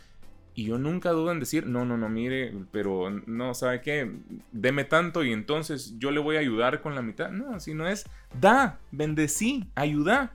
Y 0.57 0.63
yo 0.63 0.77
nunca 0.77 1.11
dudo 1.11 1.33
en 1.33 1.41
decir, 1.41 1.67
no, 1.67 1.83
no, 1.83 1.97
no, 1.97 2.07
mire, 2.07 2.53
pero 2.71 3.09
no, 3.09 3.53
¿sabe 3.53 3.81
qué? 3.81 4.09
Deme 4.53 4.85
tanto 4.85 5.21
y 5.25 5.33
entonces 5.33 5.99
yo 5.99 6.11
le 6.11 6.21
voy 6.21 6.37
a 6.37 6.39
ayudar 6.39 6.81
con 6.81 6.95
la 6.95 7.01
mitad. 7.01 7.29
No, 7.29 7.59
si 7.59 7.73
no 7.73 7.85
es, 7.89 8.05
da, 8.39 8.79
bendecí, 8.91 9.67
ayuda. 9.75 10.31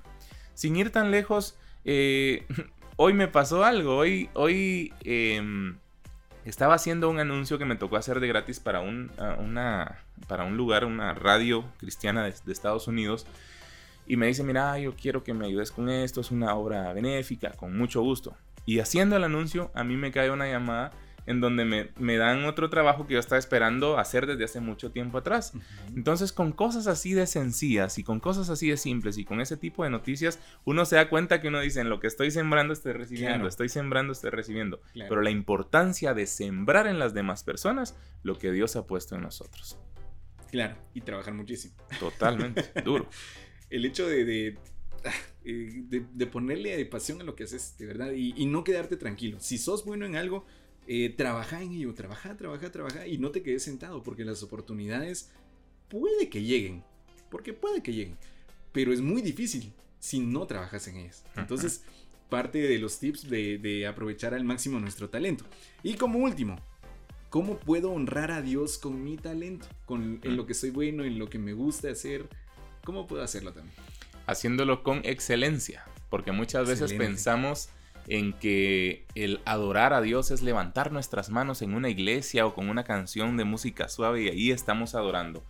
Sin 0.53 0.77
ir 0.77 0.91
tan 0.91 1.11
lejos, 1.11 1.59
eh, 1.87 2.47
hoy 2.97 3.15
me 3.15 3.29
pasó 3.29 3.65
algo. 3.65 3.97
Hoy, 3.97 4.29
hoy 4.35 4.93
eh, 5.05 5.43
estaba 6.45 6.75
haciendo 6.75 7.09
un 7.09 7.19
anuncio 7.19 7.57
que 7.57 7.65
me 7.65 7.77
tocó 7.77 7.97
hacer 7.97 8.21
de 8.21 8.29
gratis 8.29 8.61
para 8.61 8.81
un, 8.81 9.11
una, 9.39 10.01
para 10.29 10.45
un 10.45 10.59
lugar, 10.59 10.85
una 10.85 11.15
radio 11.15 11.65
cristiana 11.79 12.25
de, 12.25 12.35
de 12.45 12.53
Estados 12.53 12.89
Unidos. 12.89 13.27
Y 14.07 14.17
me 14.17 14.27
dice, 14.27 14.45
mira, 14.45 14.79
yo 14.79 14.95
quiero 14.97 15.25
que 15.25 15.33
me 15.33 15.47
ayudes 15.47 15.73
con 15.73 15.89
esto, 15.89 16.21
es 16.21 16.31
una 16.31 16.55
obra 16.57 16.93
benéfica, 16.93 17.53
con 17.53 17.75
mucho 17.75 18.03
gusto. 18.03 18.37
Y 18.71 18.79
haciendo 18.79 19.17
el 19.17 19.25
anuncio, 19.25 19.73
a 19.75 19.83
mí 19.83 19.97
me 19.97 20.13
cae 20.13 20.31
una 20.31 20.47
llamada 20.47 20.93
en 21.27 21.41
donde 21.41 21.65
me, 21.65 21.91
me, 21.99 22.17
dan 22.17 22.45
otro 22.45 22.71
trabajo 22.71 23.05
que 23.05 23.15
yo 23.15 23.19
estaba 23.19 23.41
esperando 23.41 23.99
hacer 23.99 24.29
desde 24.29 24.45
hace 24.45 24.61
mucho 24.61 24.93
tiempo 24.93 25.19
atrás. 25.19 25.51
Uh 25.57 25.59
-huh. 25.59 25.97
Entonces, 25.97 26.33
con 26.33 26.53
cosas 26.53 26.87
así 26.87 27.13
de 27.13 27.27
sencillas 27.27 27.99
y 27.99 28.05
con 28.05 28.21
cosas 28.21 28.49
así 28.49 28.71
de 28.71 28.77
simples 28.77 29.19
y 29.19 29.25
con 29.25 29.41
ese 29.41 29.57
tipo 29.57 29.83
de 29.83 29.91
noticias, 29.91 30.39
uno 30.65 30.85
se 30.85 30.95
da 30.95 31.09
cuenta 31.09 31.41
que 31.41 31.49
uno 31.49 31.59
dice, 31.59 31.81
en 31.81 31.89
lo 31.89 31.99
que 31.99 32.07
estoy 32.07 32.31
sembrando, 32.31 32.73
estoy 32.73 32.93
recibiendo, 32.93 33.35
claro. 33.35 33.49
estoy 33.49 33.69
sembrando, 33.69 34.13
estoy 34.13 34.31
recibiendo. 34.31 34.81
Claro. 34.93 35.09
Pero 35.09 35.23
la 35.23 35.31
importancia 35.31 36.15
de 36.15 36.29
sembrar 36.29 36.87
en 36.87 37.01
las 37.01 37.13
demás 37.13 37.43
personas 37.43 37.97
lo 38.23 38.39
que 38.39 38.53
Dios 38.53 38.77
ha 38.77 38.87
puesto 38.87 39.17
en 39.17 39.23
nosotros. 39.23 39.81
Claro, 40.53 40.77
y 40.95 41.01
trabajar 41.01 41.35
muchísimo. 41.35 41.75
Totalmente, 41.99 42.71
duro. 42.85 43.09
El 43.69 43.85
hecho 43.85 44.07
de, 44.07 44.25
de 44.25 44.59
de, 45.45 46.05
de, 46.13 46.27
ponerle 46.27 46.85
pasión 46.87 47.21
a 47.21 47.25
lo 47.25 47.35
que 47.35 47.45
haces, 47.45 47.77
de 47.79 47.87
verdad, 47.87 48.13
y, 48.13 48.35
y, 48.37 48.47
no 48.47 48.65
quedarte 48.65 48.97
tranquilo. 48.97 49.39
Si 49.41 49.59
sos 49.59 49.85
bueno 49.85 50.05
en 50.05 50.17
algo, 50.17 50.45
eh, 50.87 51.09
trabaja 51.11 51.63
en 51.63 51.73
ello, 51.73 51.95
trabaja, 51.95 52.37
trabaja, 52.37 52.71
trabaja, 52.71 53.07
y 53.07 53.19
no 53.19 53.31
te 53.31 53.43
quedes 53.43 53.63
sentado, 53.63 54.03
porque 54.03 54.25
las 54.25 54.43
oportunidades 54.43 55.31
puede 55.89 56.29
que 56.29 56.43
lleguen, 56.43 56.83
porque 57.31 57.53
puede 57.53 57.83
que 57.83 57.93
lleguen, 57.93 58.17
pero 58.73 58.93
es 58.93 59.01
muy 59.01 59.23
difícil 59.23 59.73
si 59.99 60.21
no 60.21 60.47
trabajas 60.47 60.89
en 60.89 60.97
ellas. 60.97 61.25
Entonces, 61.37 61.85
parte 62.29 62.59
de 62.59 62.79
los 62.79 62.99
tips 62.99 63.29
de, 63.29 63.59
de 63.59 63.87
aprovechar 63.87 64.35
al 64.35 64.45
máximo 64.45 64.81
nuestro 64.81 65.09
talento. 65.11 65.45
Y 65.83 65.95
como 65.95 66.19
último, 66.19 66.57
¿cómo 67.29 67.59
puedo 67.59 67.93
honrar 67.93 68.31
a 68.31 68.43
Dios 68.43 68.79
con 68.79 69.05
mi 69.05 69.17
talento? 69.17 69.67
Con, 69.87 70.21
en 70.23 70.37
lo 70.37 70.47
que 70.47 70.55
soy 70.55 70.71
bueno, 70.71 71.05
en 71.05 71.19
lo 71.19 71.29
que 71.29 71.39
me 71.39 71.53
gusta 71.53 71.91
hacer. 71.91 72.29
¿Cómo 72.85 73.07
puedo 73.07 73.23
hacerlo 73.23 73.53
también? 73.53 73.77
Haciéndolo 74.31 74.85
con 74.85 75.01
excelencia, 75.05 75.85
porque 76.09 76.31
muchas 76.31 76.69
veces 76.69 76.93
pensamos 76.93 77.71
en 78.07 78.33
que 78.33 79.05
el 79.17 79.41
adorar 79.45 79.93
a 79.93 80.01
Dios 80.01 80.31
es 80.31 80.41
levantar 80.41 80.93
nuestras 80.93 81.31
manos 81.31 81.63
en 81.63 81.75
una 81.75 81.89
iglesia 81.89 82.47
o 82.47 82.55
con 82.55 82.69
una 82.69 82.85
canción 82.85 83.37
de 83.37 83.43
música 83.43 83.89
suave 83.89 84.23
y 84.23 84.29
ahí 84.29 84.51
estamos 84.53 84.95
adorando. 84.95 85.43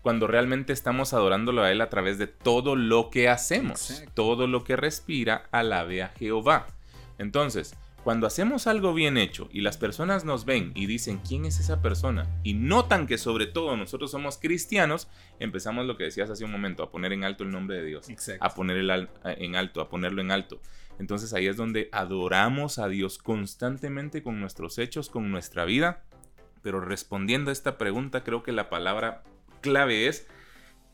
Cuando 0.00 0.26
realmente 0.26 0.72
estamos 0.72 1.12
adorándolo 1.12 1.62
a 1.62 1.70
Él 1.70 1.82
a 1.82 1.90
través 1.90 2.16
de 2.16 2.26
todo 2.26 2.74
lo 2.74 3.10
que 3.10 3.28
hacemos, 3.28 3.90
Exacto. 3.90 4.12
todo 4.14 4.46
lo 4.46 4.64
que 4.64 4.76
respira, 4.76 5.48
alabe 5.52 6.02
a 6.02 6.08
Jehová. 6.08 6.68
Entonces, 7.18 7.74
cuando 8.04 8.26
hacemos 8.26 8.66
algo 8.66 8.94
bien 8.94 9.16
hecho 9.16 9.48
y 9.52 9.60
las 9.60 9.76
personas 9.78 10.24
nos 10.24 10.44
ven 10.44 10.72
y 10.74 10.86
dicen 10.86 11.20
quién 11.26 11.44
es 11.44 11.60
esa 11.60 11.80
persona 11.82 12.26
y 12.42 12.54
notan 12.54 13.06
que 13.06 13.16
sobre 13.16 13.46
todo 13.46 13.76
nosotros 13.76 14.10
somos 14.10 14.38
cristianos, 14.38 15.08
empezamos 15.38 15.86
lo 15.86 15.96
que 15.96 16.04
decías 16.04 16.28
hace 16.28 16.44
un 16.44 16.50
momento, 16.50 16.82
a 16.82 16.90
poner 16.90 17.12
en 17.12 17.22
alto 17.22 17.44
el 17.44 17.50
nombre 17.50 17.76
de 17.76 17.84
Dios 17.86 18.08
Exacto. 18.08 18.44
a 18.44 18.50
poner 18.54 18.76
el 18.78 18.90
al- 18.90 19.10
en 19.24 19.54
alto, 19.54 19.80
a 19.80 19.88
ponerlo 19.88 20.20
en 20.20 20.32
alto. 20.32 20.60
Entonces 20.98 21.32
ahí 21.32 21.46
es 21.46 21.56
donde 21.56 21.88
adoramos 21.92 22.78
a 22.78 22.88
Dios 22.88 23.18
constantemente 23.18 24.22
con 24.22 24.40
nuestros 24.40 24.78
hechos, 24.78 25.08
con 25.08 25.30
nuestra 25.30 25.64
vida. 25.64 26.02
Pero 26.62 26.80
respondiendo 26.80 27.50
a 27.50 27.52
esta 27.52 27.78
pregunta, 27.78 28.22
creo 28.24 28.42
que 28.42 28.52
la 28.52 28.68
palabra 28.68 29.22
clave 29.62 30.06
es 30.06 30.26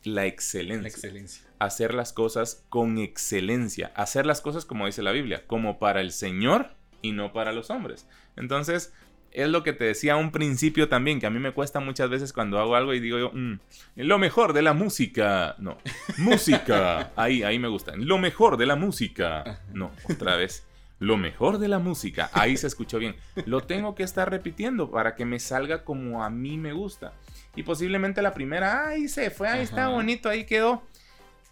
la 0.03 0.25
excelencia. 0.25 0.81
La 0.83 0.87
excelencia. 0.87 1.43
Hacer 1.59 1.93
las 1.93 2.13
cosas 2.13 2.63
con 2.69 2.97
excelencia. 2.97 3.91
Hacer 3.95 4.25
las 4.25 4.41
cosas 4.41 4.65
como 4.65 4.85
dice 4.85 5.01
la 5.03 5.11
Biblia, 5.11 5.45
como 5.47 5.77
para 5.79 6.01
el 6.01 6.11
Señor 6.11 6.71
y 7.01 7.11
no 7.11 7.31
para 7.33 7.51
los 7.51 7.69
hombres. 7.69 8.07
Entonces, 8.35 8.93
es 9.31 9.49
lo 9.49 9.63
que 9.63 9.73
te 9.73 9.83
decía 9.85 10.13
a 10.13 10.17
un 10.17 10.31
principio 10.31 10.89
también, 10.89 11.19
que 11.19 11.27
a 11.27 11.29
mí 11.29 11.39
me 11.39 11.51
cuesta 11.53 11.79
muchas 11.79 12.09
veces 12.09 12.33
cuando 12.33 12.59
hago 12.59 12.75
algo 12.75 12.93
y 12.93 12.99
digo 12.99 13.19
yo, 13.19 13.31
"Mm, 13.33 13.59
lo 13.97 14.17
mejor 14.17 14.53
de 14.53 14.61
la 14.61 14.73
música. 14.73 15.55
No, 15.59 15.77
música. 16.17 17.11
Ahí, 17.15 17.43
ahí 17.43 17.59
me 17.59 17.67
gusta. 17.67 17.93
Lo 17.95 18.17
mejor 18.17 18.57
de 18.57 18.65
la 18.65 18.75
música. 18.75 19.61
No, 19.73 19.91
otra 20.09 20.35
vez. 20.35 20.65
Lo 20.99 21.15
mejor 21.15 21.59
de 21.59 21.69
la 21.69 21.79
música. 21.79 22.29
Ahí 22.33 22.57
se 22.57 22.67
escuchó 22.67 22.99
bien. 22.99 23.15
Lo 23.45 23.61
tengo 23.61 23.95
que 23.95 24.03
estar 24.03 24.29
repitiendo 24.29 24.91
para 24.91 25.15
que 25.15 25.25
me 25.25 25.39
salga 25.39 25.85
como 25.85 26.23
a 26.23 26.29
mí 26.29 26.57
me 26.57 26.73
gusta. 26.73 27.13
Y 27.55 27.63
posiblemente 27.63 28.21
la 28.21 28.33
primera, 28.33 28.87
ahí 28.89 29.07
se 29.07 29.29
fue, 29.29 29.47
ahí 29.47 29.63
está 29.63 29.87
bonito, 29.87 30.27
ahí 30.27 30.45
quedó. 30.45 30.83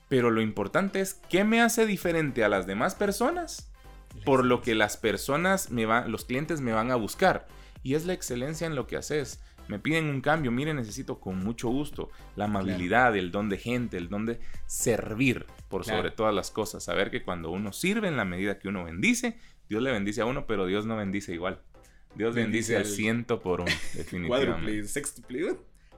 Pero 0.09 0.31
lo 0.31 0.41
importante 0.41 0.99
es 0.99 1.13
qué 1.29 1.43
me 1.43 1.61
hace 1.61 1.85
diferente 1.85 2.43
a 2.43 2.49
las 2.49 2.67
demás 2.67 2.95
personas 2.95 3.71
por 4.25 4.45
lo 4.45 4.61
que 4.61 4.75
las 4.75 4.97
personas 4.97 5.69
me 5.71 5.85
van, 5.85 6.11
los 6.11 6.25
clientes 6.25 6.61
me 6.61 6.71
van 6.73 6.91
a 6.91 6.95
buscar. 6.95 7.47
Y 7.83 7.95
es 7.95 8.05
la 8.05 8.13
excelencia 8.13 8.67
en 8.67 8.75
lo 8.75 8.87
que 8.87 8.97
haces. 8.97 9.39
Me 9.67 9.79
piden 9.79 10.05
un 10.05 10.21
cambio, 10.21 10.51
mire, 10.51 10.73
necesito 10.73 11.19
con 11.19 11.37
mucho 11.43 11.67
gusto 11.69 12.09
la 12.35 12.45
amabilidad, 12.45 13.15
el 13.17 13.31
don 13.31 13.49
de 13.49 13.57
gente, 13.57 13.97
el 13.97 14.07
don 14.09 14.25
de 14.25 14.39
servir 14.65 15.45
por 15.67 15.83
Claro. 15.83 15.99
sobre 15.99 16.11
todas 16.11 16.33
las 16.33 16.51
cosas. 16.51 16.83
Saber 16.83 17.11
que 17.11 17.21
cuando 17.23 17.51
uno 17.51 17.73
sirve 17.73 18.07
en 18.07 18.15
la 18.17 18.23
medida 18.25 18.59
que 18.59 18.69
uno 18.69 18.85
bendice, 18.85 19.37
Dios 19.67 19.81
le 19.83 19.91
bendice 19.91 20.21
a 20.21 20.25
uno, 20.25 20.45
pero 20.47 20.65
Dios 20.65 20.85
no 20.85 20.95
bendice 20.95 21.33
igual. 21.33 21.61
Dios 22.15 22.33
Bendice 22.33 22.73
bendice 22.73 22.77
al 22.77 22.85
ciento 22.85 23.41
por 23.41 23.61
uno, 23.61 23.71
definitivamente. 23.93 24.47
Cuádruple, 24.55 24.83
sextuple, 24.87 25.55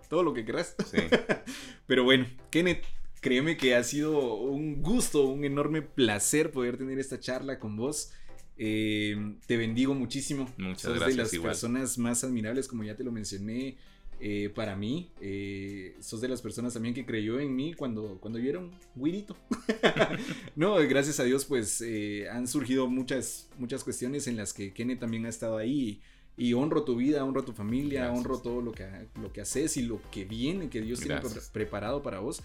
todo 0.09 0.23
lo 0.23 0.33
que 0.33 0.43
querrás. 0.43 0.75
Sí. 0.91 0.97
Pero 1.87 2.03
bueno, 2.03 2.25
Kenneth, 2.49 2.83
créeme 3.21 3.57
que 3.57 3.75
ha 3.75 3.83
sido 3.83 4.35
un 4.35 4.81
gusto, 4.81 5.25
un 5.25 5.43
enorme 5.45 5.81
placer 5.81 6.51
poder 6.51 6.77
tener 6.77 6.99
esta 6.99 7.19
charla 7.19 7.59
con 7.59 7.75
vos. 7.75 8.11
Eh, 8.57 9.35
te 9.47 9.57
bendigo 9.57 9.93
muchísimo. 9.93 10.49
Muchas 10.57 10.81
Sos 10.81 10.93
de 10.93 10.99
gracias, 10.99 11.17
las 11.17 11.33
igual. 11.33 11.49
personas 11.51 11.97
más 11.97 12.23
admirables, 12.23 12.67
como 12.67 12.83
ya 12.83 12.95
te 12.95 13.03
lo 13.03 13.11
mencioné, 13.11 13.77
eh, 14.19 14.49
para 14.53 14.75
mí. 14.75 15.11
Eh, 15.21 15.95
sos 16.01 16.19
de 16.19 16.27
las 16.27 16.41
personas 16.41 16.73
también 16.73 16.93
que 16.93 17.05
creyó 17.05 17.39
en 17.39 17.55
mí 17.55 17.73
cuando, 17.73 18.17
cuando 18.19 18.37
yo 18.39 18.49
era 18.49 18.59
un 18.59 18.71
güirito. 18.95 19.37
no, 20.55 20.75
gracias 20.87 21.19
a 21.19 21.23
Dios, 21.23 21.45
pues 21.45 21.81
eh, 21.81 22.27
han 22.29 22.47
surgido 22.47 22.87
muchas, 22.87 23.47
muchas 23.57 23.83
cuestiones 23.83 24.27
en 24.27 24.35
las 24.37 24.53
que 24.53 24.73
Kenneth 24.73 24.99
también 24.99 25.25
ha 25.25 25.29
estado 25.29 25.57
ahí. 25.57 26.01
Y 26.37 26.53
honro 26.53 26.83
tu 26.83 26.95
vida, 26.95 27.25
honro 27.25 27.43
tu 27.43 27.51
familia, 27.51 28.05
Gracias. 28.05 28.17
honro 28.25 28.39
todo 28.39 28.61
lo 28.61 28.71
que, 28.71 28.85
lo 29.21 29.33
que 29.33 29.41
haces 29.41 29.75
y 29.75 29.81
lo 29.81 30.01
que 30.09 30.23
viene, 30.23 30.69
que 30.69 30.79
Dios 30.79 30.99
tiene 30.99 31.15
Gracias. 31.15 31.49
pre- 31.49 31.65
preparado 31.65 32.01
para 32.01 32.19
vos 32.19 32.41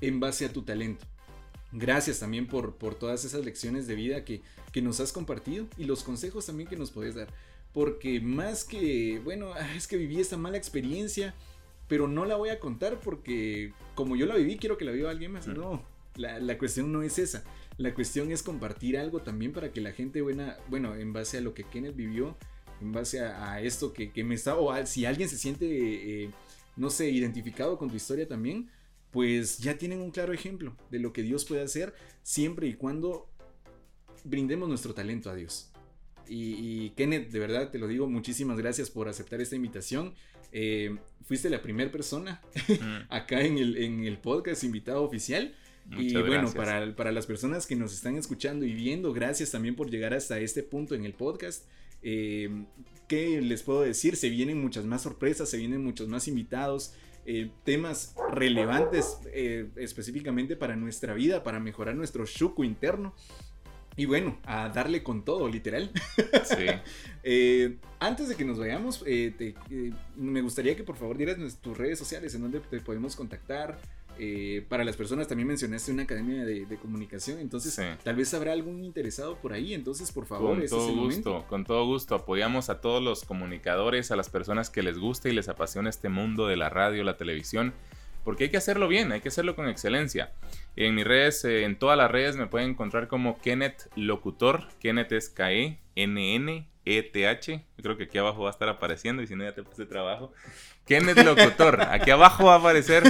en 0.00 0.20
base 0.20 0.44
a 0.46 0.52
tu 0.52 0.62
talento. 0.62 1.04
Gracias 1.72 2.20
también 2.20 2.46
por, 2.46 2.76
por 2.76 2.94
todas 2.94 3.24
esas 3.24 3.44
lecciones 3.44 3.86
de 3.86 3.94
vida 3.96 4.24
que, 4.24 4.40
que 4.72 4.82
nos 4.82 5.00
has 5.00 5.12
compartido 5.12 5.66
y 5.76 5.84
los 5.84 6.02
consejos 6.04 6.46
también 6.46 6.68
que 6.68 6.76
nos 6.76 6.90
puedes 6.90 7.14
dar. 7.14 7.28
Porque 7.72 8.20
más 8.20 8.64
que, 8.64 9.20
bueno, 9.24 9.52
ah, 9.54 9.74
es 9.74 9.86
que 9.86 9.96
viví 9.96 10.20
esta 10.20 10.36
mala 10.36 10.56
experiencia, 10.56 11.34
pero 11.88 12.08
no 12.08 12.24
la 12.24 12.36
voy 12.36 12.48
a 12.48 12.58
contar 12.60 13.00
porque 13.00 13.72
como 13.94 14.16
yo 14.16 14.26
la 14.26 14.36
viví, 14.36 14.56
quiero 14.56 14.78
que 14.78 14.84
la 14.84 14.92
viva 14.92 15.10
alguien 15.10 15.32
más. 15.32 15.46
No, 15.46 15.82
la, 16.14 16.38
la 16.38 16.56
cuestión 16.56 16.90
no 16.92 17.02
es 17.02 17.18
esa. 17.18 17.44
La 17.76 17.92
cuestión 17.92 18.30
es 18.32 18.42
compartir 18.42 18.96
algo 18.96 19.20
también 19.20 19.52
para 19.52 19.70
que 19.72 19.82
la 19.82 19.92
gente 19.92 20.22
buena, 20.22 20.56
bueno, 20.70 20.94
en 20.94 21.12
base 21.12 21.36
a 21.36 21.40
lo 21.42 21.52
que 21.52 21.64
Kenneth 21.64 21.94
vivió, 21.96 22.36
en 22.80 22.92
base 22.92 23.20
a, 23.20 23.52
a 23.52 23.60
esto 23.60 23.92
que, 23.92 24.10
que 24.10 24.24
me 24.24 24.34
está, 24.34 24.56
o 24.56 24.70
a- 24.70 24.86
si 24.86 25.04
alguien 25.04 25.28
se 25.28 25.36
siente, 25.36 26.24
eh, 26.24 26.30
no 26.76 26.88
sé, 26.88 27.10
identificado 27.10 27.76
con 27.76 27.90
tu 27.90 27.96
historia 27.96 28.26
también, 28.26 28.70
pues 29.10 29.58
ya 29.58 29.78
tienen 29.78 30.00
un 30.00 30.10
claro 30.10 30.32
ejemplo 30.32 30.76
de 30.90 30.98
lo 30.98 31.12
que 31.12 31.22
Dios 31.22 31.44
puede 31.44 31.62
hacer 31.62 31.94
siempre 32.22 32.66
y 32.66 32.74
cuando 32.74 33.28
brindemos 34.24 34.68
nuestro 34.68 34.94
talento 34.94 35.30
a 35.30 35.34
Dios. 35.34 35.70
Y, 36.28 36.54
y 36.86 36.90
Kenneth, 36.96 37.30
de 37.30 37.38
verdad 37.38 37.70
te 37.70 37.78
lo 37.78 37.86
digo, 37.86 38.08
muchísimas 38.08 38.58
gracias 38.58 38.90
por 38.90 39.08
aceptar 39.08 39.40
esta 39.40 39.56
invitación. 39.56 40.14
Eh, 40.52 40.96
fuiste 41.24 41.50
la 41.50 41.62
primera 41.62 41.90
persona 41.90 42.40
Mm, 42.80 42.96
acá 43.10 43.42
en 43.42 43.58
el, 43.58 43.76
en 43.76 44.04
el 44.04 44.18
podcast 44.18 44.64
invitado 44.64 45.02
oficial. 45.02 45.54
y 45.90 45.94
muchas 45.96 46.26
bueno, 46.26 46.50
gracias. 46.52 46.54
para, 46.54 46.96
para 46.96 47.12
las 47.12 47.26
personas 47.26 47.66
que 47.66 47.76
nos 47.76 47.92
están 47.92 48.16
escuchando 48.16 48.64
y 48.66 48.74
viendo, 48.74 49.12
gracias 49.12 49.50
también 49.52 49.76
por 49.76 49.90
llegar 49.90 50.14
hasta 50.14 50.38
este 50.40 50.62
punto 50.62 50.94
en 50.94 51.04
el 51.04 51.14
podcast. 51.14 51.64
Eh, 52.02 52.64
¿Qué 53.08 53.40
les 53.40 53.62
puedo 53.62 53.82
decir? 53.82 54.16
Se 54.16 54.28
vienen 54.28 54.60
muchas 54.60 54.84
más 54.84 55.02
sorpresas, 55.02 55.48
se 55.48 55.58
vienen 55.58 55.82
muchos 55.84 56.08
más 56.08 56.26
invitados, 56.28 56.92
eh, 57.26 57.50
temas 57.64 58.14
relevantes 58.32 59.18
eh, 59.32 59.68
específicamente 59.76 60.56
para 60.56 60.76
nuestra 60.76 61.14
vida, 61.14 61.42
para 61.42 61.60
mejorar 61.60 61.94
nuestro 61.96 62.24
shuku 62.26 62.64
interno. 62.64 63.14
Y 63.98 64.04
bueno, 64.04 64.38
a 64.44 64.68
darle 64.68 65.02
con 65.02 65.24
todo, 65.24 65.48
literal. 65.48 65.90
Sí. 66.44 66.66
Eh, 67.28 67.78
antes 67.98 68.28
de 68.28 68.36
que 68.36 68.44
nos 68.44 68.56
vayamos, 68.56 69.02
eh, 69.04 69.34
te- 69.36 69.56
eh, 69.70 69.92
me 70.14 70.42
gustaría 70.42 70.76
que 70.76 70.84
por 70.84 70.94
favor 70.96 71.16
dieras 71.16 71.38
tus 71.60 71.76
redes 71.76 71.98
sociales 71.98 72.32
en 72.36 72.42
donde 72.42 72.60
te 72.60 72.78
podemos 72.78 73.16
contactar. 73.16 73.78
Eh, 74.18 74.64
para 74.68 74.84
las 74.84 74.96
personas 74.96 75.28
también 75.28 75.46
mencionaste 75.48 75.92
una 75.92 76.02
academia 76.04 76.44
de, 76.44 76.64
de 76.66 76.76
comunicación, 76.78 77.38
entonces 77.38 77.74
Sí. 77.74 77.82
tal 78.02 78.16
vez 78.16 78.32
habrá 78.34 78.52
algún 78.52 78.82
interesado 78.84 79.36
por 79.36 79.52
ahí, 79.52 79.74
entonces 79.74 80.10
por 80.12 80.26
favor, 80.26 80.54
Con 80.54 80.62
es 80.62 80.70
todo 80.70 80.88
el 80.88 80.94
gusto, 80.96 81.30
momento. 81.30 81.48
con 81.48 81.64
todo 81.64 81.84
gusto. 81.86 82.14
Apoyamos 82.14 82.70
a 82.70 82.80
todos 82.80 83.02
los 83.02 83.24
comunicadores, 83.24 84.10
a 84.10 84.16
las 84.16 84.30
personas 84.30 84.70
que 84.70 84.82
les 84.82 84.98
guste 84.98 85.28
y 85.28 85.32
les 85.32 85.48
apasiona 85.48 85.90
este 85.90 86.08
mundo 86.08 86.46
de 86.46 86.56
la 86.56 86.70
radio, 86.70 87.04
la 87.04 87.16
televisión, 87.16 87.74
porque 88.24 88.44
hay 88.44 88.50
que 88.50 88.56
hacerlo 88.56 88.88
bien, 88.88 89.12
hay 89.12 89.20
que 89.20 89.28
hacerlo 89.28 89.54
con 89.54 89.68
excelencia. 89.68 90.32
En 90.76 90.94
mis 90.94 91.04
redes, 91.06 91.44
eh, 91.44 91.64
en 91.64 91.78
todas 91.78 91.96
las 91.98 92.10
redes 92.10 92.36
me 92.36 92.46
pueden 92.46 92.70
encontrar 92.70 93.08
como 93.08 93.38
Kenneth 93.40 93.88
Locutor. 93.96 94.66
Kenneth 94.80 95.12
es 95.12 95.28
K-E-N-N-E-T-H. 95.28 97.64
Yo 97.76 97.82
creo 97.82 97.96
que 97.96 98.04
aquí 98.04 98.16
abajo 98.18 98.42
va 98.42 98.48
a 98.48 98.52
estar 98.52 98.68
apareciendo 98.68 99.22
y 99.22 99.26
si 99.26 99.34
no 99.36 99.44
ya 99.44 99.54
te 99.54 99.62
puse 99.62 99.84
trabajo. 99.86 100.32
Kenneth 100.86 101.18
Locutor. 101.24 101.82
Aquí 101.82 102.10
abajo 102.10 102.44
va 102.46 102.54
a 102.54 102.58
aparecer 102.58 103.02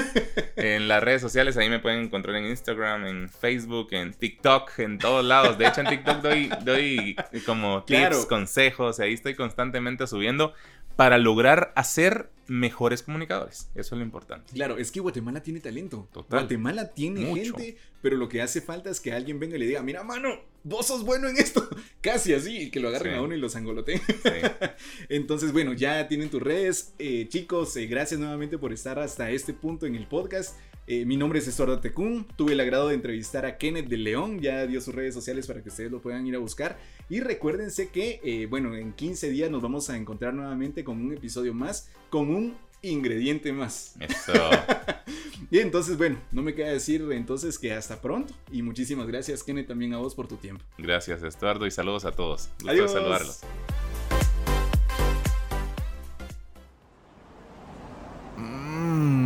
en 0.56 0.88
las 0.88 1.02
redes 1.02 1.20
sociales. 1.22 1.56
Ahí 1.56 1.68
me 1.70 1.78
pueden 1.78 2.00
encontrar 2.04 2.36
en 2.36 2.46
Instagram, 2.46 3.06
en 3.06 3.28
Facebook, 3.28 3.88
en 3.92 4.12
TikTok, 4.12 4.78
en 4.78 4.98
todos 4.98 5.24
lados. 5.24 5.56
De 5.58 5.66
hecho, 5.66 5.82
en 5.82 5.88
TikTok 5.88 6.20
doy, 6.22 6.50
doy 6.64 7.16
como 7.44 7.84
tips, 7.84 7.98
Claro. 8.00 8.28
consejos. 8.28 8.98
Ahí 8.98 9.12
estoy 9.14 9.34
constantemente 9.36 10.06
subiendo 10.06 10.52
para 10.96 11.18
lograr 11.18 11.72
hacer 11.76 12.30
mejores 12.48 13.02
comunicadores. 13.02 13.68
Eso 13.74 13.94
es 13.94 13.98
lo 13.98 14.02
importante. 14.04 14.52
Claro, 14.54 14.78
es 14.78 14.90
que 14.90 15.00
Guatemala 15.00 15.42
tiene 15.42 15.60
talento. 15.60 16.08
Total. 16.12 16.40
Guatemala 16.40 16.92
tiene 16.94 17.20
Mucho. 17.20 17.54
gente, 17.56 17.76
pero 18.00 18.16
lo 18.16 18.28
que 18.28 18.40
hace 18.40 18.60
falta 18.62 18.88
es 18.88 19.00
que 19.00 19.12
alguien 19.12 19.38
venga 19.38 19.56
y 19.56 19.58
le 19.58 19.66
diga, 19.66 19.82
mira, 19.82 20.02
mano, 20.04 20.28
vos 20.62 20.86
sos 20.86 21.04
bueno 21.04 21.28
en 21.28 21.36
esto. 21.36 21.68
Casi 22.00 22.32
así, 22.32 22.56
y 22.62 22.70
que 22.70 22.80
lo 22.80 22.88
agarren 22.88 23.12
Sí. 23.14 23.18
a 23.18 23.22
uno 23.22 23.34
y 23.34 23.38
lo 23.38 23.48
sangoloteen. 23.50 24.00
Sí. 24.00 24.30
Entonces, 25.08 25.52
bueno, 25.52 25.72
ya 25.72 26.08
tienen 26.08 26.30
tus 26.30 26.42
redes. 26.42 26.94
Eh, 26.98 27.26
chicos, 27.28 27.76
eh, 27.76 27.86
gracias 27.86 28.20
nuevamente 28.20 28.58
por 28.58 28.72
estar 28.72 28.98
hasta 28.98 29.30
este 29.30 29.52
punto 29.52 29.86
en 29.86 29.94
el 29.94 30.06
podcast. 30.06 30.56
Eh, 30.86 31.04
mi 31.04 31.16
nombre 31.16 31.40
es 31.40 31.48
Estuardo 31.48 31.80
Tecún. 31.80 32.26
Tuve 32.36 32.52
el 32.52 32.60
agrado 32.60 32.88
de 32.88 32.94
entrevistar 32.94 33.44
a 33.44 33.58
Kenneth 33.58 33.88
de 33.88 33.96
León. 33.96 34.40
Ya 34.40 34.66
dio 34.66 34.80
sus 34.80 34.94
redes 34.94 35.14
sociales 35.14 35.46
para 35.46 35.62
que 35.62 35.68
ustedes 35.68 35.90
lo 35.90 36.00
puedan 36.00 36.26
ir 36.26 36.36
a 36.36 36.38
buscar. 36.38 36.78
Y 37.08 37.20
recuérdense 37.20 37.88
que, 37.88 38.46
bueno, 38.48 38.76
en 38.76 38.92
15 38.92 39.30
días 39.30 39.50
nos 39.50 39.62
vamos 39.62 39.90
a 39.90 39.96
encontrar 39.96 40.34
nuevamente 40.34 40.84
con 40.84 41.00
un 41.00 41.12
episodio 41.12 41.54
más, 41.54 41.90
con 42.08 42.30
un 42.30 42.56
ingrediente 42.82 43.52
más. 43.52 43.96
Eso. 44.00 44.32
Y 45.50 45.58
entonces, 45.58 45.96
bueno, 45.96 46.18
no 46.32 46.42
me 46.42 46.54
queda 46.54 46.68
decir 46.68 47.06
entonces 47.12 47.58
que 47.58 47.72
hasta 47.72 48.00
pronto. 48.00 48.34
Y 48.50 48.62
muchísimas 48.62 49.06
gracias, 49.06 49.42
Kenneth, 49.42 49.68
también 49.68 49.94
a 49.94 49.98
vos 49.98 50.14
por 50.14 50.26
tu 50.26 50.36
tiempo. 50.36 50.64
Gracias, 50.78 51.22
Estuardo, 51.22 51.66
y 51.66 51.70
saludos 51.70 52.04
a 52.04 52.12
todos. 52.12 52.48
Gusto 52.58 52.70
Adiós. 52.70 52.92
saludarlos. 52.92 53.40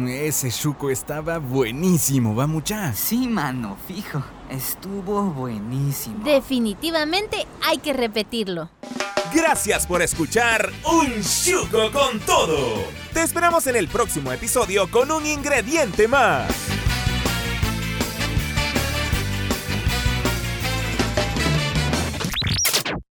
Ese 0.08 0.50
chuco 0.50 0.90
estaba 0.90 1.38
buenísimo, 1.38 2.34
va 2.34 2.46
mucha. 2.46 2.92
Sí, 2.94 3.28
mano, 3.28 3.76
fijo. 3.86 4.22
Estuvo 4.50 5.22
buenísimo. 5.24 6.24
Definitivamente 6.24 7.46
hay 7.66 7.78
que 7.78 7.92
repetirlo. 7.92 8.68
Gracias 9.32 9.86
por 9.86 10.02
escuchar 10.02 10.70
Un 10.90 11.22
Chuco 11.22 11.92
con 11.92 12.18
Todo. 12.20 12.82
Te 13.12 13.22
esperamos 13.22 13.66
en 13.68 13.76
el 13.76 13.86
próximo 13.86 14.32
episodio 14.32 14.90
con 14.90 15.10
un 15.12 15.24
ingrediente 15.24 16.08
más. 16.08 16.50